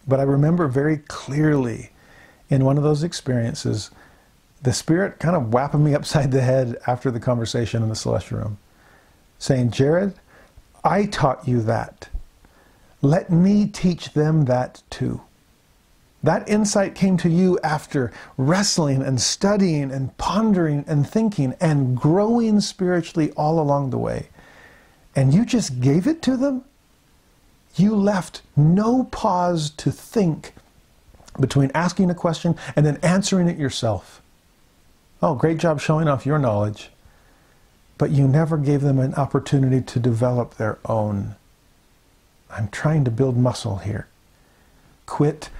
But 0.08 0.20
I 0.20 0.22
remember 0.22 0.66
very 0.68 0.98
clearly 0.98 1.90
in 2.48 2.64
one 2.64 2.78
of 2.78 2.82
those 2.82 3.02
experiences 3.02 3.90
the 4.62 4.72
Spirit 4.72 5.18
kind 5.18 5.36
of 5.36 5.52
whapping 5.52 5.84
me 5.84 5.94
upside 5.94 6.30
the 6.30 6.42
head 6.42 6.76
after 6.86 7.10
the 7.10 7.20
conversation 7.20 7.82
in 7.82 7.88
the 7.88 7.96
celestial 7.96 8.38
room, 8.38 8.58
saying, 9.38 9.70
Jared, 9.70 10.14
I 10.84 11.06
taught 11.06 11.48
you 11.48 11.62
that. 11.62 12.08
Let 13.02 13.30
me 13.30 13.66
teach 13.66 14.12
them 14.12 14.44
that 14.44 14.82
too. 14.90 15.22
That 16.22 16.46
insight 16.48 16.94
came 16.94 17.16
to 17.18 17.30
you 17.30 17.58
after 17.64 18.12
wrestling 18.36 19.02
and 19.02 19.18
studying 19.18 19.90
and 19.90 20.14
pondering 20.18 20.84
and 20.86 21.08
thinking 21.08 21.54
and 21.60 21.96
growing 21.96 22.60
spiritually 22.60 23.32
all 23.32 23.58
along 23.58 23.88
the 23.90 23.98
way. 23.98 24.28
And 25.16 25.32
you 25.32 25.46
just 25.46 25.80
gave 25.80 26.06
it 26.06 26.20
to 26.22 26.36
them? 26.36 26.64
You 27.76 27.96
left 27.96 28.42
no 28.54 29.04
pause 29.04 29.70
to 29.70 29.90
think 29.90 30.52
between 31.38 31.70
asking 31.74 32.10
a 32.10 32.14
question 32.14 32.54
and 32.76 32.84
then 32.84 32.98
answering 33.02 33.48
it 33.48 33.56
yourself. 33.56 34.20
Oh, 35.22 35.34
great 35.34 35.58
job 35.58 35.80
showing 35.80 36.08
off 36.08 36.24
your 36.24 36.38
knowledge. 36.38 36.90
But 37.98 38.10
you 38.10 38.26
never 38.26 38.56
gave 38.56 38.80
them 38.80 38.98
an 38.98 39.14
opportunity 39.14 39.82
to 39.82 40.00
develop 40.00 40.54
their 40.54 40.78
own. 40.86 41.36
I'm 42.50 42.68
trying 42.68 43.04
to 43.04 43.10
build 43.10 43.36
muscle 43.36 43.76
here. 43.76 44.08
Quit 45.04 45.50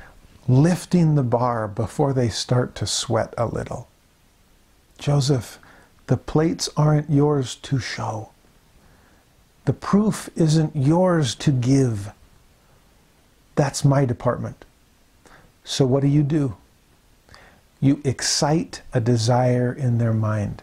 lifting 0.48 1.14
the 1.14 1.22
bar 1.22 1.68
before 1.68 2.12
they 2.12 2.28
start 2.28 2.74
to 2.76 2.86
sweat 2.86 3.34
a 3.36 3.46
little. 3.46 3.88
Joseph, 4.98 5.58
the 6.06 6.16
plates 6.16 6.68
aren't 6.76 7.10
yours 7.10 7.54
to 7.56 7.78
show. 7.78 8.30
The 9.66 9.72
proof 9.74 10.30
isn't 10.34 10.74
yours 10.74 11.34
to 11.36 11.52
give. 11.52 12.12
That's 13.54 13.84
my 13.84 14.06
department. 14.06 14.64
So 15.64 15.84
what 15.84 16.00
do 16.00 16.08
you 16.08 16.22
do? 16.22 16.56
You 17.80 18.00
excite 18.04 18.82
a 18.92 19.00
desire 19.00 19.72
in 19.72 19.98
their 19.98 20.12
mind. 20.12 20.62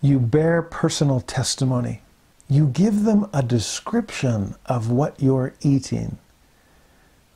You 0.00 0.20
bear 0.20 0.62
personal 0.62 1.20
testimony. 1.20 2.02
You 2.48 2.68
give 2.68 3.02
them 3.04 3.28
a 3.32 3.42
description 3.42 4.54
of 4.66 4.90
what 4.90 5.20
you're 5.20 5.54
eating. 5.60 6.18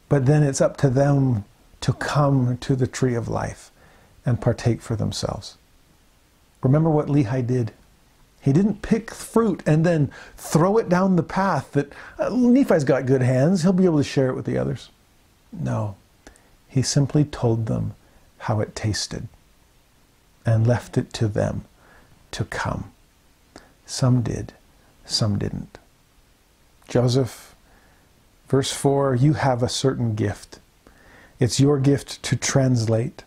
But 0.09 0.27
then 0.27 0.43
it's 0.43 0.61
up 0.61 0.77
to 0.79 0.89
them 0.89 1.45
to 1.81 1.93
come 1.93 2.57
to 2.59 2.77
the 2.77 2.87
tree 2.87 3.15
of 3.15 3.29
life 3.29 3.73
and 4.25 4.41
partake 4.41 4.81
for 4.81 4.95
themselves. 4.95 5.59
Remember 6.63 6.89
what 6.89 7.09
Lehi 7.09 7.45
did. 7.45 7.73
He 8.41 8.53
didn't 8.53 8.83
pick 8.83 9.13
fruit 9.13 9.63
and 9.67 9.85
then 9.85 10.13
throw 10.37 10.79
it 10.79 10.89
down 10.89 11.17
the 11.17 11.23
path 11.23 11.73
that 11.73 11.93
uh, 12.19 12.29
Nephi's 12.31 12.85
got 12.85 13.07
good 13.07 13.23
hands, 13.23 13.63
he'll 13.63 13.73
be 13.73 13.85
able 13.85 13.99
to 13.99 14.05
share 14.05 14.29
it 14.29 14.35
with 14.35 14.47
the 14.47 14.59
others. 14.59 14.91
No, 15.53 15.97
he 16.69 16.83
simply 16.83 17.25
told 17.25 17.67
them 17.67 17.95
how 18.43 18.61
it 18.61 18.75
tasted 18.75 19.29
and 20.45 20.67
left 20.67 20.99
it 20.99 21.13
to 21.13 21.29
them 21.29 21.65
to 22.33 22.45
come. 22.45 22.91
Some 23.87 24.23
did, 24.23 24.53
some 25.05 25.39
didn't. 25.39 25.79
Joseph, 26.89 27.55
verse 28.49 28.73
4 28.73 29.15
you 29.15 29.35
have 29.35 29.63
a 29.63 29.69
certain 29.69 30.17
gift. 30.17 30.59
It's 31.39 31.61
your 31.61 31.79
gift 31.79 32.23
to 32.25 32.37
translate. 32.37 33.23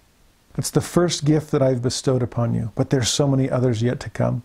It's 0.57 0.72
the 0.72 0.82
first 0.82 1.24
gift 1.24 1.51
that 1.51 1.61
I've 1.61 1.82
bestowed 1.82 2.22
upon 2.22 2.53
you, 2.53 2.72
but 2.76 2.89
there's 2.89 3.09
so 3.09 3.28
many 3.28 3.49
others 3.49 3.82
yet 3.82 4.01
to 4.01 4.09
come. 4.09 4.43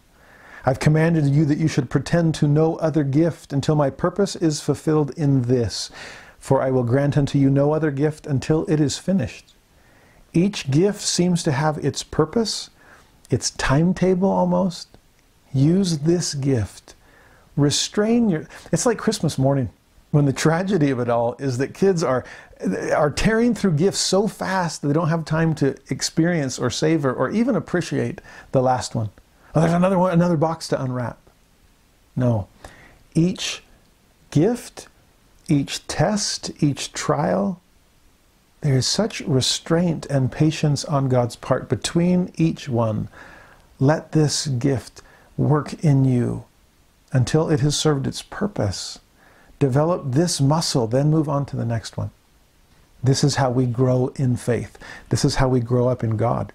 I've 0.64 0.78
commanded 0.78 1.26
you 1.26 1.44
that 1.46 1.58
you 1.58 1.68
should 1.68 1.90
pretend 1.90 2.34
to 2.36 2.46
no 2.46 2.76
other 2.76 3.02
gift 3.02 3.52
until 3.52 3.74
my 3.74 3.90
purpose 3.90 4.36
is 4.36 4.60
fulfilled 4.60 5.10
in 5.16 5.42
this, 5.42 5.90
for 6.38 6.62
I 6.62 6.70
will 6.70 6.84
grant 6.84 7.16
unto 7.18 7.38
you 7.38 7.50
no 7.50 7.72
other 7.72 7.90
gift 7.90 8.26
until 8.26 8.64
it 8.66 8.80
is 8.80 8.98
finished. 8.98 9.54
Each 10.32 10.70
gift 10.70 11.00
seems 11.00 11.42
to 11.42 11.52
have 11.52 11.78
its 11.78 12.02
purpose, 12.02 12.70
its 13.30 13.50
timetable 13.50 14.30
almost. 14.30 14.96
Use 15.52 15.98
this 15.98 16.34
gift. 16.34 16.94
Restrain 17.56 18.28
your. 18.28 18.46
It's 18.72 18.86
like 18.86 18.98
Christmas 18.98 19.38
morning 19.38 19.70
when 20.12 20.24
the 20.24 20.32
tragedy 20.32 20.90
of 20.90 21.00
it 21.00 21.08
all 21.08 21.34
is 21.38 21.58
that 21.58 21.74
kids 21.74 22.02
are 22.02 22.24
are 22.94 23.10
tearing 23.10 23.54
through 23.54 23.72
gifts 23.72 23.98
so 23.98 24.28
fast 24.28 24.82
that 24.82 24.88
they 24.88 24.94
don't 24.94 25.08
have 25.08 25.24
time 25.24 25.54
to 25.54 25.76
experience 25.88 26.58
or 26.58 26.70
savor 26.70 27.12
or 27.12 27.30
even 27.30 27.56
appreciate 27.56 28.20
the 28.52 28.60
last 28.60 28.94
one. 28.94 29.10
Oh, 29.54 29.60
there's 29.60 29.72
another 29.72 29.98
one, 29.98 30.12
another 30.12 30.36
box 30.36 30.68
to 30.68 30.80
unwrap. 30.80 31.18
No. 32.14 32.48
Each 33.14 33.62
gift, 34.30 34.88
each 35.48 35.86
test, 35.86 36.50
each 36.62 36.92
trial 36.92 37.60
there 38.60 38.76
is 38.76 38.86
such 38.86 39.20
restraint 39.22 40.06
and 40.06 40.30
patience 40.30 40.84
on 40.84 41.08
God's 41.08 41.36
part 41.36 41.68
between 41.68 42.30
each 42.36 42.68
one. 42.68 43.08
Let 43.78 44.12
this 44.12 44.46
gift 44.46 45.00
work 45.38 45.82
in 45.82 46.04
you 46.04 46.44
until 47.12 47.48
it 47.48 47.60
has 47.60 47.78
served 47.78 48.06
its 48.06 48.22
purpose. 48.22 48.98
Develop 49.58 50.02
this 50.06 50.40
muscle, 50.40 50.86
then 50.86 51.10
move 51.10 51.28
on 51.28 51.46
to 51.46 51.56
the 51.56 51.64
next 51.64 51.96
one. 51.96 52.10
This 53.02 53.24
is 53.24 53.36
how 53.36 53.50
we 53.50 53.64
grow 53.64 54.08
in 54.16 54.36
faith. 54.36 54.76
This 55.08 55.24
is 55.24 55.36
how 55.36 55.48
we 55.48 55.60
grow 55.60 55.88
up 55.88 56.04
in 56.04 56.18
God. 56.18 56.52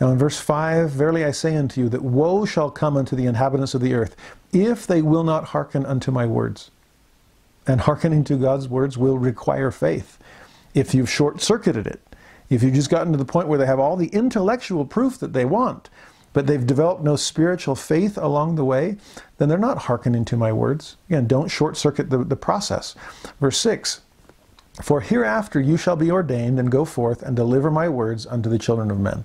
Now, 0.00 0.10
in 0.10 0.18
verse 0.18 0.40
5, 0.40 0.90
verily 0.90 1.24
I 1.24 1.30
say 1.30 1.54
unto 1.54 1.80
you 1.80 1.88
that 1.90 2.02
woe 2.02 2.46
shall 2.46 2.70
come 2.70 2.96
unto 2.96 3.14
the 3.14 3.26
inhabitants 3.26 3.74
of 3.74 3.82
the 3.82 3.94
earth 3.94 4.16
if 4.52 4.86
they 4.86 5.02
will 5.02 5.24
not 5.24 5.44
hearken 5.44 5.84
unto 5.84 6.10
my 6.10 6.24
words. 6.26 6.70
And 7.66 7.82
hearkening 7.82 8.24
to 8.24 8.36
God's 8.36 8.66
words 8.66 8.98
will 8.98 9.18
require 9.18 9.70
faith 9.70 10.18
if 10.74 10.94
you've 10.94 11.10
short 11.10 11.40
circuited 11.40 11.86
it, 11.86 12.00
if 12.48 12.62
you've 12.62 12.74
just 12.74 12.90
gotten 12.90 13.12
to 13.12 13.18
the 13.18 13.24
point 13.24 13.48
where 13.48 13.58
they 13.58 13.66
have 13.66 13.80
all 13.80 13.96
the 13.96 14.08
intellectual 14.08 14.84
proof 14.84 15.18
that 15.18 15.32
they 15.32 15.44
want, 15.44 15.88
but 16.32 16.46
they've 16.46 16.66
developed 16.66 17.02
no 17.02 17.16
spiritual 17.16 17.74
faith 17.74 18.16
along 18.16 18.56
the 18.56 18.64
way, 18.64 18.96
then 19.38 19.48
they're 19.48 19.58
not 19.58 19.78
hearkening 19.78 20.24
to 20.26 20.36
my 20.36 20.52
words. 20.52 20.96
Again, 21.08 21.26
don't 21.26 21.48
short 21.48 21.76
circuit 21.76 22.10
the, 22.10 22.18
the 22.18 22.36
process. 22.36 22.94
Verse 23.40 23.58
6 23.58 24.00
For 24.82 25.00
hereafter 25.00 25.60
you 25.60 25.76
shall 25.76 25.96
be 25.96 26.10
ordained 26.10 26.58
and 26.58 26.70
go 26.70 26.84
forth 26.84 27.22
and 27.22 27.36
deliver 27.36 27.70
my 27.70 27.88
words 27.88 28.26
unto 28.26 28.48
the 28.48 28.58
children 28.58 28.90
of 28.90 29.00
men. 29.00 29.24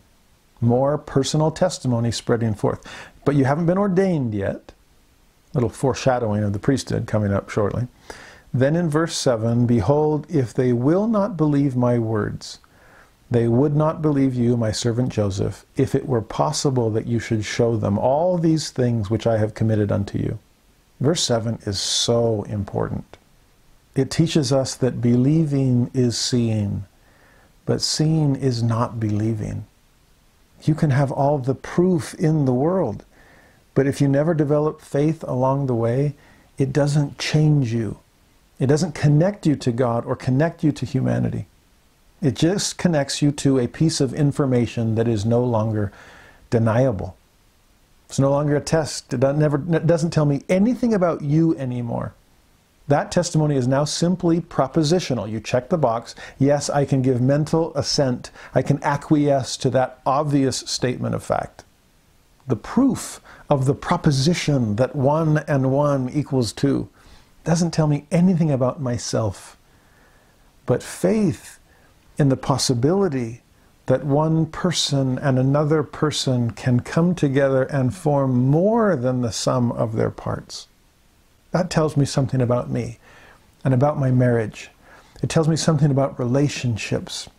More 0.60 0.98
personal 0.98 1.52
testimony 1.52 2.12
spreading 2.12 2.56
forth. 2.56 2.84
But 3.24 3.36
you 3.36 3.46
haven't 3.46 3.68
been 3.68 3.78
ordained 3.78 4.34
yet. 4.34 4.74
Little 5.54 5.70
foreshadowing 5.70 6.44
of 6.44 6.54
the 6.54 6.60
priesthood 6.60 7.08
coming 7.08 7.32
up 7.32 7.50
shortly. 7.50 7.88
Then 8.58 8.76
in 8.76 8.90
verse 8.90 9.16
7 9.16 9.68
Behold, 9.68 10.26
if 10.30 10.52
they 10.52 10.74
will 10.74 11.06
not 11.06 11.38
believe 11.38 11.76
my 11.76 12.00
words, 12.00 12.58
they 13.30 13.48
would 13.48 13.76
not 13.76 14.02
believe 14.02 14.34
you, 14.34 14.58
my 14.58 14.72
servant 14.72 15.10
Joseph, 15.10 15.64
if 15.76 15.94
it 15.94 16.08
were 16.08 16.24
possible 16.24 16.90
that 16.90 17.06
you 17.06 17.20
should 17.20 17.46
show 17.46 17.78
them 17.78 18.00
all 18.00 18.40
these 18.40 18.72
things 18.72 19.12
which 19.12 19.28
I 19.28 19.38
have 19.38 19.54
committed 19.54 19.92
unto 19.92 20.18
you. 20.18 20.40
Verse 21.00 21.22
7 21.22 21.60
is 21.68 21.80
so 21.80 22.48
important. 22.50 23.18
It 23.94 24.10
teaches 24.10 24.52
us 24.52 24.74
that 24.74 25.02
believing 25.02 25.92
is 25.94 26.18
seeing, 26.18 26.86
but 27.68 27.80
seeing 27.80 28.36
is 28.36 28.64
not 28.64 29.00
believing. 29.00 29.68
You 30.64 30.74
can 30.74 30.90
have 30.90 31.12
all 31.12 31.38
the 31.38 31.54
proof 31.54 32.16
in 32.16 32.46
the 32.46 32.56
world, 32.56 33.06
but 33.76 33.86
if 33.86 34.02
you 34.02 34.08
never 34.08 34.34
develop 34.34 34.82
faith 34.82 35.24
along 35.28 35.68
the 35.68 35.76
way, 35.76 36.16
it 36.58 36.74
doesn't 36.74 37.20
change 37.20 37.72
you. 37.72 38.00
It 38.60 38.68
doesn't 38.68 38.96
connect 38.96 39.46
you 39.46 39.56
to 39.56 39.72
God 39.72 40.06
or 40.06 40.16
connect 40.16 40.64
you 40.64 40.72
to 40.72 40.86
humanity. 40.86 41.48
It 42.22 42.36
just 42.36 42.78
connects 42.78 43.22
you 43.22 43.32
to 43.34 43.60
a 43.60 43.68
piece 43.68 44.02
of 44.02 44.14
information 44.14 44.96
that 44.96 45.08
is 45.08 45.26
no 45.26 45.44
longer 45.44 45.92
deniable. 46.50 47.16
It's 48.10 48.20
no 48.20 48.32
longer 48.32 48.56
a 48.56 48.62
test. 48.62 49.14
It 49.14 49.20
doesn't, 49.20 49.40
never, 49.40 49.58
it 49.76 49.86
doesn't 49.86 50.12
tell 50.12 50.26
me 50.26 50.44
anything 50.50 50.94
about 50.94 51.22
you 51.22 51.56
anymore. 51.58 52.16
That 52.88 53.12
testimony 53.12 53.58
is 53.58 53.68
now 53.68 53.84
simply 53.84 54.40
propositional. 54.40 55.30
You 55.30 55.42
check 55.42 55.70
the 55.70 55.78
box. 55.78 56.16
Yes, 56.40 56.70
I 56.70 56.86
can 56.86 57.02
give 57.02 57.22
mental 57.22 57.74
assent. 57.76 58.32
I 58.56 58.62
can 58.62 58.82
acquiesce 58.82 59.58
to 59.58 59.70
that 59.72 60.00
obvious 60.06 60.60
statement 60.60 61.14
of 61.14 61.24
fact. 61.24 61.66
The 62.48 62.56
proof 62.56 63.20
of 63.50 63.66
the 63.66 63.76
proposition 63.76 64.78
that 64.78 64.96
one 64.96 65.40
and 65.40 65.72
one 65.72 66.10
equals 66.10 66.54
two 66.54 66.88
doesn't 67.48 67.72
tell 67.72 67.88
me 67.88 68.06
anything 68.12 68.52
about 68.52 68.82
myself. 68.82 69.56
But 70.66 70.84
faith 70.84 71.60
in 72.18 72.28
the 72.28 72.36
possibility 72.36 73.42
that 73.86 74.04
one 74.04 74.48
person 74.48 75.18
and 75.18 75.40
another 75.40 75.82
person 75.82 76.52
can 76.52 76.82
come 76.82 77.16
together 77.16 77.64
and 77.64 77.96
form 77.96 78.48
more 78.48 78.98
than 78.98 79.22
the 79.22 79.32
sum 79.32 79.72
of 79.72 79.96
their 79.96 80.12
parts. 80.12 80.68
That 81.52 81.70
tells 81.70 81.96
me 81.96 82.04
something 82.04 82.42
about 82.42 82.70
me 82.70 83.00
and 83.64 83.74
about 83.74 83.98
my 83.98 84.12
marriage. 84.12 84.70
It 85.24 85.30
tells 85.30 85.48
me 85.48 85.56
something 85.56 85.90
about 85.90 86.20
relationships 86.20 87.30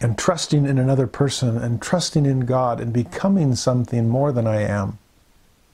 and 0.00 0.16
trusting 0.16 0.64
in 0.64 0.78
another 0.78 1.06
person 1.06 1.58
and 1.58 1.82
trusting 1.82 2.24
in 2.24 2.46
God 2.46 2.80
and 2.80 2.90
becoming 2.90 3.54
something 3.54 4.08
more 4.08 4.32
than 4.32 4.46
I 4.46 4.62
am. 4.62 4.98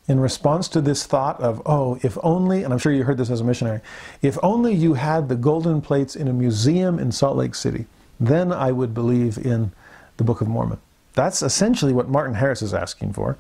In 0.09 0.19
response 0.19 0.69
to 0.69 0.81
this 0.81 1.07
thought 1.07 1.41
of, 1.41 1.63
oh, 1.65 1.99
if 2.03 2.19
only, 2.23 2.65
and 2.65 2.73
I'm 2.73 2.79
sure 2.79 2.93
you 2.93 3.05
heard 3.05 3.19
this 3.19 3.31
as 3.31 3.41
a 3.41 3.45
missionary, 3.45 3.81
if 4.21 4.37
only 4.43 4.75
you 4.75 4.95
had 4.95 5.29
the 5.29 5.37
golden 5.37 5.81
plates 5.81 6.17
in 6.17 6.27
a 6.27 6.33
museum 6.33 6.99
in 6.99 7.13
Salt 7.13 7.37
Lake 7.37 7.55
City, 7.55 7.87
then 8.19 8.53
I 8.53 8.73
would 8.73 8.95
believe 8.95 9.39
in 9.39 9.73
the 10.17 10.25
Book 10.25 10.41
of 10.41 10.49
Mormon. 10.49 10.79
That's 11.15 11.43
essentially 11.43 11.93
what 11.93 12.09
Martin 12.09 12.35
Harris 12.35 12.63
is 12.63 12.75
asking 12.75 13.13
for, 13.13 13.37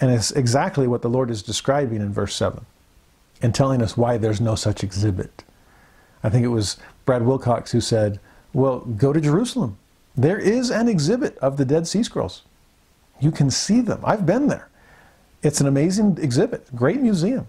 and 0.00 0.10
it's 0.10 0.32
exactly 0.32 0.86
what 0.86 1.02
the 1.02 1.08
Lord 1.08 1.30
is 1.30 1.42
describing 1.42 2.00
in 2.00 2.12
verse 2.12 2.34
7 2.34 2.64
and 3.40 3.54
telling 3.54 3.82
us 3.82 3.96
why 3.96 4.16
there's 4.16 4.40
no 4.40 4.54
such 4.54 4.84
exhibit. 4.84 5.44
I 6.22 6.30
think 6.30 6.44
it 6.44 6.48
was 6.48 6.76
Brad 7.04 7.24
Wilcox 7.24 7.72
who 7.72 7.80
said, 7.80 8.20
Well, 8.52 8.80
go 8.80 9.12
to 9.12 9.20
Jerusalem. 9.20 9.78
There 10.16 10.38
is 10.38 10.70
an 10.70 10.88
exhibit 10.88 11.36
of 11.38 11.56
the 11.56 11.64
Dead 11.64 11.86
Sea 11.86 12.02
Scrolls. 12.02 12.42
You 13.20 13.30
can 13.30 13.50
see 13.50 13.80
them. 13.80 14.00
I've 14.04 14.26
been 14.26 14.48
there. 14.48 14.68
It's 15.42 15.60
an 15.60 15.66
amazing 15.66 16.18
exhibit, 16.20 16.74
great 16.74 17.00
museum. 17.00 17.46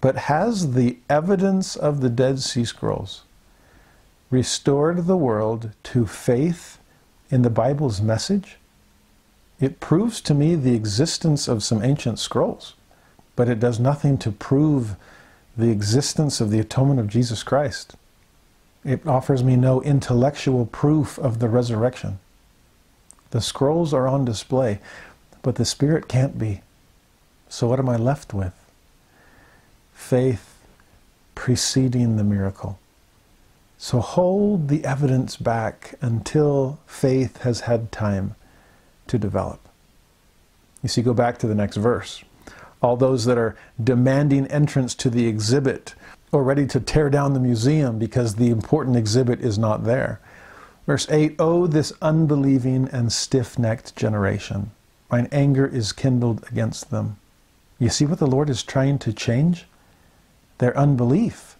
But 0.00 0.16
has 0.16 0.74
the 0.74 0.98
evidence 1.08 1.76
of 1.76 2.00
the 2.00 2.10
Dead 2.10 2.40
Sea 2.40 2.64
Scrolls 2.64 3.22
restored 4.32 5.06
the 5.06 5.16
world 5.16 5.70
to 5.84 6.06
faith 6.06 6.78
in 7.30 7.42
the 7.42 7.50
Bible's 7.50 8.00
message, 8.00 8.56
it 9.60 9.78
proves 9.78 10.20
to 10.22 10.34
me 10.34 10.54
the 10.54 10.74
existence 10.74 11.46
of 11.46 11.62
some 11.62 11.84
ancient 11.84 12.18
scrolls, 12.18 12.74
but 13.36 13.48
it 13.48 13.60
does 13.60 13.78
nothing 13.78 14.18
to 14.18 14.32
prove 14.32 14.96
the 15.56 15.70
existence 15.70 16.40
of 16.40 16.50
the 16.50 16.58
atonement 16.58 16.98
of 16.98 17.08
Jesus 17.08 17.42
Christ. 17.42 17.94
It 18.84 19.06
offers 19.06 19.44
me 19.44 19.54
no 19.54 19.82
intellectual 19.82 20.66
proof 20.66 21.18
of 21.18 21.38
the 21.38 21.48
resurrection. 21.48 22.18
The 23.30 23.40
scrolls 23.42 23.94
are 23.94 24.08
on 24.08 24.24
display, 24.24 24.80
but 25.42 25.56
the 25.56 25.64
Spirit 25.64 26.08
can't 26.08 26.38
be. 26.38 26.62
So, 27.52 27.66
what 27.66 27.78
am 27.78 27.88
I 27.90 27.96
left 27.96 28.32
with? 28.32 28.54
Faith 29.92 30.56
preceding 31.34 32.16
the 32.16 32.24
miracle. 32.24 32.78
So 33.76 34.00
hold 34.00 34.68
the 34.68 34.86
evidence 34.86 35.36
back 35.36 35.94
until 36.00 36.78
faith 36.86 37.42
has 37.42 37.60
had 37.60 37.92
time 37.92 38.36
to 39.06 39.18
develop. 39.18 39.60
You 40.82 40.88
see, 40.88 41.02
go 41.02 41.12
back 41.12 41.36
to 41.40 41.46
the 41.46 41.54
next 41.54 41.76
verse. 41.76 42.24
All 42.80 42.96
those 42.96 43.26
that 43.26 43.36
are 43.36 43.54
demanding 43.84 44.46
entrance 44.46 44.94
to 44.94 45.10
the 45.10 45.26
exhibit 45.26 45.94
or 46.32 46.42
ready 46.42 46.66
to 46.68 46.80
tear 46.80 47.10
down 47.10 47.34
the 47.34 47.38
museum 47.38 47.98
because 47.98 48.36
the 48.36 48.48
important 48.48 48.96
exhibit 48.96 49.40
is 49.40 49.58
not 49.58 49.84
there. 49.84 50.20
Verse 50.86 51.06
8 51.10 51.36
Oh, 51.38 51.66
this 51.66 51.92
unbelieving 52.00 52.88
and 52.90 53.12
stiff 53.12 53.58
necked 53.58 53.94
generation, 53.94 54.70
mine 55.10 55.28
anger 55.30 55.66
is 55.66 55.92
kindled 55.92 56.46
against 56.50 56.90
them. 56.90 57.18
You 57.82 57.88
see 57.88 58.06
what 58.06 58.20
the 58.20 58.28
Lord 58.28 58.48
is 58.48 58.62
trying 58.62 59.00
to 59.00 59.12
change? 59.12 59.66
Their 60.58 60.78
unbelief, 60.78 61.56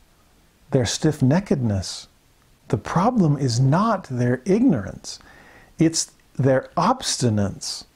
their 0.71 0.87
stiff 0.87 1.19
neckedness, 1.19 2.07
the 2.69 2.79
problem 2.79 3.37
is 3.37 3.59
not 3.59 4.05
their 4.05 4.41
ignorance, 4.45 5.19
it's 5.81 6.13
their 6.35 6.71
obstinance, 6.77 7.87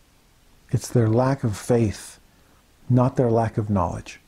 it's 0.72 0.88
their 0.88 1.08
lack 1.08 1.44
of 1.44 1.56
faith, 1.56 2.18
not 2.90 3.14
their 3.14 3.30
lack 3.30 3.58
of 3.58 3.70
knowledge. 3.70 4.18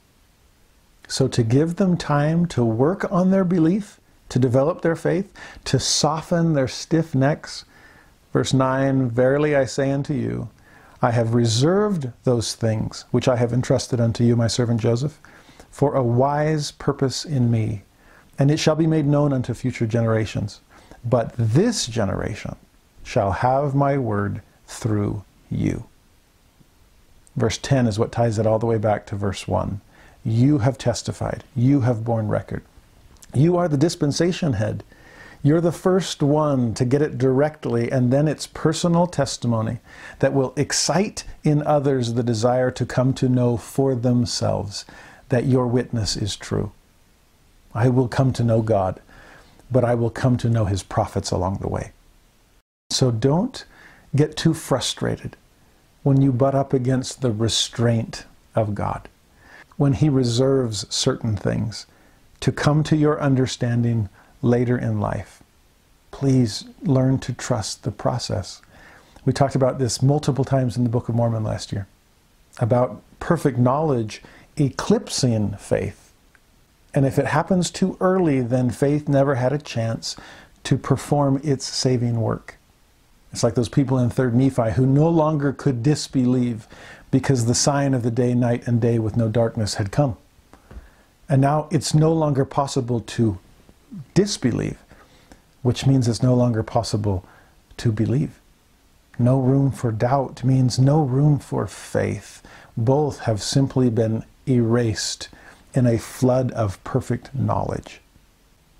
So, 1.08 1.26
to 1.26 1.42
give 1.42 1.74
them 1.74 1.96
time 1.96 2.46
to 2.54 2.64
work 2.64 3.10
on 3.10 3.32
their 3.32 3.44
belief, 3.44 3.98
to 4.28 4.38
develop 4.38 4.82
their 4.82 4.94
faith, 4.94 5.34
to 5.64 5.80
soften 5.80 6.52
their 6.52 6.68
stiff 6.68 7.16
necks, 7.16 7.64
verse 8.32 8.54
9 8.54 9.10
Verily 9.10 9.56
I 9.56 9.64
say 9.64 9.90
unto 9.90 10.14
you, 10.14 10.50
I 11.00 11.12
have 11.12 11.34
reserved 11.34 12.12
those 12.24 12.54
things 12.54 13.04
which 13.10 13.28
I 13.28 13.36
have 13.36 13.52
entrusted 13.52 14.00
unto 14.00 14.24
you, 14.24 14.36
my 14.36 14.48
servant 14.48 14.80
Joseph, 14.80 15.20
for 15.70 15.94
a 15.94 16.02
wise 16.02 16.72
purpose 16.72 17.24
in 17.24 17.50
me 17.50 17.82
and 18.38 18.50
it 18.50 18.58
shall 18.58 18.76
be 18.76 18.86
made 18.86 19.06
known 19.06 19.32
unto 19.32 19.52
future 19.52 19.86
generations. 19.86 20.60
But 21.04 21.32
this 21.36 21.86
generation 21.86 22.56
shall 23.02 23.32
have 23.32 23.74
my 23.74 23.98
word 23.98 24.42
through 24.66 25.24
you. 25.50 25.86
Verse 27.36 27.58
10 27.58 27.86
is 27.86 27.98
what 27.98 28.12
ties 28.12 28.38
it 28.38 28.46
all 28.46 28.58
the 28.58 28.66
way 28.66 28.78
back 28.78 29.06
to 29.06 29.16
verse 29.16 29.48
1. 29.48 29.80
You 30.24 30.58
have 30.58 30.78
testified, 30.78 31.44
you 31.56 31.80
have 31.80 32.04
borne 32.04 32.28
record. 32.28 32.62
You 33.34 33.56
are 33.56 33.68
the 33.68 33.76
dispensation 33.76 34.54
head. 34.54 34.84
You're 35.42 35.60
the 35.60 35.72
first 35.72 36.22
one 36.22 36.74
to 36.74 36.84
get 36.84 37.00
it 37.00 37.16
directly, 37.16 37.90
and 37.92 38.12
then 38.12 38.26
it's 38.26 38.46
personal 38.46 39.06
testimony 39.06 39.78
that 40.18 40.32
will 40.34 40.52
excite 40.56 41.24
in 41.44 41.62
others 41.62 42.14
the 42.14 42.24
desire 42.24 42.70
to 42.72 42.84
come 42.84 43.14
to 43.14 43.28
know 43.28 43.56
for 43.56 43.94
themselves 43.94 44.84
that 45.28 45.46
your 45.46 45.66
witness 45.66 46.16
is 46.16 46.34
true. 46.34 46.72
I 47.72 47.88
will 47.88 48.08
come 48.08 48.32
to 48.32 48.42
know 48.42 48.62
God, 48.62 49.00
but 49.70 49.84
I 49.84 49.94
will 49.94 50.10
come 50.10 50.36
to 50.38 50.50
know 50.50 50.64
his 50.64 50.82
prophets 50.82 51.30
along 51.30 51.58
the 51.58 51.68
way. 51.68 51.92
So 52.90 53.10
don't 53.10 53.64
get 54.16 54.36
too 54.36 54.54
frustrated 54.54 55.36
when 56.02 56.20
you 56.20 56.32
butt 56.32 56.54
up 56.54 56.72
against 56.72 57.20
the 57.20 57.30
restraint 57.30 58.24
of 58.54 58.74
God, 58.74 59.08
when 59.76 59.92
he 59.92 60.08
reserves 60.08 60.86
certain 60.92 61.36
things 61.36 61.86
to 62.40 62.50
come 62.50 62.82
to 62.84 62.96
your 62.96 63.20
understanding 63.20 64.08
later 64.42 64.76
in 64.78 65.00
life. 65.00 65.42
Please 66.10 66.64
learn 66.82 67.18
to 67.20 67.32
trust 67.32 67.82
the 67.82 67.90
process. 67.90 68.62
We 69.24 69.32
talked 69.32 69.54
about 69.54 69.78
this 69.78 70.02
multiple 70.02 70.44
times 70.44 70.76
in 70.76 70.84
the 70.84 70.90
Book 70.90 71.08
of 71.08 71.14
Mormon 71.14 71.44
last 71.44 71.72
year 71.72 71.86
about 72.58 73.02
perfect 73.20 73.58
knowledge 73.58 74.22
eclipsing 74.56 75.52
faith. 75.58 76.12
And 76.94 77.06
if 77.06 77.18
it 77.18 77.26
happens 77.26 77.70
too 77.70 77.96
early, 78.00 78.40
then 78.40 78.70
faith 78.70 79.08
never 79.08 79.36
had 79.36 79.52
a 79.52 79.58
chance 79.58 80.16
to 80.64 80.76
perform 80.76 81.40
its 81.44 81.64
saving 81.64 82.20
work. 82.20 82.56
It's 83.32 83.42
like 83.42 83.54
those 83.54 83.68
people 83.68 83.98
in 83.98 84.10
3rd 84.10 84.32
Nephi 84.32 84.72
who 84.72 84.86
no 84.86 85.08
longer 85.08 85.52
could 85.52 85.82
disbelieve 85.82 86.66
because 87.10 87.46
the 87.46 87.54
sign 87.54 87.94
of 87.94 88.02
the 88.02 88.10
day, 88.10 88.34
night, 88.34 88.66
and 88.66 88.80
day 88.80 88.98
with 88.98 89.16
no 89.16 89.28
darkness 89.28 89.74
had 89.74 89.92
come. 89.92 90.16
And 91.28 91.40
now 91.40 91.68
it's 91.70 91.94
no 91.94 92.12
longer 92.12 92.44
possible 92.44 93.00
to 93.00 93.38
disbelieve, 94.14 94.78
which 95.62 95.86
means 95.86 96.08
it's 96.08 96.22
no 96.22 96.34
longer 96.34 96.62
possible 96.62 97.24
to 97.78 97.92
believe. 97.92 98.40
No 99.18 99.40
room 99.40 99.70
for 99.72 99.90
doubt 99.90 100.44
means 100.44 100.78
no 100.78 101.02
room 101.02 101.38
for 101.38 101.66
faith. 101.66 102.42
Both 102.76 103.20
have 103.20 103.42
simply 103.42 103.90
been 103.90 104.24
erased 104.46 105.28
in 105.74 105.86
a 105.86 105.98
flood 105.98 106.52
of 106.52 106.82
perfect 106.84 107.34
knowledge. 107.34 108.00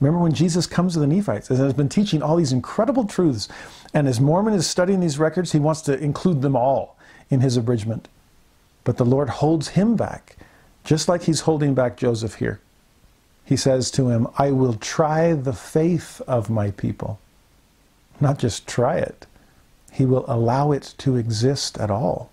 Remember 0.00 0.20
when 0.20 0.32
Jesus 0.32 0.66
comes 0.66 0.94
to 0.94 1.00
the 1.00 1.08
Nephites 1.08 1.50
and 1.50 1.58
has 1.58 1.72
been 1.72 1.88
teaching 1.88 2.22
all 2.22 2.36
these 2.36 2.52
incredible 2.52 3.04
truths, 3.04 3.48
and 3.92 4.06
as 4.06 4.20
Mormon 4.20 4.54
is 4.54 4.66
studying 4.66 5.00
these 5.00 5.18
records, 5.18 5.50
he 5.52 5.58
wants 5.58 5.80
to 5.82 5.98
include 5.98 6.40
them 6.40 6.54
all 6.54 6.96
in 7.30 7.40
his 7.40 7.56
abridgment. 7.56 8.08
But 8.84 8.96
the 8.96 9.04
Lord 9.04 9.28
holds 9.28 9.68
him 9.68 9.96
back, 9.96 10.36
just 10.84 11.08
like 11.08 11.22
he's 11.22 11.40
holding 11.40 11.74
back 11.74 11.96
Joseph 11.96 12.36
here. 12.36 12.60
He 13.48 13.56
says 13.56 13.90
to 13.92 14.10
him, 14.10 14.28
I 14.36 14.50
will 14.50 14.74
try 14.74 15.32
the 15.32 15.54
faith 15.54 16.20
of 16.26 16.50
my 16.50 16.70
people. 16.70 17.18
Not 18.20 18.38
just 18.38 18.66
try 18.66 18.98
it, 18.98 19.24
he 19.90 20.04
will 20.04 20.26
allow 20.28 20.70
it 20.70 20.94
to 20.98 21.16
exist 21.16 21.78
at 21.78 21.90
all. 21.90 22.30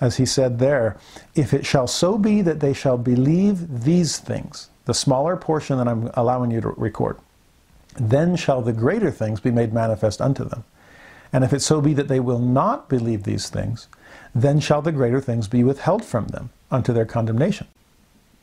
As 0.00 0.16
he 0.16 0.26
said 0.26 0.58
there, 0.58 0.96
if 1.36 1.54
it 1.54 1.64
shall 1.64 1.86
so 1.86 2.18
be 2.18 2.42
that 2.42 2.58
they 2.58 2.72
shall 2.72 2.98
believe 2.98 3.84
these 3.84 4.18
things, 4.18 4.68
the 4.84 4.94
smaller 4.94 5.36
portion 5.36 5.78
that 5.78 5.86
I'm 5.86 6.10
allowing 6.14 6.50
you 6.50 6.60
to 6.60 6.70
record, 6.70 7.16
then 7.94 8.34
shall 8.34 8.62
the 8.62 8.72
greater 8.72 9.12
things 9.12 9.38
be 9.38 9.52
made 9.52 9.72
manifest 9.72 10.20
unto 10.20 10.42
them. 10.42 10.64
And 11.32 11.44
if 11.44 11.52
it 11.52 11.62
so 11.62 11.80
be 11.80 11.94
that 11.94 12.08
they 12.08 12.18
will 12.18 12.40
not 12.40 12.88
believe 12.88 13.22
these 13.22 13.48
things, 13.48 13.86
then 14.34 14.58
shall 14.58 14.82
the 14.82 14.90
greater 14.90 15.20
things 15.20 15.46
be 15.46 15.62
withheld 15.62 16.04
from 16.04 16.26
them 16.28 16.50
unto 16.68 16.92
their 16.92 17.06
condemnation. 17.06 17.68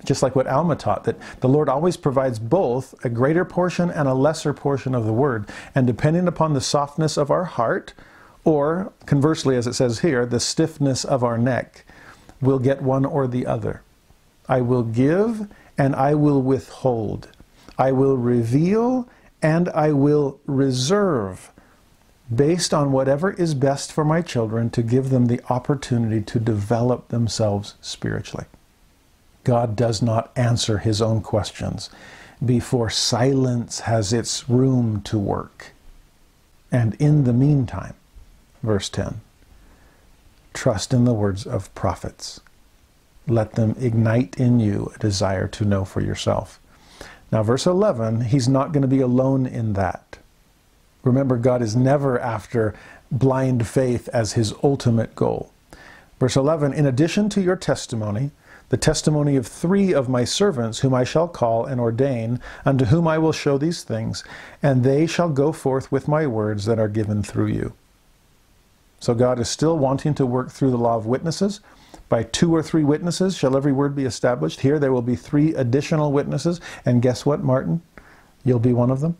Just 0.05 0.21
like 0.21 0.35
what 0.35 0.47
Alma 0.47 0.75
taught, 0.75 1.05
that 1.05 1.19
the 1.41 1.49
Lord 1.49 1.69
always 1.69 1.97
provides 1.97 2.39
both 2.39 2.93
a 3.03 3.09
greater 3.09 3.43
portion 3.43 3.89
and 3.89 4.07
a 4.07 4.13
lesser 4.13 4.53
portion 4.53 4.93
of 4.93 5.05
the 5.05 5.13
word. 5.13 5.49
And 5.73 5.87
depending 5.87 6.27
upon 6.27 6.53
the 6.53 6.61
softness 6.61 7.17
of 7.17 7.31
our 7.31 7.45
heart, 7.45 7.93
or 8.43 8.93
conversely, 9.05 9.57
as 9.57 9.67
it 9.67 9.73
says 9.73 9.99
here, 9.99 10.25
the 10.25 10.39
stiffness 10.39 11.03
of 11.03 11.23
our 11.23 11.37
neck, 11.37 11.83
we'll 12.39 12.59
get 12.59 12.81
one 12.81 13.05
or 13.05 13.27
the 13.27 13.45
other. 13.45 13.81
I 14.47 14.61
will 14.61 14.83
give 14.83 15.47
and 15.77 15.95
I 15.95 16.15
will 16.15 16.41
withhold. 16.41 17.29
I 17.77 17.91
will 17.91 18.17
reveal 18.17 19.09
and 19.41 19.69
I 19.69 19.91
will 19.91 20.39
reserve 20.45 21.51
based 22.33 22.73
on 22.73 22.91
whatever 22.91 23.31
is 23.31 23.53
best 23.53 23.91
for 23.91 24.03
my 24.03 24.21
children 24.21 24.69
to 24.71 24.81
give 24.81 25.09
them 25.09 25.27
the 25.27 25.41
opportunity 25.49 26.21
to 26.21 26.39
develop 26.39 27.09
themselves 27.09 27.75
spiritually. 27.81 28.45
God 29.47 29.77
does 29.77 30.01
not 30.01 30.29
answer 30.35 30.79
his 30.79 31.01
own 31.01 31.21
questions 31.21 31.89
before 32.45 32.89
silence 32.89 33.79
has 33.79 34.11
its 34.11 34.49
room 34.49 34.99
to 35.03 35.17
work. 35.17 35.71
And 36.69 36.95
in 36.95 37.23
the 37.23 37.31
meantime, 37.31 37.93
verse 38.61 38.89
10, 38.89 39.21
trust 40.53 40.93
in 40.93 41.05
the 41.05 41.13
words 41.13 41.47
of 41.47 41.73
prophets. 41.75 42.41
Let 43.25 43.53
them 43.53 43.73
ignite 43.79 44.35
in 44.35 44.59
you 44.59 44.91
a 44.93 44.99
desire 44.99 45.47
to 45.47 45.63
know 45.63 45.85
for 45.85 46.01
yourself. 46.01 46.59
Now, 47.31 47.41
verse 47.41 47.65
11, 47.65 48.25
he's 48.25 48.49
not 48.49 48.73
going 48.73 48.81
to 48.81 48.87
be 48.89 48.99
alone 48.99 49.45
in 49.45 49.73
that. 49.73 50.17
Remember, 51.05 51.37
God 51.37 51.61
is 51.61 51.73
never 51.73 52.19
after 52.19 52.75
blind 53.09 53.65
faith 53.65 54.09
as 54.09 54.33
his 54.33 54.53
ultimate 54.61 55.15
goal. 55.15 55.53
Verse 56.19 56.35
11, 56.35 56.73
in 56.73 56.85
addition 56.85 57.29
to 57.29 57.39
your 57.39 57.55
testimony, 57.55 58.31
the 58.69 58.77
testimony 58.77 59.35
of 59.35 59.47
three 59.47 59.93
of 59.93 60.09
my 60.09 60.23
servants, 60.23 60.79
whom 60.79 60.93
I 60.93 61.03
shall 61.03 61.27
call 61.27 61.65
and 61.65 61.79
ordain, 61.79 62.41
unto 62.65 62.85
whom 62.85 63.07
I 63.07 63.17
will 63.17 63.31
show 63.31 63.57
these 63.57 63.83
things, 63.83 64.23
and 64.61 64.83
they 64.83 65.07
shall 65.07 65.29
go 65.29 65.51
forth 65.51 65.91
with 65.91 66.07
my 66.07 66.27
words 66.27 66.65
that 66.65 66.79
are 66.79 66.89
given 66.89 67.23
through 67.23 67.47
you. 67.47 67.73
So 68.99 69.13
God 69.13 69.39
is 69.39 69.49
still 69.49 69.77
wanting 69.77 70.13
to 70.15 70.25
work 70.25 70.51
through 70.51 70.71
the 70.71 70.77
law 70.77 70.97
of 70.97 71.05
witnesses. 71.05 71.61
By 72.09 72.23
two 72.23 72.53
or 72.55 72.63
three 72.63 72.83
witnesses 72.83 73.35
shall 73.35 73.55
every 73.55 73.71
word 73.71 73.95
be 73.95 74.05
established. 74.05 74.61
Here 74.61 74.79
there 74.79 74.91
will 74.91 75.01
be 75.01 75.15
three 75.15 75.53
additional 75.53 76.11
witnesses. 76.11 76.59
And 76.85 77.01
guess 77.01 77.25
what, 77.25 77.43
Martin? 77.43 77.81
You'll 78.43 78.59
be 78.59 78.73
one 78.73 78.91
of 78.91 79.01
them. 79.01 79.17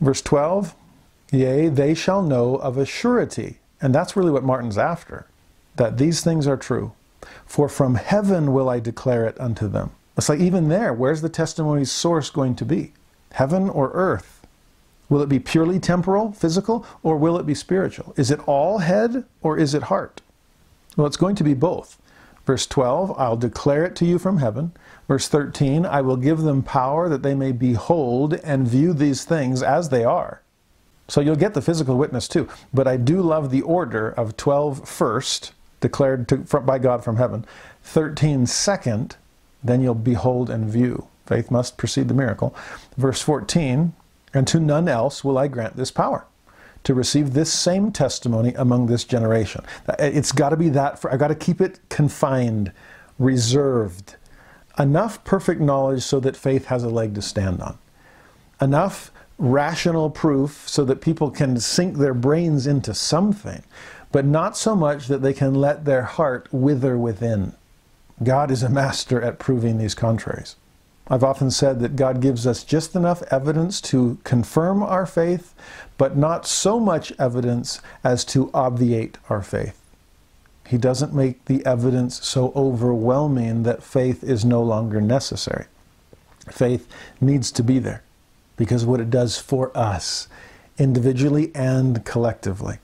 Verse 0.00 0.22
12 0.22 0.74
Yea, 1.32 1.68
they 1.68 1.94
shall 1.94 2.22
know 2.22 2.54
of 2.56 2.78
a 2.78 2.86
surety. 2.86 3.58
And 3.80 3.94
that's 3.94 4.16
really 4.16 4.30
what 4.30 4.44
Martin's 4.44 4.78
after, 4.78 5.26
that 5.74 5.98
these 5.98 6.22
things 6.22 6.46
are 6.46 6.56
true. 6.56 6.92
For 7.44 7.68
from 7.68 7.96
heaven 7.96 8.52
will 8.52 8.68
I 8.68 8.80
declare 8.80 9.26
it 9.26 9.40
unto 9.40 9.68
them. 9.68 9.90
It's 10.16 10.28
like 10.28 10.40
even 10.40 10.68
there, 10.68 10.92
where's 10.92 11.22
the 11.22 11.28
testimony's 11.28 11.92
source 11.92 12.30
going 12.30 12.54
to 12.56 12.64
be? 12.64 12.92
Heaven 13.32 13.68
or 13.68 13.90
earth? 13.92 14.46
Will 15.08 15.22
it 15.22 15.28
be 15.28 15.38
purely 15.38 15.78
temporal, 15.78 16.32
physical, 16.32 16.86
or 17.02 17.16
will 17.16 17.38
it 17.38 17.46
be 17.46 17.54
spiritual? 17.54 18.14
Is 18.16 18.30
it 18.30 18.40
all 18.48 18.78
head 18.78 19.24
or 19.42 19.58
is 19.58 19.74
it 19.74 19.84
heart? 19.84 20.22
Well, 20.96 21.06
it's 21.06 21.16
going 21.16 21.36
to 21.36 21.44
be 21.44 21.54
both. 21.54 22.00
Verse 22.46 22.66
12, 22.66 23.14
I'll 23.18 23.36
declare 23.36 23.84
it 23.84 23.96
to 23.96 24.06
you 24.06 24.18
from 24.18 24.38
heaven. 24.38 24.72
Verse 25.08 25.28
13, 25.28 25.84
I 25.84 26.00
will 26.00 26.16
give 26.16 26.38
them 26.38 26.62
power 26.62 27.08
that 27.08 27.22
they 27.22 27.34
may 27.34 27.52
behold 27.52 28.34
and 28.34 28.68
view 28.68 28.92
these 28.92 29.24
things 29.24 29.62
as 29.62 29.88
they 29.88 30.04
are. 30.04 30.42
So 31.08 31.20
you'll 31.20 31.36
get 31.36 31.54
the 31.54 31.62
physical 31.62 31.96
witness 31.96 32.26
too. 32.28 32.48
But 32.72 32.88
I 32.88 32.96
do 32.96 33.20
love 33.20 33.50
the 33.50 33.62
order 33.62 34.10
of 34.10 34.36
12 34.36 34.88
first, 34.88 35.52
declared 35.80 36.28
to, 36.28 36.36
by 36.36 36.78
God 36.78 37.04
from 37.04 37.16
heaven, 37.16 37.44
13 37.82 38.46
second, 38.46 39.16
then 39.62 39.80
you'll 39.80 39.94
behold 39.94 40.50
and 40.50 40.68
view. 40.68 41.08
Faith 41.26 41.50
must 41.50 41.76
precede 41.76 42.08
the 42.08 42.14
miracle. 42.14 42.54
Verse 42.96 43.20
14, 43.20 43.94
and 44.32 44.46
to 44.46 44.60
none 44.60 44.88
else 44.88 45.24
will 45.24 45.38
I 45.38 45.48
grant 45.48 45.76
this 45.76 45.90
power 45.90 46.26
to 46.84 46.94
receive 46.94 47.32
this 47.32 47.52
same 47.52 47.90
testimony 47.90 48.54
among 48.54 48.86
this 48.86 49.02
generation. 49.02 49.64
It's 49.98 50.30
got 50.30 50.50
to 50.50 50.56
be 50.56 50.68
that, 50.68 51.00
for, 51.00 51.12
I've 51.12 51.18
got 51.18 51.28
to 51.28 51.34
keep 51.34 51.60
it 51.60 51.80
confined, 51.88 52.70
reserved. 53.18 54.14
Enough 54.78 55.24
perfect 55.24 55.60
knowledge 55.60 56.02
so 56.02 56.20
that 56.20 56.36
faith 56.36 56.66
has 56.66 56.84
a 56.84 56.88
leg 56.88 57.14
to 57.16 57.22
stand 57.22 57.60
on. 57.60 57.76
Enough 58.60 59.10
rational 59.38 60.10
proof 60.10 60.68
so 60.68 60.84
that 60.84 61.00
people 61.00 61.30
can 61.30 61.58
sink 61.58 61.96
their 61.96 62.14
brains 62.14 62.68
into 62.68 62.94
something, 62.94 63.62
but 64.12 64.24
not 64.24 64.56
so 64.56 64.74
much 64.74 65.08
that 65.08 65.22
they 65.22 65.32
can 65.32 65.54
let 65.54 65.84
their 65.84 66.02
heart 66.02 66.48
wither 66.52 66.96
within. 66.96 67.52
God 68.22 68.50
is 68.50 68.62
a 68.62 68.68
master 68.68 69.20
at 69.20 69.38
proving 69.38 69.78
these 69.78 69.94
contraries. 69.94 70.56
I've 71.08 71.24
often 71.24 71.50
said 71.50 71.80
that 71.80 71.94
God 71.94 72.20
gives 72.20 72.46
us 72.46 72.64
just 72.64 72.96
enough 72.96 73.22
evidence 73.30 73.80
to 73.82 74.18
confirm 74.24 74.82
our 74.82 75.06
faith, 75.06 75.54
but 75.98 76.16
not 76.16 76.46
so 76.46 76.80
much 76.80 77.12
evidence 77.18 77.80
as 78.02 78.24
to 78.26 78.50
obviate 78.52 79.18
our 79.28 79.42
faith. 79.42 79.80
He 80.66 80.78
doesn't 80.78 81.14
make 81.14 81.44
the 81.44 81.64
evidence 81.64 82.24
so 82.26 82.52
overwhelming 82.56 83.62
that 83.62 83.84
faith 83.84 84.24
is 84.24 84.44
no 84.44 84.62
longer 84.62 85.00
necessary. 85.00 85.66
Faith 86.50 86.88
needs 87.20 87.52
to 87.52 87.62
be 87.62 87.78
there 87.78 88.02
because 88.56 88.84
what 88.84 89.00
it 89.00 89.10
does 89.10 89.38
for 89.38 89.76
us, 89.76 90.26
individually 90.78 91.52
and 91.54 92.04
collectively. 92.04 92.78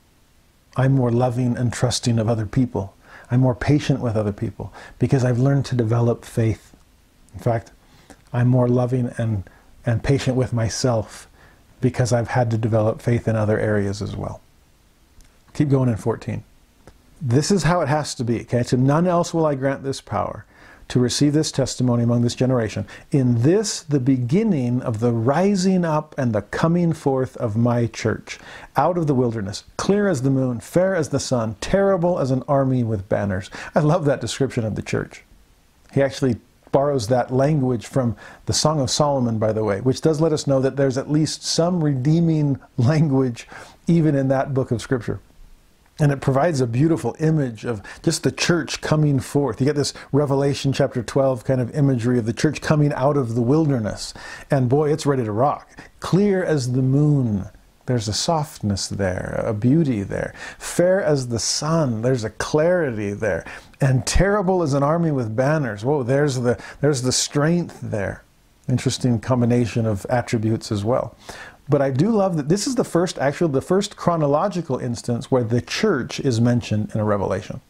I'm 0.77 0.93
more 0.93 1.11
loving 1.11 1.57
and 1.57 1.73
trusting 1.73 2.19
of 2.19 2.29
other 2.29 2.47
people. 2.47 2.95
I'm 3.31 3.41
more 3.41 3.55
patient 3.55 4.01
with 4.01 4.17
other 4.17 4.33
people 4.33 4.73
because 4.99 5.25
I've 5.25 5.39
learned 5.39 5.65
to 5.67 5.75
develop 5.75 6.25
faith. 6.25 6.75
In 7.35 7.41
fact, 7.41 7.73
I'm 8.33 8.49
more 8.49 8.69
loving 8.69 9.13
and, 9.19 9.45
and 9.85 10.03
patient 10.03 10.37
with 10.37 10.53
myself 10.53 11.29
because 11.81 12.13
I've 12.13 12.29
had 12.29 12.51
to 12.51 12.59
develop 12.59 13.03
faith 13.03 13.27
in 13.29 13.37
other 13.37 13.59
areas 13.59 14.01
as 14.01 14.17
well. 14.17 14.41
Keep 15.55 15.69
going 15.71 15.89
in 15.89 15.97
14. 15.97 16.45
This 17.21 17.51
is 17.51 17.65
how 17.65 17.81
it 17.83 17.89
has 17.89 18.15
to 18.17 18.25
be. 18.25 18.41
Okay, 18.43 18.63
to 18.65 18.77
none 18.77 19.07
else 19.07 19.35
will 19.35 19.47
I 19.47 19.55
grant 19.55 19.83
this 19.83 20.01
power 20.01 20.45
to 20.89 21.01
receive 21.01 21.33
this 21.33 21.53
testimony 21.53 22.03
among 22.03 22.23
this 22.23 22.35
generation. 22.35 22.87
In 23.11 23.43
this, 23.43 23.83
the 23.83 24.01
beginning 24.01 24.83
of 24.83 25.01
the 25.01 25.13
rising 25.13 25.85
up 25.85 26.15
and 26.19 26.33
the 26.33 26.43
coming 26.43 26.93
forth 26.93 27.37
of 27.37 27.57
my 27.57 27.87
church, 27.87 28.39
out 28.77 28.99
of 28.99 29.07
the 29.07 29.15
wilderness, 29.15 29.65
clear 29.77 30.09
as 30.09 30.23
the 30.23 30.31
moon, 30.31 30.61
fair 30.61 30.95
as 30.95 31.09
the 31.11 31.21
sun, 31.21 31.57
terrible 31.61 32.19
as 32.19 32.31
an 32.31 32.43
army 32.49 32.85
with 32.85 33.09
banners. 33.09 33.51
I 33.75 33.81
love 33.81 34.05
that 34.05 34.21
description 34.21 34.65
of 34.65 34.75
the 34.75 34.83
church. 34.83 35.25
He 35.93 36.03
actually 36.03 36.37
borrows 36.73 37.09
that 37.09 37.31
language 37.31 37.87
from 37.87 38.17
the 38.47 38.53
Song 38.53 38.81
of 38.81 38.91
Solomon, 38.91 39.39
by 39.39 39.53
the 39.53 39.63
way, 39.63 39.81
which 39.81 40.01
does 40.01 40.21
let 40.21 40.33
us 40.33 40.47
know 40.47 40.61
that 40.61 40.77
there's 40.77 40.99
at 40.99 41.11
least 41.11 41.45
some 41.45 41.85
redeeming 41.85 42.59
language 42.77 43.47
even 43.87 44.15
in 44.15 44.29
that 44.29 44.55
book 44.55 44.71
of 44.71 44.81
Scripture. 44.81 45.21
And 45.99 46.11
it 46.11 46.21
provides 46.21 46.61
a 46.61 46.67
beautiful 46.67 47.15
image 47.21 47.65
of 47.65 47.83
just 48.03 48.23
the 48.23 48.33
church 48.33 48.81
coming 48.81 49.21
forth. 49.21 49.61
You 49.61 49.67
get 49.67 49.77
this 49.77 49.93
Revelation 50.11 50.73
chapter 50.73 51.03
12 51.03 51.45
kind 51.45 51.61
of 51.61 51.75
imagery 51.75 52.19
of 52.19 52.27
the 52.27 52.33
church 52.33 52.61
coming 52.61 52.93
out 52.95 53.17
of 53.17 53.35
the 53.35 53.43
wilderness. 53.43 54.15
And 54.51 54.69
boy, 54.69 54.93
it's 54.93 55.07
ready 55.07 55.25
to 55.25 55.33
rock. 55.33 55.69
Clear 56.01 56.43
as 56.43 56.73
the 56.73 56.83
moon. 56.83 57.47
There's 57.87 58.09
a 58.09 58.13
softness 58.13 58.89
there, 58.89 59.43
a 59.45 59.53
beauty 59.53 60.03
there. 60.03 60.35
Fair 60.59 61.03
as 61.03 61.29
the 61.29 61.41
sun, 61.41 62.03
there's 62.03 62.25
a 62.25 62.31
clarity 62.31 63.13
there. 63.13 63.45
And 63.81 64.07
terrible 64.07 64.63
as 64.63 64.73
an 64.73 64.85
army 64.85 65.11
with 65.11 65.35
banners. 65.35 65.85
Whoa, 65.85 66.05
there's 66.05 66.37
the, 66.37 66.63
there's 66.81 67.03
the 67.03 67.13
strength 67.13 67.81
there. 67.83 68.23
Interesting 68.69 69.19
combination 69.19 69.87
of 69.87 70.07
attributes 70.09 70.71
as 70.71 70.85
well. 70.85 71.17
But 71.69 71.81
I 71.83 71.91
do 71.91 72.11
love 72.11 72.37
that 72.37 72.49
this 72.49 72.67
is 72.67 72.75
the 72.75 72.85
first, 72.85 73.19
actually, 73.19 73.53
the 73.53 73.61
first 73.61 73.97
chronological 73.97 74.79
instance 74.79 75.31
where 75.31 75.45
the 75.45 75.61
church 75.61 76.21
is 76.21 76.41
mentioned 76.41 76.91
in 76.95 77.01
a 77.01 77.05
revelation. 77.05 77.61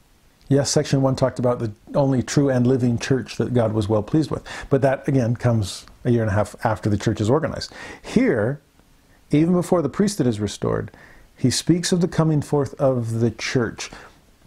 Yes, 0.48 0.70
section 0.70 1.02
one 1.02 1.16
talked 1.16 1.38
about 1.38 1.60
the 1.60 1.72
only 1.94 2.22
true 2.22 2.50
and 2.50 2.66
living 2.66 2.98
church 2.98 3.36
that 3.36 3.54
God 3.54 3.72
was 3.72 3.88
well 3.88 4.02
pleased 4.02 4.30
with. 4.30 4.44
But 4.70 4.82
that, 4.82 5.06
again, 5.06 5.36
comes 5.36 5.86
a 6.04 6.10
year 6.10 6.22
and 6.22 6.30
a 6.30 6.34
half 6.34 6.56
after 6.64 6.90
the 6.90 6.98
church 6.98 7.20
is 7.20 7.30
organized. 7.30 7.72
Here, 8.02 8.60
even 9.30 9.54
before 9.54 9.82
the 9.82 9.88
priesthood 9.88 10.26
is 10.26 10.40
restored, 10.40 10.90
he 11.36 11.50
speaks 11.50 11.92
of 11.92 12.00
the 12.00 12.08
coming 12.08 12.42
forth 12.42 12.74
of 12.74 13.20
the 13.20 13.30
church. 13.30 13.90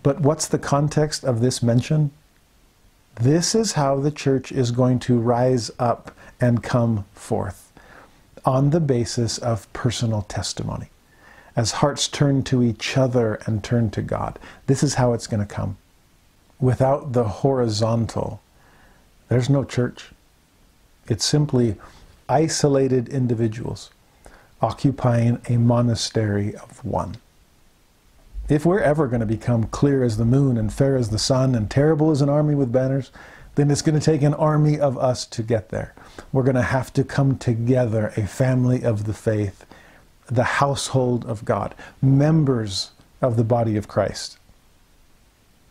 But 0.03 0.21
what's 0.21 0.47
the 0.47 0.59
context 0.59 1.23
of 1.23 1.39
this 1.39 1.63
mention? 1.63 2.11
This 3.19 3.55
is 3.55 3.73
how 3.73 3.99
the 3.99 4.11
church 4.11 4.51
is 4.51 4.71
going 4.71 4.99
to 4.99 5.17
rise 5.17 5.71
up 5.79 6.15
and 6.39 6.61
come 6.61 7.05
forth 7.13 7.64
on 8.45 8.69
the 8.69 8.79
basis 8.79 9.37
of 9.37 9.71
personal 9.73 10.21
testimony. 10.23 10.89
As 11.55 11.71
hearts 11.73 12.07
turn 12.07 12.43
to 12.43 12.61
each 12.61 12.97
other 12.97 13.35
and 13.45 13.63
turn 13.63 13.89
to 13.91 14.01
God, 14.01 14.39
this 14.67 14.83
is 14.83 14.95
how 14.95 15.13
it's 15.13 15.27
going 15.27 15.45
to 15.45 15.53
come 15.53 15.77
without 16.59 17.13
the 17.13 17.23
horizontal, 17.25 18.41
there's 19.27 19.49
no 19.49 19.63
church. 19.63 20.11
It's 21.07 21.25
simply 21.25 21.75
isolated 22.27 23.09
individuals 23.09 23.91
occupying 24.61 25.41
a 25.47 25.57
monastery 25.57 26.55
of 26.55 26.83
one. 26.83 27.17
If 28.47 28.65
we're 28.65 28.79
ever 28.79 29.07
going 29.07 29.19
to 29.19 29.25
become 29.25 29.65
clear 29.65 30.03
as 30.03 30.17
the 30.17 30.25
moon 30.25 30.57
and 30.57 30.71
fair 30.71 30.95
as 30.95 31.09
the 31.09 31.19
sun 31.19 31.55
and 31.55 31.69
terrible 31.69 32.11
as 32.11 32.21
an 32.21 32.29
army 32.29 32.55
with 32.55 32.71
banners, 32.71 33.11
then 33.55 33.69
it's 33.69 33.81
going 33.81 33.99
to 33.99 34.05
take 34.05 34.21
an 34.21 34.33
army 34.33 34.79
of 34.79 34.97
us 34.97 35.25
to 35.25 35.43
get 35.43 35.69
there. 35.69 35.93
We're 36.31 36.43
going 36.43 36.55
to 36.55 36.61
have 36.61 36.91
to 36.93 37.03
come 37.03 37.37
together, 37.37 38.13
a 38.17 38.27
family 38.27 38.83
of 38.83 39.05
the 39.05 39.13
faith, 39.13 39.65
the 40.27 40.43
household 40.43 41.25
of 41.25 41.45
God, 41.45 41.75
members 42.01 42.91
of 43.21 43.37
the 43.37 43.43
body 43.43 43.77
of 43.77 43.87
Christ. 43.87 44.37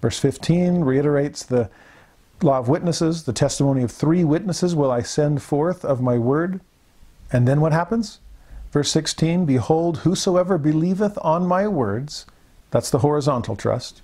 Verse 0.01 0.19
15 0.19 0.81
reiterates 0.81 1.43
the 1.43 1.71
law 2.43 2.59
of 2.59 2.69
witnesses, 2.69 3.25
the 3.25 3.33
testimony 3.33 3.83
of 3.83 3.91
three 3.91 4.25
witnesses 4.25 4.75
will 4.75 4.91
I 4.91 5.03
send 5.03 5.43
forth 5.43 5.85
of 5.85 6.01
my 6.01 6.19
word. 6.19 6.61
And 7.33 7.49
then 7.49 7.61
what 7.61 7.73
happens? 7.73 8.21
Verse 8.71 8.91
16 8.91 9.47
Behold, 9.47 9.99
whosoever 9.99 10.59
believeth 10.59 11.19
on 11.23 11.47
my 11.47 11.67
words, 11.67 12.27
that's 12.71 12.91
the 12.91 12.99
horizontal 12.99 13.57
trust, 13.57 14.03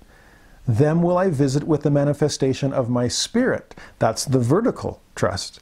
them 0.67 1.01
will 1.01 1.17
I 1.17 1.29
visit 1.29 1.65
with 1.65 1.83
the 1.83 1.91
manifestation 1.91 2.71
of 2.71 2.89
my 2.89 3.07
spirit. 3.07 3.75
That's 3.99 4.25
the 4.25 4.39
vertical 4.39 5.01
trust. 5.15 5.59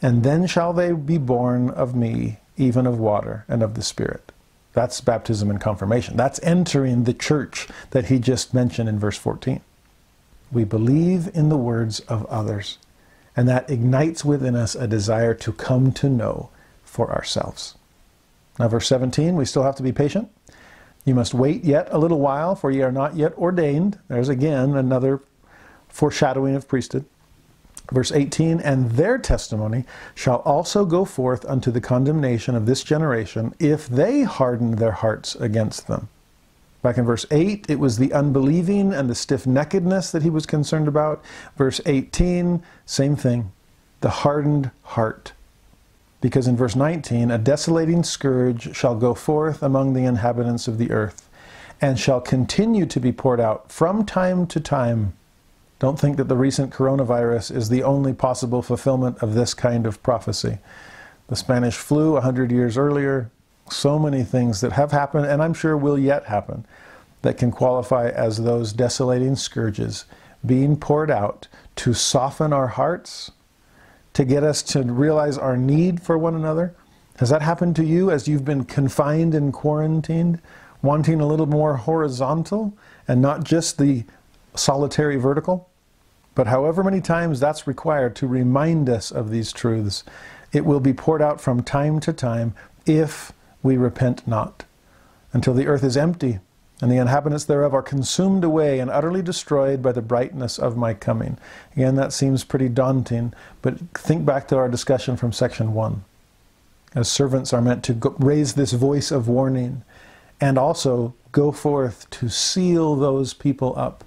And 0.00 0.22
then 0.22 0.46
shall 0.46 0.72
they 0.72 0.92
be 0.92 1.18
born 1.18 1.70
of 1.70 1.94
me, 1.94 2.38
even 2.56 2.86
of 2.86 2.98
water 2.98 3.44
and 3.48 3.62
of 3.62 3.74
the 3.74 3.82
Spirit. 3.82 4.32
That's 4.72 5.00
baptism 5.00 5.50
and 5.50 5.60
confirmation. 5.60 6.16
That's 6.16 6.40
entering 6.42 7.04
the 7.04 7.14
church 7.14 7.68
that 7.90 8.06
he 8.06 8.18
just 8.18 8.54
mentioned 8.54 8.88
in 8.88 8.98
verse 8.98 9.16
14. 9.16 9.60
We 10.52 10.64
believe 10.64 11.28
in 11.34 11.48
the 11.48 11.56
words 11.56 12.00
of 12.00 12.24
others, 12.26 12.78
and 13.36 13.48
that 13.48 13.68
ignites 13.68 14.24
within 14.24 14.54
us 14.54 14.74
a 14.74 14.86
desire 14.86 15.34
to 15.34 15.52
come 15.52 15.92
to 15.92 16.08
know 16.08 16.50
for 16.84 17.10
ourselves. 17.12 17.74
Now, 18.58 18.68
verse 18.68 18.88
17, 18.88 19.36
we 19.36 19.44
still 19.44 19.62
have 19.62 19.76
to 19.76 19.82
be 19.82 19.92
patient. 19.92 20.30
You 21.04 21.14
must 21.14 21.34
wait 21.34 21.64
yet 21.64 21.88
a 21.90 21.98
little 21.98 22.20
while, 22.20 22.54
for 22.54 22.70
ye 22.70 22.82
are 22.82 22.92
not 22.92 23.16
yet 23.16 23.36
ordained. 23.38 23.98
There's 24.08 24.28
again 24.28 24.76
another 24.76 25.20
foreshadowing 25.88 26.54
of 26.54 26.68
priesthood. 26.68 27.04
Verse 27.90 28.12
18, 28.12 28.60
and 28.60 28.90
their 28.92 29.16
testimony 29.16 29.84
shall 30.14 30.38
also 30.38 30.84
go 30.84 31.04
forth 31.04 31.44
unto 31.46 31.70
the 31.70 31.80
condemnation 31.80 32.54
of 32.54 32.66
this 32.66 32.84
generation 32.84 33.54
if 33.58 33.88
they 33.88 34.22
harden 34.22 34.72
their 34.72 34.92
hearts 34.92 35.34
against 35.36 35.86
them. 35.86 36.08
Back 36.82 36.98
in 36.98 37.04
verse 37.04 37.26
8, 37.30 37.66
it 37.68 37.80
was 37.80 37.96
the 37.96 38.12
unbelieving 38.12 38.92
and 38.92 39.08
the 39.10 39.14
stiff 39.14 39.44
neckedness 39.44 40.12
that 40.12 40.22
he 40.22 40.30
was 40.30 40.46
concerned 40.46 40.86
about. 40.86 41.24
Verse 41.56 41.80
18, 41.86 42.62
same 42.86 43.16
thing, 43.16 43.52
the 44.00 44.10
hardened 44.10 44.70
heart. 44.82 45.32
Because 46.20 46.46
in 46.46 46.56
verse 46.56 46.76
19, 46.76 47.30
a 47.30 47.38
desolating 47.38 48.04
scourge 48.04 48.76
shall 48.76 48.94
go 48.94 49.14
forth 49.14 49.62
among 49.62 49.94
the 49.94 50.04
inhabitants 50.04 50.68
of 50.68 50.78
the 50.78 50.90
earth, 50.90 51.28
and 51.80 51.98
shall 51.98 52.20
continue 52.20 52.86
to 52.86 53.00
be 53.00 53.12
poured 53.12 53.40
out 53.40 53.72
from 53.72 54.04
time 54.04 54.46
to 54.48 54.60
time. 54.60 55.14
Don't 55.78 55.98
think 55.98 56.16
that 56.16 56.28
the 56.28 56.36
recent 56.36 56.72
coronavirus 56.72 57.54
is 57.54 57.68
the 57.68 57.84
only 57.84 58.12
possible 58.12 58.62
fulfillment 58.62 59.18
of 59.18 59.34
this 59.34 59.54
kind 59.54 59.86
of 59.86 60.02
prophecy. 60.02 60.58
The 61.28 61.36
Spanish 61.36 61.76
flu, 61.76 62.16
a 62.16 62.20
hundred 62.20 62.50
years 62.50 62.76
earlier, 62.76 63.30
so 63.70 63.98
many 63.98 64.24
things 64.24 64.60
that 64.60 64.72
have 64.72 64.92
happened 64.92 65.26
and 65.26 65.42
I'm 65.42 65.54
sure 65.54 65.76
will 65.76 65.98
yet 65.98 66.24
happen 66.24 66.66
that 67.22 67.36
can 67.36 67.50
qualify 67.50 68.08
as 68.08 68.38
those 68.38 68.72
desolating 68.72 69.36
scourges 69.36 70.04
being 70.44 70.76
poured 70.76 71.10
out 71.10 71.48
to 71.76 71.92
soften 71.92 72.52
our 72.52 72.68
hearts, 72.68 73.30
to 74.14 74.24
get 74.24 74.42
us 74.42 74.62
to 74.62 74.82
realize 74.82 75.36
our 75.36 75.56
need 75.56 76.00
for 76.00 76.16
one 76.16 76.34
another. 76.34 76.74
Has 77.18 77.30
that 77.30 77.42
happened 77.42 77.76
to 77.76 77.84
you 77.84 78.10
as 78.10 78.28
you've 78.28 78.44
been 78.44 78.64
confined 78.64 79.34
and 79.34 79.52
quarantined, 79.52 80.40
wanting 80.82 81.20
a 81.20 81.26
little 81.26 81.46
more 81.46 81.76
horizontal 81.76 82.76
and 83.06 83.20
not 83.20 83.44
just 83.44 83.78
the 83.78 84.04
solitary 84.54 85.16
vertical? 85.16 85.68
But 86.34 86.46
however 86.46 86.84
many 86.84 87.00
times 87.00 87.40
that's 87.40 87.66
required 87.66 88.14
to 88.16 88.26
remind 88.26 88.88
us 88.88 89.10
of 89.10 89.30
these 89.30 89.52
truths, 89.52 90.04
it 90.52 90.64
will 90.64 90.80
be 90.80 90.92
poured 90.92 91.20
out 91.20 91.40
from 91.40 91.62
time 91.62 92.00
to 92.00 92.12
time 92.12 92.54
if 92.86 93.32
we 93.62 93.76
repent 93.76 94.26
not, 94.26 94.64
until 95.32 95.52
the 95.52 95.66
earth 95.66 95.82
is 95.82 95.96
empty, 95.96 96.38
and 96.80 96.92
the 96.92 96.96
inhabitants 96.96 97.44
thereof 97.44 97.74
are 97.74 97.82
consumed 97.82 98.44
away 98.44 98.78
and 98.78 98.88
utterly 98.88 99.20
destroyed 99.20 99.82
by 99.82 99.90
the 99.90 100.00
brightness 100.00 100.58
of 100.58 100.76
my 100.76 100.94
coming. 100.94 101.38
Again, 101.74 101.96
that 101.96 102.12
seems 102.12 102.44
pretty 102.44 102.68
daunting, 102.68 103.34
but 103.60 103.78
think 103.94 104.24
back 104.24 104.46
to 104.48 104.56
our 104.56 104.68
discussion 104.68 105.16
from 105.16 105.32
section 105.32 105.74
one. 105.74 106.04
As 106.94 107.10
servants 107.10 107.52
are 107.52 107.60
meant 107.60 107.82
to 107.84 107.94
go, 107.94 108.14
raise 108.18 108.54
this 108.54 108.72
voice 108.72 109.10
of 109.10 109.28
warning 109.28 109.82
and 110.40 110.56
also 110.56 111.14
go 111.32 111.50
forth 111.50 112.08
to 112.10 112.28
seal 112.28 112.94
those 112.94 113.34
people 113.34 113.74
up 113.76 114.04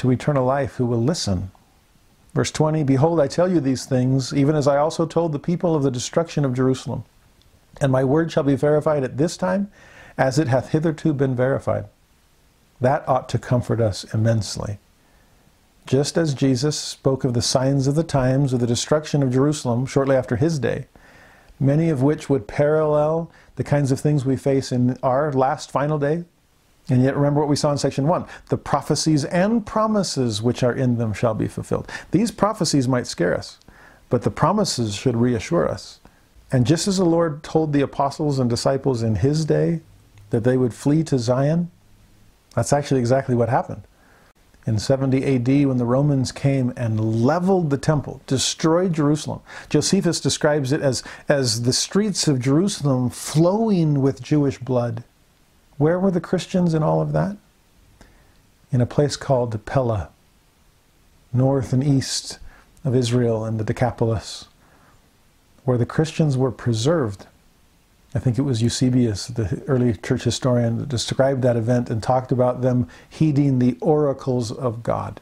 to 0.00 0.10
eternal 0.10 0.46
life 0.46 0.76
who 0.76 0.86
will 0.86 1.02
listen. 1.02 1.50
Verse 2.32 2.50
20 2.50 2.84
Behold, 2.84 3.20
I 3.20 3.28
tell 3.28 3.50
you 3.50 3.60
these 3.60 3.84
things, 3.84 4.32
even 4.32 4.56
as 4.56 4.66
I 4.66 4.78
also 4.78 5.04
told 5.04 5.32
the 5.32 5.38
people 5.38 5.74
of 5.74 5.82
the 5.82 5.90
destruction 5.90 6.42
of 6.46 6.54
Jerusalem. 6.54 7.04
And 7.82 7.92
my 7.92 8.02
word 8.02 8.32
shall 8.32 8.42
be 8.42 8.54
verified 8.54 9.04
at 9.04 9.18
this 9.18 9.36
time 9.36 9.70
as 10.16 10.38
it 10.38 10.48
hath 10.48 10.70
hitherto 10.70 11.12
been 11.12 11.36
verified. 11.36 11.84
That 12.80 13.06
ought 13.06 13.28
to 13.28 13.38
comfort 13.38 13.78
us 13.78 14.04
immensely. 14.14 14.78
Just 15.84 16.16
as 16.16 16.32
Jesus 16.32 16.78
spoke 16.78 17.22
of 17.22 17.34
the 17.34 17.42
signs 17.42 17.86
of 17.86 17.94
the 17.94 18.02
times 18.02 18.54
of 18.54 18.60
the 18.60 18.66
destruction 18.66 19.22
of 19.22 19.32
Jerusalem 19.32 19.84
shortly 19.84 20.16
after 20.16 20.36
his 20.36 20.58
day, 20.58 20.86
many 21.58 21.90
of 21.90 22.02
which 22.02 22.30
would 22.30 22.48
parallel 22.48 23.30
the 23.56 23.64
kinds 23.64 23.92
of 23.92 24.00
things 24.00 24.24
we 24.24 24.36
face 24.36 24.72
in 24.72 24.96
our 25.02 25.30
last 25.30 25.70
final 25.70 25.98
day. 25.98 26.24
And 26.90 27.04
yet 27.04 27.16
remember 27.16 27.40
what 27.40 27.48
we 27.48 27.56
saw 27.56 27.70
in 27.70 27.78
section 27.78 28.06
one 28.06 28.26
the 28.48 28.58
prophecies 28.58 29.24
and 29.24 29.64
promises 29.64 30.42
which 30.42 30.62
are 30.62 30.74
in 30.74 30.98
them 30.98 31.12
shall 31.12 31.34
be 31.34 31.48
fulfilled. 31.48 31.90
These 32.10 32.32
prophecies 32.32 32.88
might 32.88 33.06
scare 33.06 33.36
us, 33.36 33.58
but 34.08 34.22
the 34.22 34.30
promises 34.30 34.94
should 34.94 35.16
reassure 35.16 35.68
us. 35.68 36.00
And 36.52 36.66
just 36.66 36.88
as 36.88 36.98
the 36.98 37.04
Lord 37.04 37.42
told 37.42 37.72
the 37.72 37.80
apostles 37.80 38.40
and 38.40 38.50
disciples 38.50 39.02
in 39.02 39.16
his 39.16 39.44
day 39.44 39.80
that 40.30 40.42
they 40.42 40.56
would 40.56 40.74
flee 40.74 41.04
to 41.04 41.18
Zion, 41.18 41.70
that's 42.54 42.72
actually 42.72 43.00
exactly 43.00 43.36
what 43.36 43.48
happened. 43.48 43.82
In 44.66 44.78
70 44.78 45.24
AD, 45.36 45.66
when 45.66 45.78
the 45.78 45.86
Romans 45.86 46.32
came 46.32 46.72
and 46.76 47.24
leveled 47.24 47.70
the 47.70 47.78
temple, 47.78 48.20
destroyed 48.26 48.92
Jerusalem, 48.92 49.40
Josephus 49.68 50.20
describes 50.20 50.70
it 50.72 50.82
as, 50.82 51.02
as 51.28 51.62
the 51.62 51.72
streets 51.72 52.28
of 52.28 52.40
Jerusalem 52.40 53.10
flowing 53.10 54.02
with 54.02 54.22
Jewish 54.22 54.58
blood. 54.58 55.04
Where 55.80 55.98
were 55.98 56.10
the 56.10 56.20
Christians 56.20 56.74
in 56.74 56.82
all 56.82 57.00
of 57.00 57.14
that? 57.14 57.38
In 58.70 58.82
a 58.82 58.86
place 58.86 59.16
called 59.16 59.64
Pella, 59.64 60.10
north 61.32 61.72
and 61.72 61.82
east 61.82 62.38
of 62.84 62.94
Israel 62.94 63.46
and 63.46 63.58
the 63.58 63.64
Decapolis 63.64 64.44
where 65.64 65.78
the 65.78 65.86
Christians 65.86 66.36
were 66.36 66.50
preserved. 66.50 67.26
I 68.14 68.18
think 68.18 68.38
it 68.38 68.42
was 68.42 68.60
Eusebius, 68.60 69.28
the 69.28 69.62
early 69.66 69.94
church 69.94 70.24
historian, 70.24 70.76
that 70.76 70.90
described 70.90 71.40
that 71.44 71.56
event 71.56 71.88
and 71.88 72.02
talked 72.02 72.30
about 72.30 72.60
them 72.60 72.86
heeding 73.08 73.58
the 73.58 73.78
oracles 73.80 74.52
of 74.52 74.82
God 74.82 75.18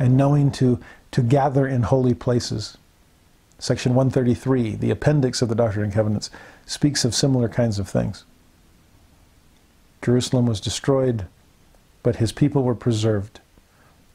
and 0.00 0.16
knowing 0.16 0.50
to, 0.50 0.80
to 1.12 1.22
gather 1.22 1.64
in 1.64 1.82
holy 1.82 2.14
places. 2.14 2.76
Section 3.60 3.94
133, 3.94 4.74
the 4.74 4.90
appendix 4.90 5.42
of 5.42 5.48
the 5.48 5.54
Doctrine 5.54 5.84
and 5.84 5.94
Covenants, 5.94 6.28
speaks 6.66 7.04
of 7.04 7.14
similar 7.14 7.48
kinds 7.48 7.78
of 7.78 7.88
things. 7.88 8.24
Jerusalem 10.02 10.46
was 10.46 10.60
destroyed, 10.60 11.26
but 12.02 12.16
his 12.16 12.32
people 12.32 12.62
were 12.62 12.74
preserved. 12.74 13.40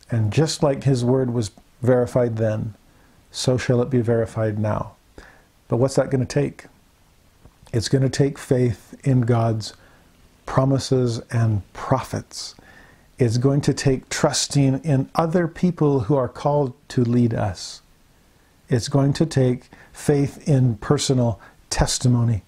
And 0.10 0.32
just 0.34 0.64
like 0.64 0.84
his 0.84 1.06
word 1.06 1.34
was 1.34 1.52
verified 1.82 2.38
then, 2.38 2.76
so 3.32 3.58
shall 3.58 3.82
it 3.82 3.90
be 3.90 4.02
verified 4.02 4.60
now. 4.60 4.94
But 5.68 5.78
what's 5.78 5.96
that 5.96 6.10
going 6.10 6.26
to 6.26 6.42
take? 6.42 6.66
It's 7.74 7.90
going 7.90 8.04
to 8.04 8.10
take 8.10 8.38
faith 8.38 8.96
in 9.04 9.22
God's 9.22 9.74
promises 10.46 11.20
and 11.32 11.62
prophets 11.74 12.56
It's 13.20 13.38
going 13.38 13.62
to 13.62 13.74
take 13.74 14.10
trusting 14.10 14.80
in 14.84 15.10
other 15.16 15.48
people 15.48 16.02
who 16.02 16.16
are 16.16 16.28
called 16.28 16.74
to 16.90 17.04
lead 17.04 17.36
us. 17.36 17.82
It's 18.70 18.90
going 18.90 19.14
to 19.14 19.28
take 19.28 19.70
faith 19.94 20.48
in 20.50 20.78
personal 20.78 21.40
testimony 21.70 22.44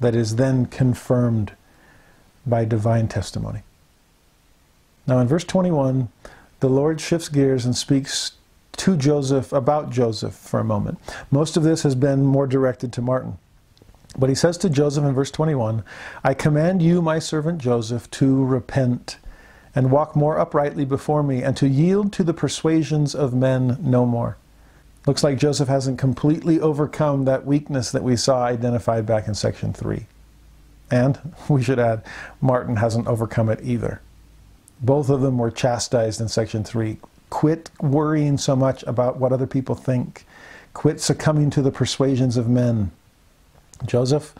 that 0.00 0.14
is 0.14 0.36
then 0.36 0.66
confirmed 0.66 1.52
by 2.46 2.64
divine 2.64 3.08
testimony. 3.08 3.62
Now, 5.06 5.18
in 5.18 5.28
verse 5.28 5.44
21, 5.44 6.08
the 6.60 6.68
Lord 6.68 7.00
shifts 7.00 7.28
gears 7.28 7.64
and 7.64 7.76
speaks 7.76 8.32
to 8.72 8.96
Joseph 8.96 9.52
about 9.52 9.90
Joseph 9.90 10.34
for 10.34 10.60
a 10.60 10.64
moment. 10.64 10.98
Most 11.30 11.56
of 11.56 11.62
this 11.62 11.82
has 11.82 11.94
been 11.94 12.24
more 12.24 12.46
directed 12.46 12.92
to 12.94 13.02
Martin. 13.02 13.38
But 14.18 14.28
he 14.28 14.34
says 14.34 14.58
to 14.58 14.70
Joseph 14.70 15.04
in 15.04 15.14
verse 15.14 15.30
21 15.30 15.84
I 16.24 16.34
command 16.34 16.82
you, 16.82 17.00
my 17.00 17.18
servant 17.18 17.58
Joseph, 17.58 18.10
to 18.12 18.44
repent 18.44 19.18
and 19.74 19.90
walk 19.90 20.16
more 20.16 20.38
uprightly 20.38 20.84
before 20.84 21.22
me 21.22 21.42
and 21.42 21.56
to 21.56 21.68
yield 21.68 22.12
to 22.14 22.24
the 22.24 22.34
persuasions 22.34 23.14
of 23.14 23.34
men 23.34 23.76
no 23.80 24.04
more. 24.04 24.36
Looks 25.06 25.24
like 25.24 25.38
Joseph 25.38 25.68
hasn't 25.68 25.98
completely 25.98 26.60
overcome 26.60 27.24
that 27.24 27.46
weakness 27.46 27.90
that 27.92 28.02
we 28.02 28.16
saw 28.16 28.44
identified 28.44 29.06
back 29.06 29.28
in 29.28 29.34
section 29.34 29.72
3. 29.72 30.06
And 30.90 31.18
we 31.48 31.62
should 31.62 31.78
add, 31.78 32.04
Martin 32.40 32.76
hasn't 32.76 33.06
overcome 33.06 33.48
it 33.48 33.60
either. 33.62 34.00
Both 34.80 35.10
of 35.10 35.20
them 35.20 35.38
were 35.38 35.50
chastised 35.50 36.20
in 36.20 36.28
section 36.28 36.64
3. 36.64 36.98
Quit 37.28 37.70
worrying 37.80 38.38
so 38.38 38.56
much 38.56 38.82
about 38.84 39.18
what 39.18 39.32
other 39.32 39.46
people 39.46 39.74
think. 39.74 40.24
Quit 40.72 41.00
succumbing 41.00 41.50
to 41.50 41.62
the 41.62 41.70
persuasions 41.70 42.36
of 42.36 42.48
men. 42.48 42.90
Joseph, 43.86 44.34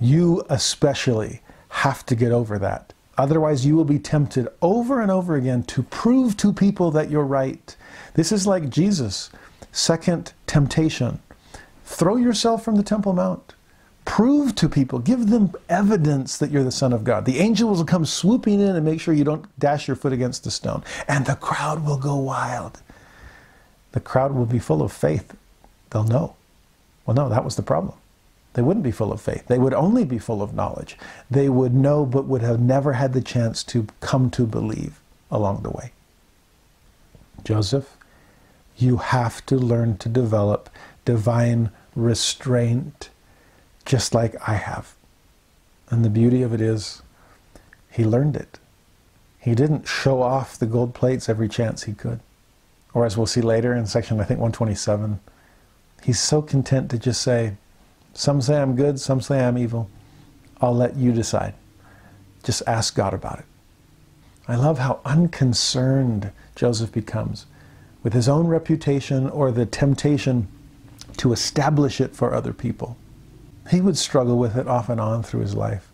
you 0.00 0.44
especially 0.48 1.40
have 1.68 2.04
to 2.06 2.14
get 2.14 2.32
over 2.32 2.58
that. 2.58 2.92
Otherwise, 3.18 3.66
you 3.66 3.76
will 3.76 3.84
be 3.84 3.98
tempted 3.98 4.48
over 4.62 5.00
and 5.00 5.10
over 5.10 5.36
again 5.36 5.62
to 5.64 5.82
prove 5.84 6.36
to 6.38 6.52
people 6.52 6.90
that 6.90 7.10
you're 7.10 7.24
right. 7.24 7.76
This 8.14 8.32
is 8.32 8.46
like 8.46 8.70
Jesus' 8.70 9.30
second 9.70 10.32
temptation. 10.46 11.20
Throw 11.84 12.16
yourself 12.16 12.64
from 12.64 12.76
the 12.76 12.82
Temple 12.82 13.12
Mount. 13.12 13.54
Prove 14.12 14.54
to 14.56 14.68
people, 14.68 14.98
give 14.98 15.28
them 15.28 15.54
evidence 15.70 16.36
that 16.36 16.50
you're 16.50 16.62
the 16.62 16.70
Son 16.70 16.92
of 16.92 17.02
God. 17.02 17.24
The 17.24 17.38
angels 17.38 17.78
will 17.78 17.86
come 17.86 18.04
swooping 18.04 18.60
in 18.60 18.76
and 18.76 18.84
make 18.84 19.00
sure 19.00 19.14
you 19.14 19.24
don't 19.24 19.46
dash 19.58 19.88
your 19.88 19.96
foot 19.96 20.12
against 20.12 20.46
a 20.46 20.50
stone. 20.50 20.84
And 21.08 21.24
the 21.24 21.34
crowd 21.36 21.86
will 21.86 21.96
go 21.96 22.16
wild. 22.16 22.82
The 23.92 24.00
crowd 24.00 24.34
will 24.34 24.44
be 24.44 24.58
full 24.58 24.82
of 24.82 24.92
faith. 24.92 25.34
They'll 25.88 26.04
know. 26.04 26.36
Well, 27.06 27.14
no, 27.14 27.30
that 27.30 27.42
was 27.42 27.56
the 27.56 27.62
problem. 27.62 27.94
They 28.52 28.60
wouldn't 28.60 28.84
be 28.84 28.90
full 28.90 29.14
of 29.14 29.20
faith. 29.22 29.46
They 29.46 29.58
would 29.58 29.72
only 29.72 30.04
be 30.04 30.18
full 30.18 30.42
of 30.42 30.52
knowledge. 30.52 30.98
They 31.30 31.48
would 31.48 31.72
know 31.72 32.04
but 32.04 32.26
would 32.26 32.42
have 32.42 32.60
never 32.60 32.92
had 32.92 33.14
the 33.14 33.22
chance 33.22 33.64
to 33.64 33.86
come 34.00 34.28
to 34.32 34.44
believe 34.44 35.00
along 35.30 35.62
the 35.62 35.70
way. 35.70 35.92
Joseph, 37.44 37.96
you 38.76 38.98
have 38.98 39.46
to 39.46 39.56
learn 39.56 39.96
to 39.96 40.10
develop 40.10 40.68
divine 41.06 41.70
restraint 41.96 43.08
just 43.84 44.14
like 44.14 44.36
I 44.48 44.54
have. 44.54 44.94
And 45.90 46.04
the 46.04 46.10
beauty 46.10 46.42
of 46.42 46.54
it 46.54 46.60
is, 46.60 47.02
he 47.90 48.04
learned 48.04 48.36
it. 48.36 48.58
He 49.38 49.54
didn't 49.54 49.86
show 49.86 50.22
off 50.22 50.58
the 50.58 50.66
gold 50.66 50.94
plates 50.94 51.28
every 51.28 51.48
chance 51.48 51.82
he 51.82 51.92
could. 51.92 52.20
Or 52.94 53.04
as 53.04 53.16
we'll 53.16 53.26
see 53.26 53.40
later 53.40 53.74
in 53.74 53.86
section, 53.86 54.20
I 54.20 54.24
think 54.24 54.40
127, 54.40 55.20
he's 56.02 56.20
so 56.20 56.42
content 56.42 56.90
to 56.90 56.98
just 56.98 57.22
say, 57.22 57.56
some 58.14 58.40
say 58.40 58.60
I'm 58.60 58.76
good, 58.76 59.00
some 59.00 59.20
say 59.20 59.44
I'm 59.44 59.58
evil. 59.58 59.90
I'll 60.60 60.74
let 60.74 60.96
you 60.96 61.12
decide. 61.12 61.54
Just 62.42 62.62
ask 62.66 62.94
God 62.94 63.14
about 63.14 63.40
it. 63.40 63.44
I 64.46 64.56
love 64.56 64.78
how 64.78 65.00
unconcerned 65.04 66.30
Joseph 66.54 66.92
becomes 66.92 67.46
with 68.02 68.12
his 68.12 68.28
own 68.28 68.46
reputation 68.46 69.28
or 69.28 69.50
the 69.50 69.66
temptation 69.66 70.48
to 71.18 71.32
establish 71.32 72.00
it 72.00 72.14
for 72.14 72.34
other 72.34 72.52
people. 72.52 72.96
He 73.70 73.80
would 73.80 73.96
struggle 73.96 74.38
with 74.38 74.56
it 74.56 74.66
off 74.66 74.88
and 74.88 75.00
on 75.00 75.22
through 75.22 75.40
his 75.40 75.54
life. 75.54 75.92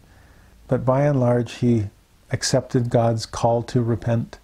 But 0.67 0.85
by 0.85 1.03
and 1.03 1.21
large, 1.21 1.55
he 1.55 1.89
accepted 2.31 2.91
God's 2.91 3.27
call 3.27 3.63
to 3.65 3.83
repent 3.83 4.39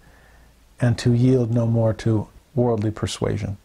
and 0.81 0.99
to 0.99 1.13
yield 1.13 1.53
no 1.53 1.67
more 1.67 1.93
to 1.95 2.29
worldly 2.55 2.91
persuasion. 2.91 3.57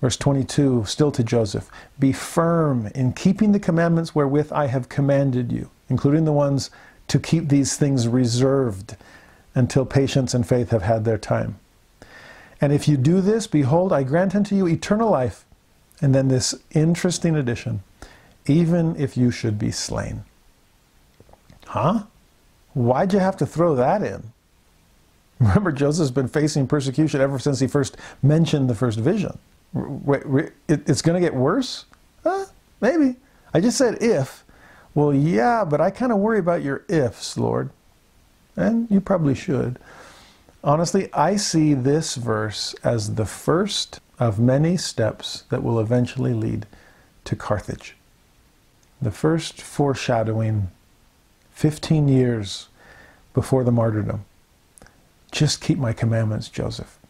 Verse 0.00 0.16
22, 0.16 0.84
still 0.86 1.12
to 1.12 1.22
Joseph, 1.22 1.70
Be 1.98 2.12
firm 2.12 2.88
in 2.94 3.12
keeping 3.12 3.52
the 3.52 3.60
commandments 3.60 4.14
wherewith 4.14 4.52
I 4.52 4.66
have 4.66 4.88
commanded 4.88 5.52
you, 5.52 5.70
including 5.88 6.24
the 6.24 6.32
ones 6.32 6.70
to 7.08 7.20
keep 7.20 7.48
these 7.48 7.76
things 7.76 8.08
reserved 8.08 8.96
until 9.54 9.84
patience 9.84 10.34
and 10.34 10.46
faith 10.46 10.70
have 10.70 10.82
had 10.82 11.04
their 11.04 11.18
time. 11.18 11.58
And 12.60 12.72
if 12.72 12.88
you 12.88 12.96
do 12.96 13.20
this, 13.20 13.46
behold, 13.46 13.92
I 13.92 14.02
grant 14.02 14.34
unto 14.34 14.56
you 14.56 14.66
eternal 14.66 15.10
life. 15.10 15.44
And 16.00 16.14
then 16.14 16.28
this 16.28 16.54
interesting 16.72 17.36
addition 17.36 17.82
even 18.46 18.96
if 18.96 19.16
you 19.16 19.30
should 19.30 19.58
be 19.58 19.70
slain. 19.70 20.24
Huh? 21.66 22.04
Why'd 22.74 23.12
you 23.12 23.18
have 23.18 23.36
to 23.38 23.46
throw 23.46 23.74
that 23.76 24.02
in? 24.02 24.32
Remember, 25.38 25.72
Joseph's 25.72 26.10
been 26.10 26.28
facing 26.28 26.66
persecution 26.66 27.20
ever 27.20 27.38
since 27.38 27.60
he 27.60 27.66
first 27.66 27.96
mentioned 28.22 28.70
the 28.70 28.74
first 28.74 28.98
vision. 28.98 29.38
It's 30.68 31.02
going 31.02 31.20
to 31.20 31.26
get 31.26 31.34
worse? 31.34 31.84
Huh? 32.22 32.46
Maybe. 32.80 33.16
I 33.52 33.60
just 33.60 33.76
said 33.76 34.02
if. 34.02 34.44
Well, 34.94 35.12
yeah, 35.14 35.64
but 35.64 35.80
I 35.80 35.90
kind 35.90 36.12
of 36.12 36.18
worry 36.18 36.38
about 36.38 36.62
your 36.62 36.84
ifs, 36.88 37.36
Lord. 37.36 37.70
And 38.56 38.90
you 38.90 39.00
probably 39.00 39.34
should. 39.34 39.78
Honestly, 40.62 41.12
I 41.12 41.36
see 41.36 41.74
this 41.74 42.14
verse 42.14 42.74
as 42.84 43.14
the 43.14 43.24
first 43.24 44.00
of 44.18 44.38
many 44.38 44.76
steps 44.76 45.44
that 45.48 45.62
will 45.62 45.80
eventually 45.80 46.34
lead 46.34 46.66
to 47.24 47.34
Carthage. 47.34 47.96
The 49.02 49.10
first 49.10 49.60
foreshadowing 49.60 50.70
15 51.50 52.06
years 52.06 52.68
before 53.34 53.64
the 53.64 53.72
martyrdom. 53.72 54.24
Just 55.32 55.60
keep 55.60 55.76
my 55.76 55.92
commandments, 55.92 56.48
Joseph. 56.48 57.00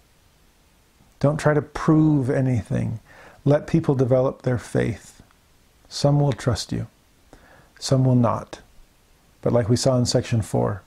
Don't 1.20 1.36
try 1.36 1.53
to 1.53 1.61
prove 1.61 2.30
anything. 2.30 3.01
Let 3.45 3.66
people 3.66 3.95
develop 3.95 4.40
their 4.40 4.57
faith. 4.57 5.20
Some 5.90 6.18
will 6.18 6.32
trust 6.32 6.72
you, 6.72 6.86
some 7.78 8.07
will 8.07 8.14
not. 8.14 8.61
But 9.43 9.53
like 9.53 9.68
we 9.68 9.76
saw 9.76 9.99
in 9.99 10.07
section 10.07 10.40
4, 10.40 10.80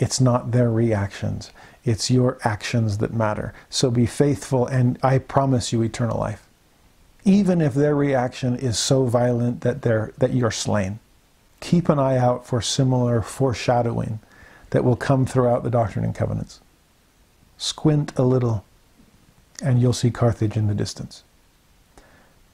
it's 0.00 0.20
not 0.20 0.50
their 0.50 0.70
reactions, 0.70 1.52
it's 1.84 2.10
your 2.10 2.38
actions 2.42 2.98
that 2.98 3.14
matter. 3.14 3.54
So 3.70 3.92
be 3.92 4.06
faithful, 4.06 4.66
and 4.66 4.98
I 5.04 5.18
promise 5.18 5.72
you 5.72 5.82
eternal 5.82 6.18
life 6.18 6.48
even 7.24 7.60
if 7.60 7.74
their 7.74 7.94
reaction 7.94 8.56
is 8.56 8.78
so 8.78 9.04
violent 9.04 9.60
that, 9.60 9.82
they're, 9.82 10.12
that 10.18 10.34
you're 10.34 10.50
slain. 10.50 10.98
Keep 11.60 11.88
an 11.88 11.98
eye 11.98 12.18
out 12.18 12.46
for 12.46 12.60
similar 12.60 13.22
foreshadowing 13.22 14.18
that 14.70 14.84
will 14.84 14.96
come 14.96 15.26
throughout 15.26 15.62
the 15.62 15.70
Doctrine 15.70 16.04
and 16.04 16.14
Covenants. 16.14 16.60
Squint 17.56 18.12
a 18.16 18.22
little, 18.22 18.64
and 19.62 19.80
you'll 19.80 19.92
see 19.92 20.10
Carthage 20.10 20.56
in 20.56 20.66
the 20.66 20.74
distance. 20.74 21.22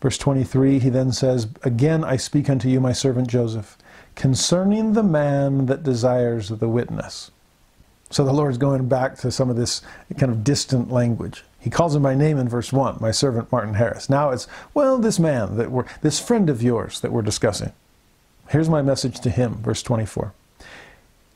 Verse 0.01 0.19
23, 0.19 0.79
he 0.79 0.91
then 0.91 1.12
says, 1.12 1.49
Again 1.62 2.05
I 2.05 2.16
speak 2.16 2.51
unto 2.51 2.69
you, 2.69 2.81
my 2.81 2.93
servant 2.93 3.29
Joseph, 3.29 3.79
concerning 4.14 4.93
the 4.93 5.03
man 5.03 5.66
that 5.66 5.83
desires 5.83 6.51
the 6.51 6.69
witness. 6.69 7.31
So 8.11 8.25
the 8.25 8.33
Lord's 8.33 8.59
going 8.59 8.89
back 8.89 9.17
to 9.19 9.31
some 9.31 9.51
of 9.51 9.57
this 9.57 9.83
kind 10.17 10.33
of 10.33 10.43
distant 10.45 10.91
language. 10.91 11.45
He 11.61 11.71
calls 11.71 11.95
him 11.95 12.03
by 12.03 12.15
name 12.15 12.39
in 12.39 12.49
verse 12.49 12.73
1, 12.73 12.99
my 13.01 13.11
servant 13.11 13.51
Martin 13.53 13.75
Harris. 13.75 14.09
Now 14.09 14.31
it's, 14.31 14.47
well, 14.75 14.99
this 14.99 15.19
man 15.19 15.57
that 15.57 15.71
we're, 15.71 15.85
this 16.01 16.21
friend 16.21 16.49
of 16.49 16.63
yours 16.63 17.01
that 17.01 17.13
we're 17.13 17.23
discussing. 17.23 17.73
Here's 18.49 18.69
my 18.69 18.81
message 18.81 19.21
to 19.21 19.31
him, 19.31 19.57
verse 19.57 19.83
24. 19.83 20.33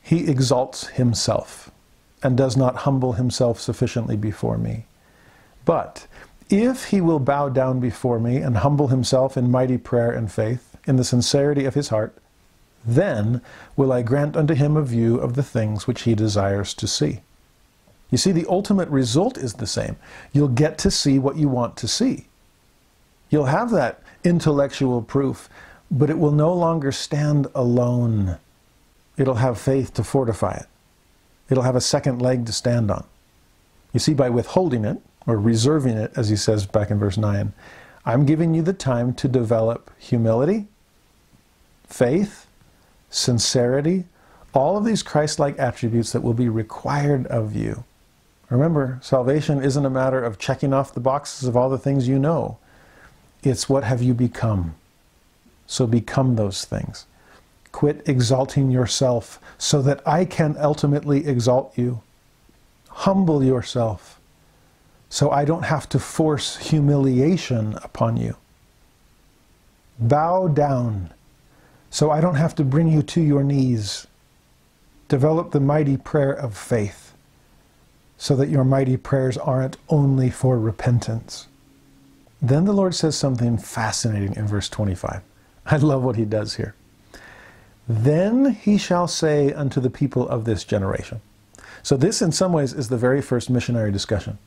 He 0.01 0.29
exalts 0.29 0.87
himself 0.87 1.69
and 2.23 2.35
does 2.35 2.57
not 2.57 2.77
humble 2.77 3.13
himself 3.13 3.59
sufficiently 3.59 4.17
before 4.17 4.57
me. 4.57 4.85
But 5.65 6.07
if 6.49 6.85
he 6.85 7.01
will 7.01 7.19
bow 7.19 7.49
down 7.49 7.79
before 7.79 8.19
me 8.19 8.37
and 8.37 8.57
humble 8.57 8.87
himself 8.87 9.37
in 9.37 9.51
mighty 9.51 9.77
prayer 9.77 10.11
and 10.11 10.31
faith, 10.31 10.75
in 10.85 10.95
the 10.95 11.03
sincerity 11.03 11.65
of 11.65 11.75
his 11.75 11.89
heart, 11.89 12.15
then 12.85 13.41
will 13.75 13.91
I 13.91 14.01
grant 14.01 14.35
unto 14.35 14.53
him 14.53 14.75
a 14.75 14.83
view 14.83 15.17
of 15.17 15.33
the 15.33 15.43
things 15.43 15.87
which 15.87 16.03
he 16.03 16.15
desires 16.15 16.73
to 16.75 16.87
see. 16.87 17.21
You 18.11 18.17
see, 18.17 18.31
the 18.31 18.45
ultimate 18.47 18.89
result 18.89 19.37
is 19.37 19.53
the 19.53 19.67
same. 19.67 19.95
You'll 20.31 20.47
get 20.47 20.77
to 20.79 20.91
see 20.91 21.17
what 21.17 21.37
you 21.37 21.47
want 21.49 21.77
to 21.77 21.87
see. 21.87 22.27
You'll 23.29 23.45
have 23.45 23.71
that 23.71 24.01
intellectual 24.23 25.01
proof, 25.01 25.49
but 25.89 26.09
it 26.09 26.19
will 26.19 26.31
no 26.31 26.53
longer 26.53 26.91
stand 26.91 27.47
alone. 27.55 28.37
It'll 29.17 29.35
have 29.35 29.59
faith 29.59 29.93
to 29.95 30.03
fortify 30.03 30.53
it. 30.53 30.67
It'll 31.49 31.63
have 31.63 31.75
a 31.75 31.81
second 31.81 32.21
leg 32.21 32.45
to 32.45 32.53
stand 32.53 32.91
on. 32.91 33.05
You 33.93 33.99
see, 33.99 34.13
by 34.13 34.29
withholding 34.29 34.85
it, 34.85 35.01
or 35.25 35.37
reserving 35.37 35.97
it, 35.97 36.11
as 36.15 36.29
he 36.29 36.35
says 36.35 36.65
back 36.65 36.91
in 36.91 36.99
verse 36.99 37.17
9, 37.17 37.53
I'm 38.05 38.25
giving 38.25 38.53
you 38.53 38.61
the 38.61 38.73
time 38.73 39.13
to 39.15 39.27
develop 39.27 39.91
humility, 39.97 40.67
faith, 41.87 42.42
sincerity, 43.13 44.05
all 44.53 44.77
of 44.77 44.85
these 44.85 45.03
Christ 45.03 45.39
like 45.39 45.57
attributes 45.59 46.11
that 46.11 46.21
will 46.21 46.33
be 46.33 46.49
required 46.49 47.25
of 47.27 47.55
you. 47.55 47.83
Remember, 48.49 48.99
salvation 49.01 49.63
isn't 49.63 49.85
a 49.85 49.89
matter 49.89 50.23
of 50.23 50.37
checking 50.37 50.73
off 50.73 50.93
the 50.93 50.99
boxes 50.99 51.47
of 51.47 51.55
all 51.55 51.69
the 51.69 51.77
things 51.77 52.07
you 52.07 52.19
know, 52.19 52.57
it's 53.41 53.67
what 53.67 53.83
have 53.83 54.01
you 54.01 54.13
become. 54.13 54.75
So 55.65 55.87
become 55.87 56.35
those 56.35 56.65
things. 56.65 57.05
Quit 57.71 58.03
exalting 58.07 58.69
yourself 58.69 59.39
so 59.57 59.81
that 59.81 60.07
I 60.07 60.25
can 60.25 60.55
ultimately 60.59 61.25
exalt 61.27 61.77
you. 61.77 62.01
Humble 62.89 63.43
yourself 63.43 64.19
so 65.13 65.29
I 65.29 65.45
don't 65.45 65.65
have 65.65 65.87
to 65.89 65.99
force 65.99 66.57
humiliation 66.57 67.75
upon 67.83 68.17
you. 68.17 68.35
Bow 69.99 70.47
down 70.47 71.13
so 71.93 72.09
I 72.09 72.21
don't 72.21 72.37
have 72.37 72.55
to 72.55 72.63
bring 72.63 72.87
you 72.87 73.03
to 73.03 73.21
your 73.21 73.43
knees. 73.43 74.07
Develop 75.09 75.51
the 75.51 75.59
mighty 75.59 75.95
prayer 75.95 76.33
of 76.33 76.57
faith 76.57 77.13
so 78.17 78.35
that 78.35 78.49
your 78.49 78.63
mighty 78.63 78.97
prayers 78.97 79.37
aren't 79.37 79.77
only 79.89 80.31
for 80.31 80.57
repentance. 80.57 81.45
Then 82.41 82.65
the 82.65 82.73
Lord 82.73 82.95
says 82.95 83.15
something 83.15 83.59
fascinating 83.59 84.35
in 84.35 84.47
verse 84.47 84.69
25. 84.69 85.21
I 85.67 85.77
love 85.77 86.01
what 86.01 86.15
he 86.15 86.25
does 86.25 86.55
here. 86.55 86.73
Then 87.87 88.53
he 88.55 88.79
shall 88.79 89.07
say 89.07 89.53
unto 89.53 89.79
the 89.79 89.91
people 89.91 90.27
of 90.27 90.45
this 90.45 90.63
generation. 90.63 91.21
So, 91.83 91.95
this 91.95 92.23
in 92.23 92.31
some 92.31 92.53
ways 92.53 92.73
is 92.73 92.89
the 92.89 92.97
very 92.97 93.21
first 93.21 93.51
missionary 93.51 93.91
discussion, 93.91 94.39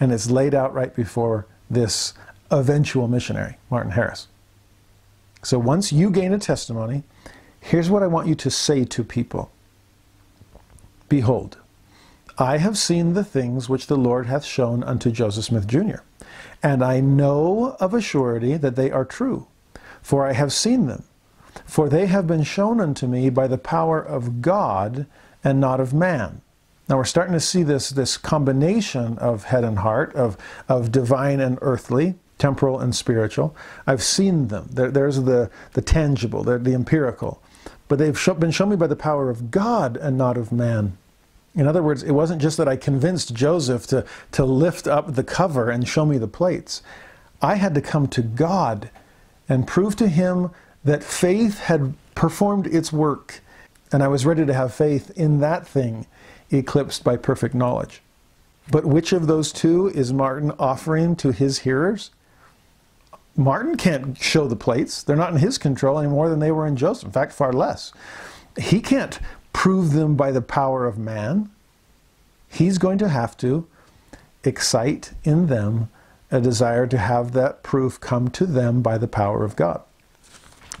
and 0.00 0.10
it's 0.10 0.30
laid 0.30 0.54
out 0.54 0.72
right 0.72 0.96
before 0.96 1.44
this 1.68 2.14
eventual 2.50 3.08
missionary, 3.08 3.58
Martin 3.68 3.92
Harris. 3.92 4.28
So, 5.44 5.58
once 5.58 5.92
you 5.92 6.10
gain 6.10 6.32
a 6.32 6.38
testimony, 6.38 7.02
here's 7.60 7.90
what 7.90 8.02
I 8.02 8.06
want 8.06 8.28
you 8.28 8.34
to 8.34 8.50
say 8.50 8.84
to 8.86 9.04
people 9.04 9.50
Behold, 11.08 11.58
I 12.38 12.56
have 12.56 12.78
seen 12.78 13.12
the 13.12 13.24
things 13.24 13.68
which 13.68 13.86
the 13.86 13.96
Lord 13.96 14.26
hath 14.26 14.44
shown 14.44 14.82
unto 14.82 15.10
Joseph 15.10 15.44
Smith 15.44 15.66
Jr., 15.66 15.98
and 16.62 16.82
I 16.82 17.00
know 17.00 17.76
of 17.78 17.92
a 17.92 18.00
surety 18.00 18.56
that 18.56 18.74
they 18.74 18.90
are 18.90 19.04
true, 19.04 19.46
for 20.00 20.26
I 20.26 20.32
have 20.32 20.52
seen 20.52 20.86
them. 20.86 21.04
For 21.66 21.90
they 21.90 22.06
have 22.06 22.26
been 22.26 22.42
shown 22.42 22.80
unto 22.80 23.06
me 23.06 23.28
by 23.28 23.46
the 23.46 23.58
power 23.58 24.00
of 24.00 24.40
God 24.40 25.06
and 25.44 25.60
not 25.60 25.78
of 25.78 25.92
man. 25.92 26.40
Now 26.88 26.96
we're 26.96 27.04
starting 27.04 27.34
to 27.34 27.40
see 27.40 27.62
this, 27.62 27.90
this 27.90 28.16
combination 28.16 29.18
of 29.18 29.44
head 29.44 29.62
and 29.62 29.78
heart, 29.78 30.14
of, 30.14 30.38
of 30.68 30.90
divine 30.90 31.40
and 31.40 31.58
earthly, 31.60 32.14
temporal 32.38 32.80
and 32.80 32.94
spiritual. 32.94 33.56
I've 33.86 34.02
seen 34.02 34.48
them. 34.48 34.68
There, 34.70 34.90
there's 34.90 35.22
the, 35.22 35.50
the 35.72 35.82
tangible, 35.82 36.42
the 36.42 36.74
empirical. 36.74 37.40
But 37.88 37.98
they've 37.98 38.18
been 38.38 38.50
shown 38.50 38.70
me 38.70 38.76
by 38.76 38.86
the 38.86 38.96
power 38.96 39.30
of 39.30 39.50
God 39.50 39.96
and 39.96 40.18
not 40.18 40.36
of 40.36 40.50
man. 40.52 40.96
In 41.54 41.68
other 41.68 41.82
words, 41.82 42.02
it 42.02 42.12
wasn't 42.12 42.42
just 42.42 42.56
that 42.56 42.68
I 42.68 42.76
convinced 42.76 43.34
Joseph 43.34 43.86
to, 43.88 44.04
to 44.32 44.44
lift 44.44 44.88
up 44.88 45.14
the 45.14 45.22
cover 45.22 45.70
and 45.70 45.86
show 45.86 46.04
me 46.04 46.18
the 46.18 46.26
plates. 46.26 46.82
I 47.40 47.54
had 47.56 47.74
to 47.74 47.80
come 47.80 48.08
to 48.08 48.22
God 48.22 48.90
and 49.48 49.66
prove 49.66 49.94
to 49.96 50.08
him 50.08 50.50
that 50.82 51.04
faith 51.04 51.60
had 51.60 51.94
performed 52.14 52.66
its 52.66 52.92
work, 52.92 53.40
and 53.92 54.02
I 54.02 54.08
was 54.08 54.26
ready 54.26 54.44
to 54.44 54.54
have 54.54 54.74
faith 54.74 55.10
in 55.16 55.40
that 55.40 55.66
thing 55.66 56.06
eclipsed 56.50 57.04
by 57.04 57.16
perfect 57.16 57.54
knowledge. 57.54 58.02
But 58.70 58.84
which 58.84 59.12
of 59.12 59.26
those 59.26 59.52
two 59.52 59.88
is 59.88 60.12
Martin 60.12 60.52
offering 60.58 61.16
to 61.16 61.32
his 61.32 61.60
hearers? 61.60 62.10
Martin 63.36 63.76
can't 63.76 64.16
show 64.16 64.46
the 64.46 64.56
plates. 64.56 65.02
They're 65.02 65.16
not 65.16 65.32
in 65.32 65.38
his 65.38 65.58
control 65.58 65.98
any 65.98 66.08
more 66.08 66.28
than 66.28 66.38
they 66.38 66.52
were 66.52 66.66
in 66.66 66.76
Joseph. 66.76 67.06
In 67.06 67.12
fact, 67.12 67.32
far 67.32 67.52
less. 67.52 67.92
He 68.58 68.80
can't 68.80 69.18
prove 69.52 69.92
them 69.92 70.14
by 70.14 70.30
the 70.30 70.42
power 70.42 70.86
of 70.86 70.98
man. 70.98 71.50
He's 72.48 72.78
going 72.78 72.98
to 72.98 73.08
have 73.08 73.36
to 73.38 73.66
excite 74.44 75.12
in 75.24 75.48
them 75.48 75.88
a 76.30 76.40
desire 76.40 76.86
to 76.86 76.98
have 76.98 77.32
that 77.32 77.62
proof 77.62 78.00
come 78.00 78.28
to 78.28 78.46
them 78.46 78.82
by 78.82 78.98
the 78.98 79.08
power 79.08 79.44
of 79.44 79.56
God 79.56 79.82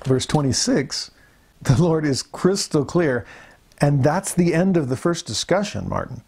verse 0.04 0.26
26, 0.26 1.10
the 1.62 1.82
Lord 1.82 2.04
is 2.04 2.22
crystal 2.22 2.84
clear. 2.84 3.26
And 3.80 4.04
that's 4.04 4.32
the 4.32 4.54
end 4.54 4.76
of 4.76 4.88
the 4.88 4.96
first 4.96 5.26
discussion, 5.26 5.88
Martin. 5.88 6.22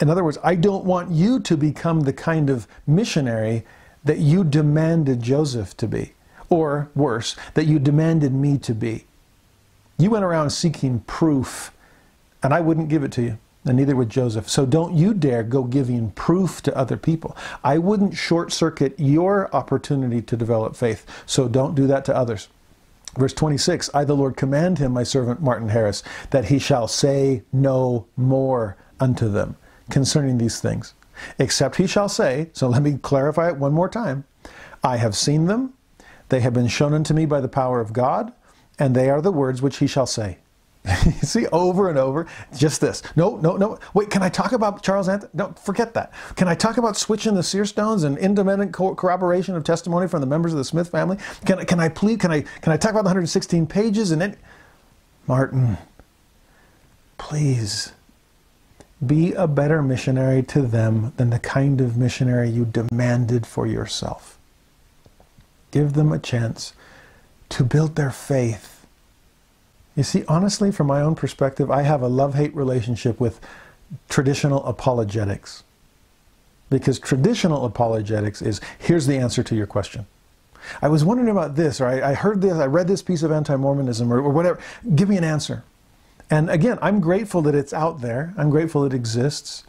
In 0.00 0.08
other 0.08 0.24
words, 0.24 0.38
I 0.42 0.54
don't 0.54 0.84
want 0.84 1.10
you 1.10 1.40
to 1.40 1.56
become 1.56 2.02
the 2.02 2.12
kind 2.12 2.48
of 2.48 2.66
missionary 2.86 3.66
that 4.04 4.18
you 4.18 4.44
demanded 4.44 5.22
Joseph 5.22 5.76
to 5.78 5.86
be, 5.86 6.14
or 6.48 6.90
worse, 6.94 7.36
that 7.54 7.66
you 7.66 7.78
demanded 7.78 8.32
me 8.32 8.58
to 8.58 8.74
be. 8.74 9.06
You 9.98 10.10
went 10.10 10.24
around 10.24 10.50
seeking 10.50 11.00
proof, 11.00 11.72
and 12.42 12.54
I 12.54 12.60
wouldn't 12.60 12.88
give 12.88 13.04
it 13.04 13.12
to 13.12 13.22
you, 13.22 13.38
and 13.64 13.76
neither 13.76 13.94
would 13.94 14.08
Joseph. 14.08 14.48
So 14.48 14.64
don't 14.64 14.94
you 14.94 15.12
dare 15.12 15.42
go 15.42 15.64
giving 15.64 16.12
proof 16.12 16.62
to 16.62 16.76
other 16.76 16.96
people. 16.96 17.36
I 17.62 17.78
wouldn't 17.78 18.16
short 18.16 18.52
circuit 18.52 18.94
your 18.98 19.54
opportunity 19.54 20.22
to 20.22 20.36
develop 20.36 20.74
faith, 20.74 21.04
so 21.26 21.48
don't 21.48 21.74
do 21.74 21.86
that 21.86 22.04
to 22.06 22.16
others. 22.16 22.48
Verse 23.16 23.32
26 23.34 23.90
I, 23.92 24.04
the 24.04 24.16
Lord, 24.16 24.36
command 24.36 24.78
him, 24.78 24.92
my 24.92 25.02
servant 25.02 25.42
Martin 25.42 25.68
Harris, 25.68 26.02
that 26.30 26.46
he 26.46 26.58
shall 26.58 26.88
say 26.88 27.42
no 27.52 28.06
more 28.16 28.76
unto 29.00 29.28
them 29.28 29.56
concerning 29.90 30.38
these 30.38 30.60
things, 30.60 30.94
except 31.38 31.76
he 31.76 31.86
shall 31.86 32.08
say, 32.08 32.50
so 32.52 32.68
let 32.68 32.82
me 32.82 32.98
clarify 33.00 33.48
it 33.48 33.56
one 33.56 33.72
more 33.72 33.88
time 33.88 34.24
I 34.82 34.96
have 34.96 35.16
seen 35.16 35.46
them, 35.46 35.74
they 36.30 36.40
have 36.40 36.54
been 36.54 36.68
shown 36.68 36.94
unto 36.94 37.12
me 37.12 37.26
by 37.26 37.40
the 37.40 37.48
power 37.48 37.80
of 37.80 37.92
God, 37.92 38.32
and 38.78 38.94
they 38.94 39.10
are 39.10 39.20
the 39.20 39.32
words 39.32 39.60
which 39.60 39.78
he 39.78 39.86
shall 39.86 40.06
say. 40.06 40.38
see, 41.22 41.46
over 41.48 41.90
and 41.90 41.98
over, 41.98 42.26
just 42.56 42.80
this. 42.80 43.02
No, 43.14 43.36
no, 43.36 43.56
no. 43.56 43.78
Wait, 43.92 44.08
can 44.08 44.22
I 44.22 44.30
talk 44.30 44.52
about 44.52 44.82
Charles 44.82 45.08
Anthon? 45.08 45.28
No, 45.34 45.52
forget 45.62 45.92
that. 45.92 46.12
Can 46.36 46.48
I 46.48 46.54
talk 46.54 46.78
about 46.78 46.96
switching 46.96 47.34
the 47.34 47.42
seer 47.42 47.66
stones 47.66 48.04
and 48.04 48.16
independent 48.16 48.72
co- 48.72 48.94
corroboration 48.94 49.54
of 49.56 49.64
testimony 49.64 50.08
from 50.08 50.20
the 50.20 50.26
members 50.26 50.52
of 50.52 50.58
the 50.58 50.64
Smith 50.64 50.88
family? 50.88 51.18
Can, 51.44 51.64
can 51.66 51.80
I 51.80 51.90
please, 51.90 52.16
can 52.16 52.30
I, 52.30 52.40
can 52.62 52.72
I 52.72 52.78
talk 52.78 52.92
about 52.92 53.02
the 53.02 53.10
116 53.10 53.66
pages 53.66 54.10
and 54.10 54.22
then, 54.22 54.36
Martin, 55.26 55.76
please 57.18 57.92
be 59.04 59.32
a 59.32 59.46
better 59.46 59.82
missionary 59.82 60.42
to 60.42 60.62
them 60.62 61.12
than 61.16 61.30
the 61.30 61.38
kind 61.38 61.80
of 61.80 61.96
missionary 61.96 62.50
you 62.50 62.64
demanded 62.64 63.46
for 63.46 63.66
yourself. 63.66 64.38
Give 65.70 65.94
them 65.94 66.12
a 66.12 66.18
chance 66.18 66.74
to 67.50 67.64
build 67.64 67.96
their 67.96 68.10
faith 68.10 68.80
you 69.96 70.04
see, 70.04 70.24
honestly, 70.28 70.70
from 70.70 70.86
my 70.86 71.00
own 71.00 71.14
perspective, 71.14 71.70
I 71.70 71.82
have 71.82 72.02
a 72.02 72.08
love 72.08 72.34
hate 72.34 72.54
relationship 72.54 73.20
with 73.20 73.40
traditional 74.08 74.64
apologetics. 74.64 75.64
Because 76.68 76.98
traditional 76.98 77.66
apologetics 77.66 78.40
is 78.40 78.60
here's 78.78 79.06
the 79.06 79.16
answer 79.16 79.42
to 79.42 79.56
your 79.56 79.66
question. 79.66 80.06
I 80.80 80.88
was 80.88 81.04
wondering 81.04 81.28
about 81.28 81.56
this, 81.56 81.80
or 81.80 81.86
I, 81.86 82.12
I 82.12 82.14
heard 82.14 82.40
this, 82.40 82.54
I 82.54 82.66
read 82.66 82.86
this 82.86 83.02
piece 83.02 83.22
of 83.22 83.32
anti 83.32 83.56
Mormonism, 83.56 84.12
or, 84.12 84.20
or 84.20 84.30
whatever. 84.30 84.60
Give 84.94 85.08
me 85.08 85.16
an 85.16 85.24
answer. 85.24 85.64
And 86.30 86.48
again, 86.48 86.78
I'm 86.80 87.00
grateful 87.00 87.42
that 87.42 87.54
it's 87.56 87.72
out 87.72 88.00
there, 88.00 88.32
I'm 88.38 88.50
grateful 88.50 88.84
it 88.84 88.94
exists. 88.94 89.64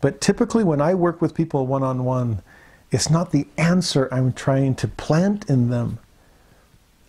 But 0.00 0.20
typically, 0.20 0.64
when 0.64 0.80
I 0.80 0.94
work 0.94 1.20
with 1.20 1.34
people 1.34 1.66
one 1.66 1.82
on 1.82 2.04
one, 2.04 2.42
it's 2.90 3.10
not 3.10 3.32
the 3.32 3.48
answer 3.56 4.08
I'm 4.12 4.32
trying 4.32 4.76
to 4.76 4.86
plant 4.88 5.50
in 5.50 5.70
them. 5.70 5.98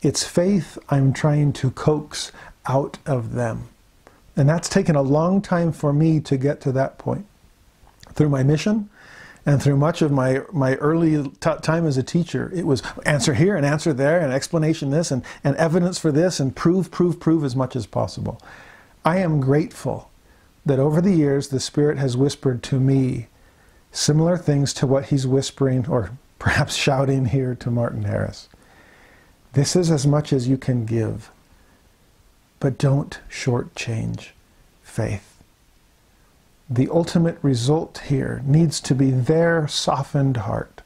It's 0.02 0.24
faith 0.24 0.78
I'm 0.90 1.14
trying 1.14 1.54
to 1.54 1.72
coax 1.72 2.32
out 2.66 2.98
of 3.06 3.34
them. 3.34 3.68
And 4.36 4.50
that's 4.50 4.68
taken 4.68 4.96
a 4.96 5.02
long 5.02 5.42
time 5.42 5.72
for 5.72 5.94
me 5.94 6.20
to 6.22 6.38
get 6.38 6.60
to 6.62 6.72
that 6.74 6.98
point. 6.98 7.26
Through 8.14 8.30
my 8.30 8.44
mission 8.44 8.90
and 9.46 9.62
through 9.62 9.78
much 9.78 10.02
of 10.02 10.12
my, 10.12 10.42
my 10.52 10.76
early 10.76 11.30
time 11.40 11.86
as 11.86 11.98
a 11.98 12.04
teacher, 12.04 12.52
it 12.56 12.66
was 12.66 12.82
answer 13.06 13.34
here 13.34 13.56
and 13.56 13.66
answer 13.66 13.94
there 13.94 14.20
and 14.20 14.34
explanation 14.34 14.90
this 14.90 15.12
and, 15.12 15.24
and 15.44 15.56
evidence 15.58 16.00
for 16.00 16.12
this 16.12 16.40
and 16.40 16.56
prove, 16.56 16.92
prove, 16.92 17.20
prove 17.20 17.44
as 17.44 17.56
much 17.56 17.76
as 17.76 17.86
possible. 17.86 18.42
I 19.06 19.20
am 19.20 19.40
grateful 19.40 20.10
that 20.66 20.80
over 20.80 21.00
the 21.00 21.14
years 21.14 21.50
the 21.50 21.60
Spirit 21.60 22.00
has 22.00 22.18
whispered 22.18 22.64
to 22.64 22.80
me 22.80 23.28
similar 23.92 24.36
things 24.36 24.74
to 24.74 24.88
what 24.88 25.06
He's 25.06 25.28
whispering 25.28 25.88
or 25.88 26.12
perhaps 26.40 26.76
shouting 26.76 27.26
here 27.26 27.56
to 27.56 27.72
Martin 27.72 28.04
Harris. 28.04 28.50
This 29.54 29.76
is 29.76 29.92
as 29.92 30.06
much 30.06 30.34
as 30.34 30.48
you 30.48 30.58
can 30.58 30.86
give. 30.86 31.32
But 32.60 32.78
don't 32.78 33.20
shortchange 33.30 34.30
faith. 34.84 35.44
The 36.70 36.90
ultimate 36.90 37.38
result 37.44 38.02
here 38.08 38.42
needs 38.44 38.82
to 38.82 38.96
be 38.96 39.12
their 39.12 39.68
softened 39.68 40.38
heart 40.38 40.82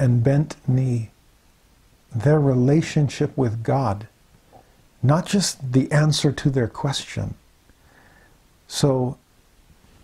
and 0.00 0.24
bent 0.24 0.56
knee, 0.66 1.10
their 2.14 2.40
relationship 2.40 3.36
with 3.36 3.62
God, 3.62 4.08
not 5.04 5.26
just 5.26 5.72
the 5.72 5.92
answer 5.92 6.32
to 6.32 6.48
their 6.48 6.66
question. 6.66 7.34
So, 8.66 9.18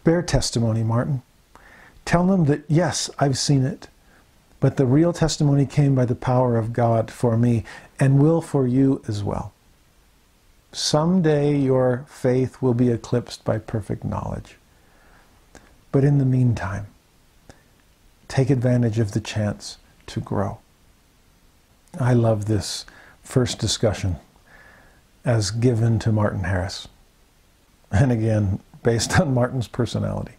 bear 0.05 0.20
testimony, 0.20 0.82
Martin. 0.82 1.22
Tell 2.05 2.26
them 2.26 2.44
that, 2.44 2.64
yes, 2.68 3.09
I've 3.18 3.38
seen 3.38 3.64
it, 3.64 3.88
but 4.61 4.76
the 4.76 4.84
real 4.84 5.14
testimony 5.14 5.64
came 5.64 5.94
by 5.94 6.05
the 6.05 6.14
power 6.14 6.59
of 6.59 6.74
God 6.74 7.11
for 7.11 7.38
me 7.38 7.64
and 7.98 8.22
will 8.22 8.42
for 8.42 8.66
you 8.66 9.03
as 9.09 9.24
well. 9.24 9.55
Someday 10.70 11.57
your 11.57 12.05
faith 12.07 12.61
will 12.61 12.74
be 12.74 12.90
eclipsed 12.90 13.42
by 13.42 13.57
perfect 13.57 14.05
knowledge. 14.05 14.57
But 15.92 16.05
in 16.05 16.18
the 16.18 16.26
meantime, 16.26 16.88
take 18.28 18.51
advantage 18.51 18.98
of 18.98 19.12
the 19.12 19.20
chance 19.20 19.78
to 20.09 20.20
grow. 20.20 20.59
I 21.98 22.12
love 22.12 22.44
this 22.44 22.84
first 23.22 23.59
discussion 23.59 24.16
as 25.25 25.51
given 25.51 25.99
to 26.01 26.12
Martin 26.12 26.45
Harris. 26.45 26.89
And 27.91 28.12
again, 28.12 28.61
based 28.83 29.18
on 29.21 29.35
Martin's 29.35 29.68
personality. 29.68 30.35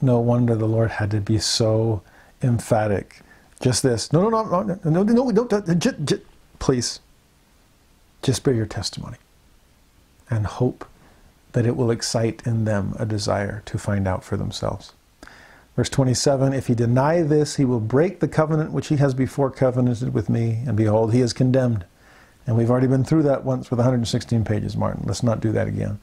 No 0.00 0.20
wonder 0.20 0.54
the 0.54 0.66
Lord 0.66 0.92
had 0.92 1.10
to 1.12 1.20
be 1.20 1.38
so 1.38 2.02
emphatic. 2.42 3.20
Just 3.60 3.82
this. 3.82 4.12
No, 4.12 4.28
no, 4.28 4.44
no, 4.44 4.62
no, 4.62 4.78
no, 4.84 5.02
no, 5.02 5.30
no, 5.30 5.44
no, 5.44 5.74
j- 5.74 5.94
j- 6.04 6.22
please. 6.58 7.00
Just 8.22 8.44
bear 8.44 8.54
your 8.54 8.66
testimony 8.66 9.16
and 10.30 10.46
hope 10.46 10.86
that 11.52 11.66
it 11.66 11.76
will 11.76 11.90
excite 11.90 12.42
in 12.46 12.64
them 12.64 12.94
a 12.98 13.06
desire 13.06 13.62
to 13.66 13.78
find 13.78 14.06
out 14.06 14.22
for 14.22 14.36
themselves. 14.36 14.92
Verse 15.74 15.88
27 15.88 16.52
If 16.52 16.66
he 16.66 16.74
deny 16.74 17.22
this, 17.22 17.56
he 17.56 17.64
will 17.64 17.80
break 17.80 18.20
the 18.20 18.28
covenant 18.28 18.72
which 18.72 18.88
he 18.88 18.96
has 18.96 19.14
before 19.14 19.50
covenanted 19.50 20.12
with 20.12 20.28
me, 20.28 20.62
and 20.66 20.76
behold, 20.76 21.12
he 21.12 21.20
is 21.20 21.32
condemned. 21.32 21.84
And 22.48 22.56
we've 22.56 22.70
already 22.70 22.86
been 22.86 23.04
through 23.04 23.24
that 23.24 23.44
once 23.44 23.70
with 23.70 23.78
116 23.78 24.42
pages, 24.42 24.74
Martin. 24.74 25.04
Let's 25.04 25.22
not 25.22 25.40
do 25.40 25.52
that 25.52 25.68
again. 25.68 26.00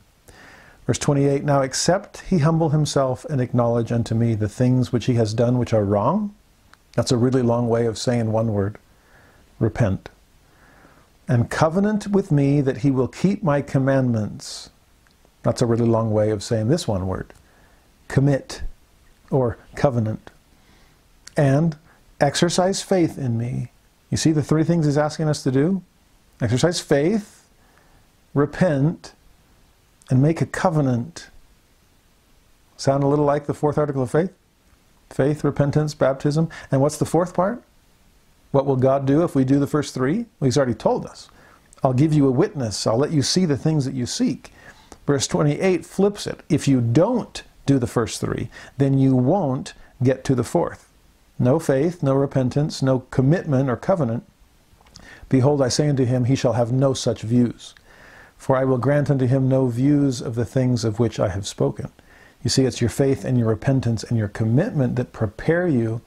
Verse 0.86 1.00
28 1.00 1.44
Now 1.44 1.62
except 1.62 2.22
he 2.22 2.38
humble 2.38 2.70
himself 2.70 3.26
and 3.26 3.42
acknowledge 3.42 3.92
unto 3.92 4.14
me 4.14 4.36
the 4.36 4.48
things 4.48 4.94
which 4.94 5.06
he 5.06 5.16
has 5.16 5.34
done 5.34 5.58
which 5.58 5.74
are 5.74 5.84
wrong. 5.84 6.36
That's 6.94 7.12
a 7.12 7.18
really 7.18 7.42
long 7.42 7.68
way 7.68 7.88
of 7.88 7.98
saying 7.98 8.32
one 8.32 8.54
word 8.54 8.78
repent. 9.58 10.10
And 11.28 11.50
covenant 11.50 12.10
with 12.10 12.32
me 12.32 12.62
that 12.62 12.78
he 12.78 12.92
will 12.92 13.08
keep 13.08 13.42
my 13.42 13.64
commandments. 13.64 14.70
That's 15.42 15.64
a 15.64 15.66
really 15.66 15.88
long 15.88 16.12
way 16.12 16.30
of 16.30 16.44
saying 16.44 16.68
this 16.68 16.88
one 16.88 17.08
word 17.08 17.34
commit 18.08 18.62
or 19.32 19.58
covenant. 19.74 20.30
And 21.36 21.76
exercise 22.22 22.84
faith 22.84 23.18
in 23.18 23.36
me. 23.36 23.72
You 24.12 24.18
see 24.18 24.32
the 24.32 24.44
three 24.44 24.64
things 24.64 24.86
he's 24.86 24.96
asking 24.96 25.28
us 25.28 25.42
to 25.42 25.52
do? 25.52 25.82
Exercise 26.42 26.82
faith, 26.82 27.48
repent, 28.34 29.14
and 30.10 30.22
make 30.22 30.42
a 30.42 30.46
covenant. 30.46 31.30
Sound 32.78 33.04
a 33.04 33.08
little 33.08 33.26
like 33.26 33.46
the 33.46 33.54
fourth 33.54 33.78
article 33.78 34.04
of 34.04 34.12
faith? 34.12 34.34
Faith, 35.10 35.44
repentance, 35.44 35.94
baptism. 35.94 36.50
And 36.72 36.82
what's 36.82 36.98
the 36.98 37.06
fourth 37.06 37.34
part? 37.34 37.64
What 38.52 38.66
will 38.66 38.76
God 38.76 39.06
do 39.06 39.24
if 39.24 39.36
we 39.36 39.44
do 39.46 39.60
the 39.60 39.68
first 39.68 39.94
three? 39.94 40.26
Well, 40.40 40.46
He's 40.46 40.58
already 40.58 40.74
told 40.74 41.06
us. 41.06 41.30
I'll 41.84 41.94
give 41.94 42.14
you 42.14 42.28
a 42.28 42.32
witness. 42.32 42.86
I'll 42.86 42.98
let 42.98 43.12
you 43.12 43.22
see 43.22 43.46
the 43.46 43.58
things 43.58 43.86
that 43.86 43.94
you 43.94 44.06
seek. 44.06 44.52
Verse 45.06 45.28
28 45.28 45.86
flips 45.86 46.28
it. 46.28 46.42
If 46.50 46.68
you 46.68 46.82
don't 46.82 47.44
do 47.66 47.80
the 47.80 47.88
first 47.88 48.20
three, 48.20 48.50
then 48.78 48.98
you 48.98 49.16
won't 49.16 49.74
get 50.04 50.24
to 50.26 50.36
the 50.36 50.44
fourth. 50.44 50.90
No 51.38 51.60
faith, 51.60 52.02
no 52.02 52.14
repentance, 52.14 52.82
no 52.82 53.00
commitment 53.12 53.70
or 53.70 53.76
covenant. 53.76 54.26
Behold, 55.36 55.62
I 55.62 55.68
say 55.68 55.90
unto 55.90 56.06
him, 56.06 56.24
he 56.24 56.36
shall 56.38 56.54
have 56.54 56.72
no 56.72 56.94
such 56.94 57.22
views. 57.22 57.76
For 58.38 58.56
I 58.56 58.64
will 58.64 58.78
grant 58.78 59.12
unto 59.12 59.28
him 59.28 59.50
no 59.50 59.68
views 59.68 60.22
of 60.22 60.36
the 60.36 60.46
things 60.46 60.86
of 60.86 60.98
which 60.98 61.20
I 61.20 61.28
have 61.28 61.46
spoken. 61.46 61.92
You 62.42 62.50
see, 62.50 62.64
it's 62.64 62.80
your 62.80 62.90
faith 62.90 63.26
and 63.26 63.38
your 63.38 63.50
repentance 63.50 64.06
and 64.06 64.18
your 64.18 64.30
commitment 64.30 64.96
that 64.96 65.12
prepare 65.12 65.68
you, 65.68 66.00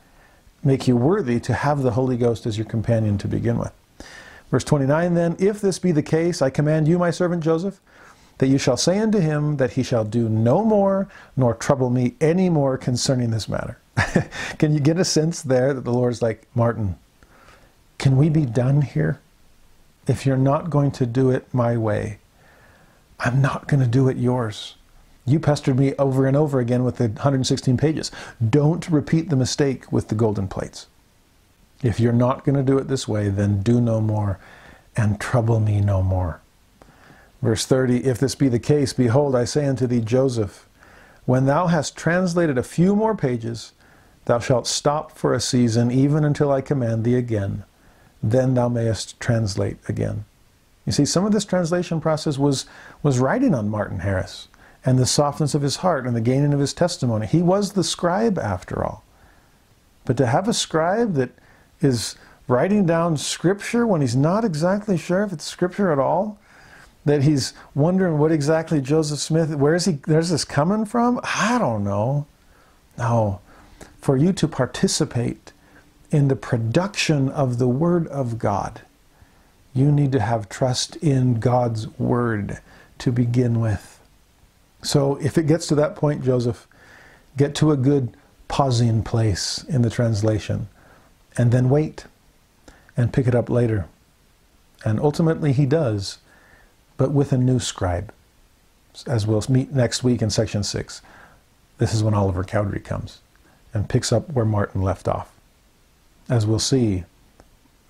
make 0.65 0.89
you 0.89 0.97
worthy 0.97 1.39
to 1.41 1.53
have 1.53 1.83
the 1.83 1.91
Holy 1.91 2.17
Ghost 2.17 2.47
as 2.47 2.57
your 2.57 2.65
companion 2.65 3.19
to 3.19 3.29
begin 3.29 3.59
with. 3.59 3.71
Verse 4.51 4.65
29 4.65 5.13
then, 5.13 5.37
if 5.39 5.61
this 5.61 5.79
be 5.79 5.93
the 5.93 6.03
case, 6.03 6.41
I 6.41 6.49
command 6.49 6.89
you, 6.89 6.99
my 6.99 7.11
servant 7.11 7.45
Joseph, 7.45 7.83
that 8.39 8.47
you 8.47 8.57
shall 8.57 8.79
say 8.79 8.99
unto 8.99 9.19
him 9.19 9.59
that 9.59 9.73
he 9.73 9.83
shall 9.83 10.05
do 10.05 10.31
no 10.31 10.65
more 10.65 11.07
nor 11.37 11.53
trouble 11.53 11.91
me 11.91 12.15
any 12.19 12.49
more 12.49 12.79
concerning 12.79 13.31
this 13.31 13.47
matter. 13.47 13.79
can 14.59 14.73
you 14.73 14.81
get 14.81 14.97
a 14.97 15.05
sense 15.05 15.43
there 15.43 15.75
that 15.75 15.85
the 15.85 15.93
Lord's 15.93 16.23
like, 16.23 16.47
Martin, 16.55 16.97
can 17.99 18.17
we 18.17 18.29
be 18.29 18.47
done 18.47 18.83
here? 18.83 19.21
If 20.07 20.25
you're 20.25 20.37
not 20.37 20.71
going 20.71 20.91
to 20.93 21.07
do 21.07 21.31
it 21.31 21.53
my 21.53 21.77
way, 21.77 22.19
I'm 23.21 23.43
not 23.43 23.69
going 23.69 23.81
to 23.81 23.87
do 23.87 24.09
it 24.09 24.17
yours. 24.17 24.77
You 25.27 25.39
pestered 25.39 25.79
me 25.79 25.95
over 25.99 26.27
and 26.27 26.37
over 26.37 26.61
again 26.61 26.85
with 26.85 26.97
the 26.97 27.09
116 27.09 27.77
pages. 27.77 28.11
Don't 28.49 28.89
repeat 28.89 29.29
the 29.29 29.37
mistake 29.37 29.93
with 29.93 30.09
the 30.09 30.15
golden 30.15 30.49
plates. 30.49 30.87
If 31.83 32.01
you're 32.01 32.13
not 32.13 32.45
going 32.45 32.57
to 32.57 32.63
do 32.63 32.79
it 32.79 32.89
this 32.89 33.07
way, 33.07 33.29
then 33.29 33.63
do 33.63 33.81
no 33.81 34.01
more 34.01 34.39
and 34.97 35.21
trouble 35.21 35.61
me 35.61 35.81
no 35.81 36.03
more. 36.03 36.41
Verse 37.43 37.67
30 37.67 38.05
If 38.05 38.19
this 38.19 38.35
be 38.35 38.49
the 38.49 38.59
case, 38.59 38.93
behold, 38.93 39.37
I 39.37 39.45
say 39.45 39.67
unto 39.67 39.87
thee, 39.87 40.01
Joseph, 40.01 40.67
when 41.25 41.45
thou 41.45 41.67
hast 41.67 41.97
translated 41.97 42.57
a 42.57 42.63
few 42.63 42.97
more 42.97 43.15
pages, 43.15 43.73
thou 44.25 44.39
shalt 44.39 44.67
stop 44.67 45.13
for 45.13 45.35
a 45.35 45.41
season, 45.41 45.91
even 45.91 46.25
until 46.25 46.51
I 46.51 46.63
command 46.63 47.05
thee 47.05 47.17
again. 47.17 47.65
Then 48.23 48.55
thou 48.55 48.69
mayest 48.69 49.19
translate 49.21 49.79
again. 49.89 50.25
You 50.87 50.93
see, 50.93 51.05
some 51.05 51.25
of 51.27 51.33
this 51.33 51.45
translation 51.45 52.01
process 52.01 52.39
was, 52.39 52.67
was 53.03 53.19
writing 53.19 53.55
on 53.55 53.69
Martin 53.69 54.01
Harris 54.01 54.49
and 54.85 54.99
the 54.99 55.07
softness 55.07 55.55
of 55.55 55.63
his 55.63 55.77
heart 55.77 56.07
and 56.07 56.17
the 56.17 56.21
gaining 56.21 56.55
of 56.55 56.61
his 56.61 56.73
testimony. 56.73 57.27
He 57.27 57.43
was 57.43 57.73
the 57.73 57.85
scribe, 57.85 58.39
after 58.39 58.83
all. 58.83 59.05
But 60.05 60.17
to 60.17 60.27
have 60.27 60.49
a 60.49 60.55
scribe 60.55 61.15
that 61.15 61.31
is 61.83 62.17
writing 62.47 62.87
down 62.87 63.17
scripture 63.19 63.87
when 63.87 64.01
he's 64.01 64.17
not 64.17 64.45
exactly 64.45 64.97
sure 64.97 65.23
if 65.23 65.33
it's 65.33 65.45
scripture 65.45 65.93
at 65.93 65.99
all, 65.99 66.39
that 67.05 67.23
he's 67.23 67.53
wondering 67.75 68.19
what 68.19 68.33
exactly 68.33 68.81
Joseph 68.81 69.19
Smith, 69.19 69.55
where 69.55 69.75
is 69.75 69.85
he, 69.85 69.99
where's 70.07 70.31
this 70.31 70.45
coming 70.45 70.85
from? 70.85 71.21
I 71.23 71.59
don't 71.59 71.85
know. 71.85 72.27
No. 72.97 73.41
For 74.01 74.17
you 74.17 74.33
to 74.33 74.49
participate 74.49 75.48
in 76.11 76.29
the 76.29 76.37
production 76.37 77.29
of 77.29 77.59
the 77.59 77.69
Word 77.69 78.07
of 78.09 78.39
God, 78.39 78.83
you 79.75 79.93
need 79.93 80.13
to 80.13 80.21
have 80.21 80.49
trust 80.49 80.97
in 80.97 81.41
God's 81.41 81.89
Word 81.99 82.61
to 82.99 83.13
begin 83.13 83.61
with. 83.61 84.01
So 84.83 85.17
if 85.17 85.37
it 85.37 85.47
gets 85.47 85.67
to 85.69 85.75
that 85.77 85.97
point, 85.97 86.25
Joseph, 86.25 86.67
get 87.37 87.55
to 87.57 87.73
a 87.73 87.77
good 87.77 88.17
pausing 88.49 89.03
place 89.03 89.65
in 89.65 89.83
the 89.83 89.91
translation 89.91 90.69
and 91.37 91.53
then 91.53 91.69
wait 91.69 92.07
and 92.97 93.13
pick 93.13 93.27
it 93.27 93.35
up 93.35 93.51
later. 93.51 93.87
And 94.85 94.99
ultimately, 95.01 95.53
he 95.53 95.67
does, 95.67 96.19
but 96.97 97.13
with 97.13 97.33
a 97.33 97.39
new 97.39 97.59
scribe, 97.59 98.13
as 99.07 99.27
we'll 99.27 99.45
meet 99.49 99.73
next 99.73 100.03
week 100.03 100.23
in 100.23 100.31
section 100.31 100.63
six. 100.63 101.03
This 101.79 101.95
is 101.95 102.03
when 102.03 102.15
Oliver 102.15 102.43
Cowdery 102.43 102.81
comes 102.81 103.21
and 103.73 103.89
picks 103.89 104.13
up 104.13 104.33
where 104.33 104.45
Martin 104.45 104.83
left 104.83 105.07
off. 105.07 105.38
As 106.29 106.47
we'll 106.47 106.59
see, 106.59 107.05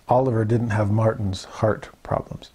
Oliver 0.09 0.45
didn't 0.45 0.71
have 0.71 0.91
Martin's 0.91 1.45
heart 1.45 1.89
problems. 2.03 2.51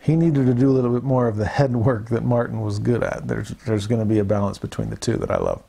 He 0.00 0.14
needed 0.14 0.46
to 0.46 0.54
do 0.54 0.70
a 0.70 0.72
little 0.72 0.92
bit 0.92 1.02
more 1.02 1.26
of 1.26 1.36
the 1.36 1.46
head 1.46 1.74
work 1.74 2.08
that 2.08 2.24
Martin 2.24 2.60
was 2.60 2.78
good 2.78 3.02
at. 3.02 3.26
There's, 3.26 3.50
there's 3.66 3.86
going 3.86 4.00
to 4.00 4.06
be 4.06 4.20
a 4.20 4.24
balance 4.24 4.58
between 4.58 4.90
the 4.90 4.96
two 4.96 5.16
that 5.16 5.30
I 5.30 5.38
love. 5.38 5.62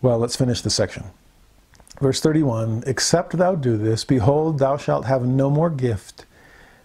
Well, 0.00 0.18
let's 0.18 0.36
finish 0.36 0.62
the 0.62 0.70
section. 0.70 1.04
Verse 2.00 2.20
31 2.20 2.84
Except 2.86 3.36
thou 3.36 3.54
do 3.54 3.76
this, 3.76 4.04
behold, 4.04 4.58
thou 4.58 4.76
shalt 4.76 5.04
have 5.04 5.24
no 5.24 5.50
more 5.50 5.70
gift, 5.70 6.24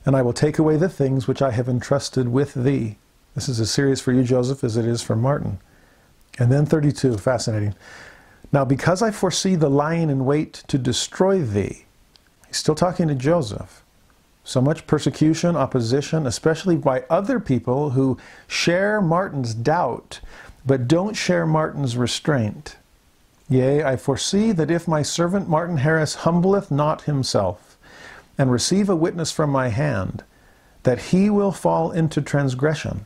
and 0.05 0.15
I 0.15 0.21
will 0.21 0.33
take 0.33 0.59
away 0.59 0.77
the 0.77 0.89
things 0.89 1.27
which 1.27 1.41
I 1.41 1.51
have 1.51 1.69
entrusted 1.69 2.27
with 2.27 2.53
thee. 2.53 2.97
This 3.33 3.49
is 3.49 3.59
as 3.59 3.71
serious 3.71 4.01
for 4.01 4.11
you, 4.11 4.23
Joseph, 4.23 4.63
as 4.63 4.77
it 4.77 4.85
is 4.85 5.01
for 5.01 5.15
Martin. 5.15 5.59
And 6.37 6.51
then 6.51 6.65
32, 6.65 7.17
fascinating. 7.17 7.73
Now, 8.51 8.63
because 8.65 9.01
I 9.01 9.11
foresee 9.11 9.55
the 9.55 9.69
lion 9.69 10.09
in 10.09 10.25
wait 10.25 10.63
to 10.67 10.77
destroy 10.77 11.41
thee, 11.41 11.85
he's 12.47 12.57
still 12.57 12.75
talking 12.75 13.07
to 13.07 13.15
Joseph. 13.15 13.83
So 14.43 14.61
much 14.61 14.87
persecution, 14.87 15.57
opposition, 15.57 16.25
especially 16.25 16.77
by 16.77 17.03
other 17.09 17.39
people 17.39 17.89
who 17.89 18.17
share 18.47 19.01
Martin's 19.01 19.53
doubt, 19.53 20.21
but 20.65 20.87
don't 20.87 21.15
share 21.15 21.45
Martin's 21.45 21.97
restraint. 21.97 22.77
Yea, 23.49 23.83
I 23.83 23.97
foresee 23.97 24.53
that 24.53 24.71
if 24.71 24.87
my 24.87 25.01
servant 25.01 25.49
Martin 25.49 25.77
Harris 25.77 26.15
humbleth 26.15 26.71
not 26.71 27.03
himself, 27.03 27.77
and 28.37 28.51
receive 28.51 28.87
a 28.87 28.95
witness 28.95 29.31
from 29.31 29.49
my 29.49 29.69
hand, 29.69 30.23
that 30.83 30.99
he 30.99 31.29
will 31.29 31.51
fall 31.51 31.91
into 31.91 32.21
transgression. 32.21 33.05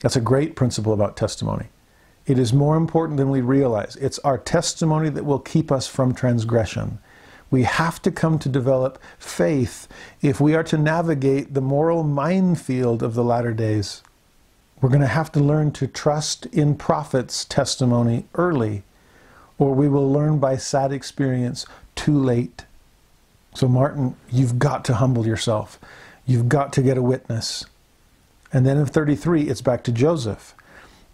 That's 0.00 0.16
a 0.16 0.20
great 0.20 0.54
principle 0.54 0.92
about 0.92 1.16
testimony. 1.16 1.66
It 2.26 2.38
is 2.38 2.52
more 2.52 2.76
important 2.76 3.18
than 3.18 3.30
we 3.30 3.42
realize. 3.42 3.96
It's 3.96 4.18
our 4.20 4.38
testimony 4.38 5.10
that 5.10 5.24
will 5.24 5.38
keep 5.38 5.70
us 5.70 5.86
from 5.86 6.14
transgression. 6.14 6.98
We 7.50 7.64
have 7.64 8.00
to 8.02 8.10
come 8.10 8.38
to 8.40 8.48
develop 8.48 8.98
faith 9.18 9.86
if 10.22 10.40
we 10.40 10.54
are 10.54 10.64
to 10.64 10.78
navigate 10.78 11.54
the 11.54 11.60
moral 11.60 12.02
minefield 12.02 13.02
of 13.02 13.14
the 13.14 13.22
latter 13.22 13.52
days. 13.52 14.02
We're 14.80 14.88
going 14.88 15.02
to 15.02 15.06
have 15.06 15.30
to 15.32 15.40
learn 15.40 15.72
to 15.72 15.86
trust 15.86 16.46
in 16.46 16.76
prophets' 16.76 17.44
testimony 17.44 18.24
early, 18.34 18.84
or 19.58 19.74
we 19.74 19.88
will 19.88 20.10
learn 20.10 20.38
by 20.38 20.56
sad 20.56 20.92
experience 20.92 21.66
too 21.94 22.18
late. 22.18 22.64
So, 23.54 23.68
Martin, 23.68 24.16
you've 24.30 24.58
got 24.58 24.84
to 24.86 24.94
humble 24.94 25.26
yourself. 25.26 25.78
You've 26.26 26.48
got 26.48 26.72
to 26.72 26.82
get 26.82 26.98
a 26.98 27.02
witness. 27.02 27.66
And 28.52 28.66
then 28.66 28.78
in 28.78 28.86
33, 28.86 29.42
it's 29.42 29.62
back 29.62 29.84
to 29.84 29.92
Joseph. 29.92 30.53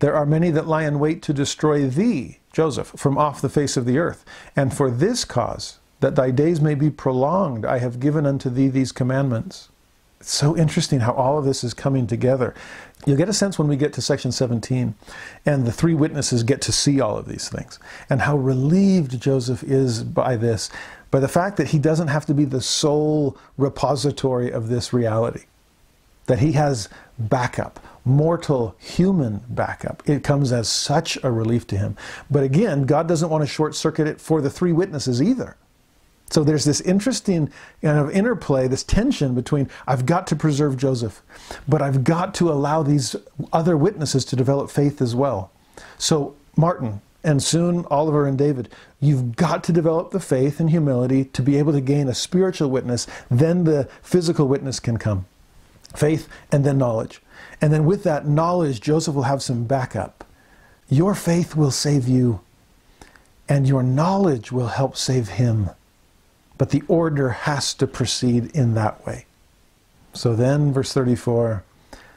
There 0.00 0.14
are 0.14 0.26
many 0.26 0.50
that 0.50 0.66
lie 0.66 0.84
in 0.84 0.98
wait 0.98 1.22
to 1.22 1.32
destroy 1.32 1.86
thee, 1.86 2.38
Joseph, 2.52 2.88
from 2.96 3.16
off 3.16 3.40
the 3.40 3.48
face 3.48 3.76
of 3.76 3.84
the 3.84 3.98
earth. 3.98 4.24
And 4.56 4.74
for 4.74 4.90
this 4.90 5.24
cause, 5.24 5.78
that 6.00 6.16
thy 6.16 6.30
days 6.30 6.60
may 6.60 6.74
be 6.74 6.90
prolonged, 6.90 7.64
I 7.66 7.78
have 7.78 8.00
given 8.00 8.26
unto 8.26 8.48
thee 8.50 8.68
these 8.68 8.92
commandments. 8.92 9.68
It's 10.18 10.32
so 10.32 10.56
interesting 10.56 11.00
how 11.00 11.12
all 11.12 11.38
of 11.38 11.44
this 11.44 11.62
is 11.62 11.72
coming 11.74 12.06
together. 12.06 12.54
You'll 13.06 13.16
get 13.16 13.28
a 13.28 13.34
sense 13.34 13.58
when 13.58 13.68
we 13.68 13.76
get 13.76 13.92
to 13.94 14.02
section 14.02 14.32
17 14.32 14.94
and 15.46 15.66
the 15.66 15.72
three 15.72 15.94
witnesses 15.94 16.42
get 16.42 16.60
to 16.62 16.72
see 16.72 17.00
all 17.00 17.16
of 17.16 17.26
these 17.26 17.48
things 17.48 17.78
and 18.10 18.22
how 18.22 18.36
relieved 18.36 19.18
Joseph 19.20 19.62
is 19.62 20.02
by 20.02 20.36
this, 20.36 20.68
by 21.10 21.20
the 21.20 21.28
fact 21.28 21.56
that 21.56 21.68
he 21.68 21.78
doesn't 21.78 22.08
have 22.08 22.26
to 22.26 22.34
be 22.34 22.44
the 22.44 22.60
sole 22.60 23.38
repository 23.56 24.50
of 24.50 24.68
this 24.68 24.92
reality, 24.92 25.44
that 26.30 26.38
he 26.38 26.52
has 26.52 26.88
backup, 27.18 27.80
mortal 28.04 28.76
human 28.78 29.42
backup. 29.48 30.00
It 30.08 30.22
comes 30.22 30.52
as 30.52 30.68
such 30.68 31.18
a 31.24 31.30
relief 31.32 31.66
to 31.66 31.76
him. 31.76 31.96
But 32.30 32.44
again, 32.44 32.84
God 32.84 33.08
doesn't 33.08 33.30
want 33.30 33.42
to 33.42 33.48
short 33.48 33.74
circuit 33.74 34.06
it 34.06 34.20
for 34.20 34.40
the 34.40 34.48
three 34.48 34.70
witnesses 34.70 35.20
either. 35.20 35.56
So 36.30 36.44
there's 36.44 36.64
this 36.64 36.80
interesting 36.82 37.50
kind 37.82 37.98
of 37.98 38.12
interplay, 38.12 38.68
this 38.68 38.84
tension 38.84 39.34
between 39.34 39.68
I've 39.88 40.06
got 40.06 40.28
to 40.28 40.36
preserve 40.36 40.76
Joseph, 40.76 41.20
but 41.66 41.82
I've 41.82 42.04
got 42.04 42.32
to 42.34 42.52
allow 42.52 42.84
these 42.84 43.16
other 43.52 43.76
witnesses 43.76 44.24
to 44.26 44.36
develop 44.36 44.70
faith 44.70 45.02
as 45.02 45.16
well. 45.16 45.50
So 45.98 46.36
Martin 46.56 47.00
and 47.24 47.42
soon 47.42 47.84
Oliver 47.90 48.24
and 48.28 48.38
David, 48.38 48.68
you've 49.00 49.34
got 49.34 49.64
to 49.64 49.72
develop 49.72 50.12
the 50.12 50.20
faith 50.20 50.60
and 50.60 50.70
humility 50.70 51.24
to 51.24 51.42
be 51.42 51.58
able 51.58 51.72
to 51.72 51.80
gain 51.80 52.06
a 52.06 52.14
spiritual 52.14 52.70
witness. 52.70 53.08
Then 53.28 53.64
the 53.64 53.88
physical 54.00 54.46
witness 54.46 54.78
can 54.78 54.96
come. 54.96 55.26
Faith 55.94 56.28
and 56.52 56.64
then 56.64 56.78
knowledge. 56.78 57.20
And 57.60 57.72
then 57.72 57.84
with 57.84 58.04
that 58.04 58.26
knowledge, 58.26 58.80
Joseph 58.80 59.14
will 59.14 59.24
have 59.24 59.42
some 59.42 59.64
backup. 59.64 60.24
Your 60.88 61.14
faith 61.14 61.54
will 61.54 61.70
save 61.70 62.08
you, 62.08 62.40
and 63.48 63.68
your 63.68 63.82
knowledge 63.82 64.50
will 64.50 64.68
help 64.68 64.96
save 64.96 65.28
him. 65.28 65.70
But 66.58 66.70
the 66.70 66.82
order 66.88 67.30
has 67.30 67.74
to 67.74 67.86
proceed 67.86 68.54
in 68.54 68.74
that 68.74 69.04
way. 69.06 69.26
So 70.12 70.34
then, 70.34 70.72
verse 70.72 70.92
34 70.92 71.62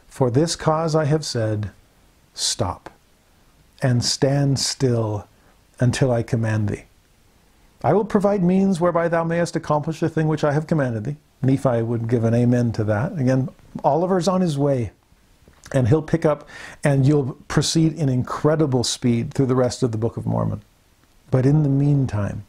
For 0.07 0.31
this 0.31 0.55
cause 0.55 0.95
I 0.95 1.05
have 1.05 1.25
said, 1.25 1.71
Stop, 2.33 2.89
and 3.81 4.03
stand 4.03 4.59
still 4.59 5.27
until 5.79 6.11
I 6.11 6.23
command 6.23 6.69
thee. 6.69 6.85
I 7.83 7.93
will 7.93 8.05
provide 8.05 8.41
means 8.43 8.79
whereby 8.79 9.07
thou 9.07 9.23
mayest 9.23 9.55
accomplish 9.55 9.99
the 9.99 10.09
thing 10.09 10.27
which 10.27 10.43
I 10.43 10.53
have 10.53 10.67
commanded 10.67 11.03
thee. 11.03 11.17
Nephi 11.43 11.81
would 11.81 12.07
give 12.07 12.23
an 12.23 12.33
amen 12.33 12.71
to 12.73 12.83
that. 12.85 13.17
Again, 13.17 13.49
Oliver's 13.83 14.27
on 14.27 14.41
his 14.41 14.57
way, 14.57 14.91
and 15.73 15.87
he'll 15.87 16.01
pick 16.01 16.25
up, 16.25 16.47
and 16.83 17.05
you'll 17.05 17.33
proceed 17.47 17.93
in 17.93 18.09
incredible 18.09 18.83
speed 18.83 19.33
through 19.33 19.47
the 19.47 19.55
rest 19.55 19.83
of 19.83 19.91
the 19.91 19.97
Book 19.97 20.17
of 20.17 20.25
Mormon. 20.25 20.61
But 21.31 21.45
in 21.45 21.63
the 21.63 21.69
meantime, 21.69 22.45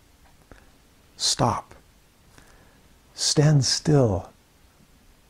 stop 1.17 1.75
Stand 3.15 3.65
still. 3.65 4.31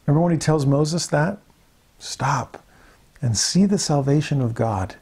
Remember 0.07 0.23
when 0.23 0.32
he 0.32 0.39
tells 0.39 0.65
Moses 0.65 1.07
that? 1.09 1.39
Stop 1.99 2.65
and 3.20 3.36
see 3.36 3.66
the 3.66 3.78
salvation 3.78 4.41
of 4.41 4.55
God. 4.55 4.97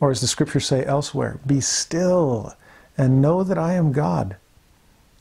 Or 0.00 0.10
as 0.10 0.20
the 0.20 0.26
scriptures 0.26 0.66
say 0.66 0.84
elsewhere, 0.84 1.40
be 1.44 1.60
still 1.60 2.54
and 2.96 3.20
know 3.20 3.42
that 3.42 3.58
I 3.58 3.74
am 3.74 3.92
God. 3.92 4.36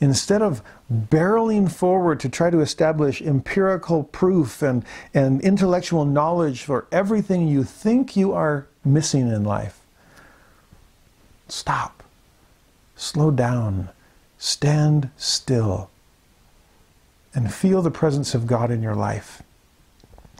Instead 0.03 0.41
of 0.41 0.61
barreling 0.91 1.71
forward 1.71 2.19
to 2.19 2.27
try 2.27 2.49
to 2.49 2.59
establish 2.59 3.21
empirical 3.21 4.03
proof 4.03 4.61
and, 4.61 4.83
and 5.13 5.39
intellectual 5.39 6.03
knowledge 6.03 6.63
for 6.63 6.85
everything 6.91 7.47
you 7.47 7.63
think 7.63 8.13
you 8.13 8.33
are 8.33 8.67
missing 8.83 9.29
in 9.29 9.45
life, 9.45 9.79
stop, 11.47 12.03
slow 12.97 13.31
down, 13.31 13.87
stand 14.37 15.09
still 15.15 15.89
and 17.33 17.53
feel 17.53 17.81
the 17.81 17.89
presence 17.89 18.35
of 18.35 18.45
God 18.45 18.71
in 18.71 18.83
your 18.83 18.95
life. 18.95 19.41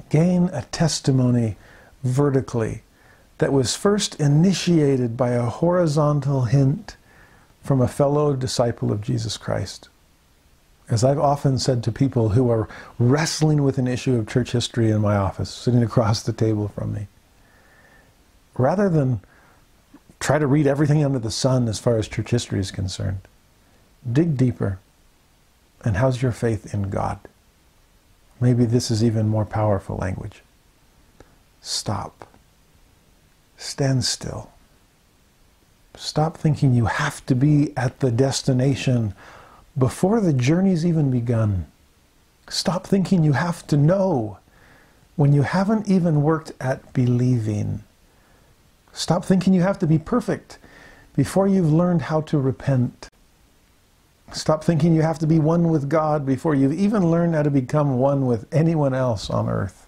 Gain 0.10 0.50
a 0.52 0.64
testimony 0.74 1.56
vertically 2.04 2.84
that 3.38 3.54
was 3.54 3.78
first 3.78 4.20
initiated 4.20 5.16
by 5.16 5.30
a 5.30 5.44
horizontal 5.44 6.44
hint 6.44 6.98
from 7.64 7.82
a 7.82 7.88
fellow 7.88 8.36
disciple 8.36 8.92
of 8.92 9.02
Jesus 9.02 9.38
Christ. 9.38 9.90
As 10.90 11.04
I've 11.04 11.20
often 11.20 11.58
said 11.58 11.82
to 11.84 11.92
people 11.92 12.30
who 12.30 12.50
are 12.50 12.68
wrestling 13.00 13.64
with 13.64 13.78
an 13.78 13.88
issue 13.88 14.16
of 14.16 14.28
church 14.28 14.52
history 14.52 14.92
in 14.92 15.02
my 15.02 15.16
office, 15.16 15.50
sitting 15.50 15.82
across 15.82 16.22
the 16.22 16.34
table 16.34 16.68
from 16.68 16.94
me, 16.94 17.08
rather 18.58 18.90
than 18.90 19.22
try 20.20 20.38
to 20.38 20.46
read 20.46 20.68
everything 20.68 21.04
under 21.04 21.20
the 21.20 21.32
sun 21.32 21.68
as 21.68 21.80
far 21.80 21.98
as 21.98 22.08
church 22.08 22.32
history 22.32 22.60
is 22.60 22.70
concerned, 22.70 23.22
dig 24.12 24.36
deeper 24.38 24.80
and 25.84 25.98
how's 25.98 26.22
your 26.22 26.32
faith 26.32 26.74
in 26.74 26.90
God? 26.90 27.20
Maybe 28.40 28.66
this 28.66 28.90
is 28.90 29.04
even 29.04 29.28
more 29.28 29.46
powerful 29.46 29.98
language. 29.98 30.42
Stop. 31.62 32.28
Stand 33.58 34.04
still. 34.06 34.53
Stop 35.96 36.38
thinking 36.38 36.74
you 36.74 36.86
have 36.86 37.26
to 37.28 37.36
be 37.36 37.72
at 37.78 38.00
the 38.00 38.12
destination 38.12 39.14
before 39.78 40.20
the 40.20 40.34
journey's 40.34 40.86
even 40.86 41.12
begun. 41.12 41.68
Stop 42.50 42.86
thinking 42.86 43.24
you 43.24 43.34
have 43.34 43.66
to 43.68 43.78
know 43.78 44.38
when 45.16 45.34
you 45.34 45.44
haven't 45.44 45.88
even 45.88 46.24
worked 46.24 46.52
at 46.60 46.94
believing. 46.94 47.84
Stop 48.92 49.24
thinking 49.26 49.54
you 49.54 49.62
have 49.62 49.80
to 49.80 49.88
be 49.88 50.00
perfect 50.00 50.58
before 51.16 51.48
you've 51.48 51.72
learned 51.72 52.04
how 52.04 52.22
to 52.22 52.38
repent. 52.38 53.08
Stop 54.32 54.64
thinking 54.64 54.94
you 54.94 55.04
have 55.04 55.20
to 55.20 55.28
be 55.28 55.40
one 55.40 55.70
with 55.70 55.90
God 55.90 56.26
before 56.26 56.56
you've 56.56 56.74
even 56.74 57.12
learned 57.12 57.36
how 57.36 57.44
to 57.44 57.52
become 57.52 57.98
one 57.98 58.26
with 58.26 58.48
anyone 58.52 58.94
else 58.94 59.30
on 59.30 59.48
earth. 59.48 59.88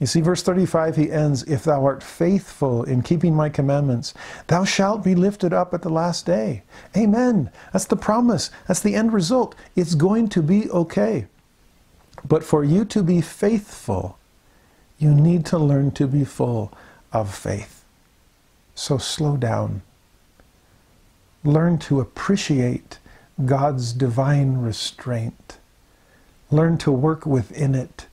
You 0.00 0.06
see, 0.06 0.20
verse 0.20 0.42
35, 0.42 0.96
he 0.96 1.10
ends, 1.10 1.42
If 1.44 1.64
thou 1.64 1.84
art 1.84 2.02
faithful 2.02 2.84
in 2.84 3.02
keeping 3.02 3.34
my 3.34 3.48
commandments, 3.48 4.14
thou 4.46 4.64
shalt 4.64 5.02
be 5.02 5.16
lifted 5.16 5.52
up 5.52 5.74
at 5.74 5.82
the 5.82 5.88
last 5.88 6.24
day. 6.24 6.62
Amen. 6.96 7.50
That's 7.72 7.86
the 7.86 7.96
promise. 7.96 8.50
That's 8.68 8.80
the 8.80 8.94
end 8.94 9.12
result. 9.12 9.56
It's 9.74 9.96
going 9.96 10.28
to 10.28 10.42
be 10.42 10.70
okay. 10.70 11.26
But 12.24 12.44
for 12.44 12.62
you 12.62 12.84
to 12.86 13.02
be 13.02 13.20
faithful, 13.20 14.18
you 14.98 15.14
need 15.14 15.44
to 15.46 15.58
learn 15.58 15.90
to 15.92 16.06
be 16.06 16.24
full 16.24 16.72
of 17.12 17.34
faith. 17.34 17.84
So 18.74 18.98
slow 18.98 19.36
down. 19.36 19.82
Learn 21.44 21.78
to 21.78 22.00
appreciate 22.00 22.98
God's 23.44 23.92
divine 23.92 24.58
restraint. 24.58 25.58
Learn 26.50 26.78
to 26.78 26.92
work 26.92 27.26
within 27.26 27.74
it 27.74 28.06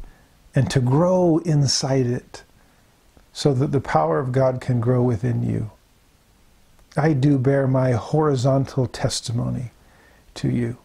and 0.56 0.72
to 0.72 0.80
grow 0.80 1.40
inside 1.40 2.08
it 2.08 2.44
so 3.34 3.54
that 3.54 3.72
the 3.72 3.82
power 3.82 4.18
of 4.18 4.32
God 4.32 4.62
can 4.62 4.80
grow 4.80 5.04
within 5.04 5.44
you. 5.44 5.72
I 6.98 7.12
do 7.14 7.38
bear 7.38 7.68
my 7.68 7.92
horizontal 7.92 8.88
testimony 8.88 9.72
to 10.36 10.50
you. 10.50 10.78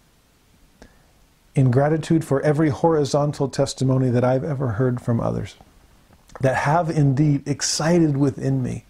In 1.55 1.71
gratitude 1.71 2.25
for 2.25 2.41
every 2.43 2.71
horizontal 2.71 3.49
testimony 3.49 4.11
that 4.11 4.25
I've 4.25 4.45
ever 4.45 4.73
heard 4.73 5.01
from 5.01 5.21
others 5.21 5.55
that 6.41 6.57
have 6.57 6.91
indeed 6.91 7.47
excited 7.47 8.17
within 8.17 8.63
me 8.63 8.85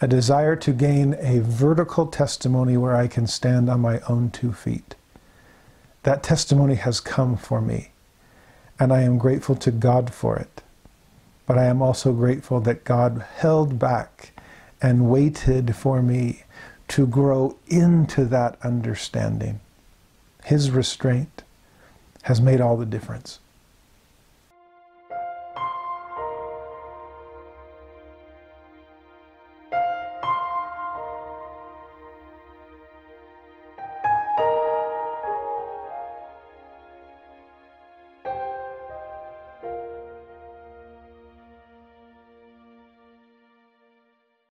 a 0.00 0.08
desire 0.08 0.56
to 0.56 0.72
gain 0.72 1.14
a 1.20 1.38
vertical 1.40 2.06
testimony 2.08 2.76
where 2.76 2.96
I 2.96 3.06
can 3.06 3.28
stand 3.28 3.70
on 3.70 3.80
my 3.80 4.00
own 4.08 4.30
two 4.30 4.52
feet. 4.52 4.96
That 6.02 6.24
testimony 6.24 6.74
has 6.74 6.98
come 6.98 7.36
for 7.36 7.60
me, 7.60 7.91
and 8.82 8.92
I 8.92 9.02
am 9.02 9.16
grateful 9.16 9.54
to 9.54 9.70
God 9.70 10.12
for 10.12 10.36
it. 10.36 10.60
But 11.46 11.56
I 11.56 11.66
am 11.66 11.80
also 11.80 12.12
grateful 12.12 12.58
that 12.62 12.82
God 12.82 13.24
held 13.36 13.78
back 13.78 14.32
and 14.82 15.08
waited 15.08 15.76
for 15.76 16.02
me 16.02 16.42
to 16.88 17.06
grow 17.06 17.56
into 17.68 18.24
that 18.24 18.58
understanding. 18.64 19.60
His 20.42 20.72
restraint 20.72 21.44
has 22.24 22.40
made 22.40 22.60
all 22.60 22.76
the 22.76 22.84
difference. 22.84 23.38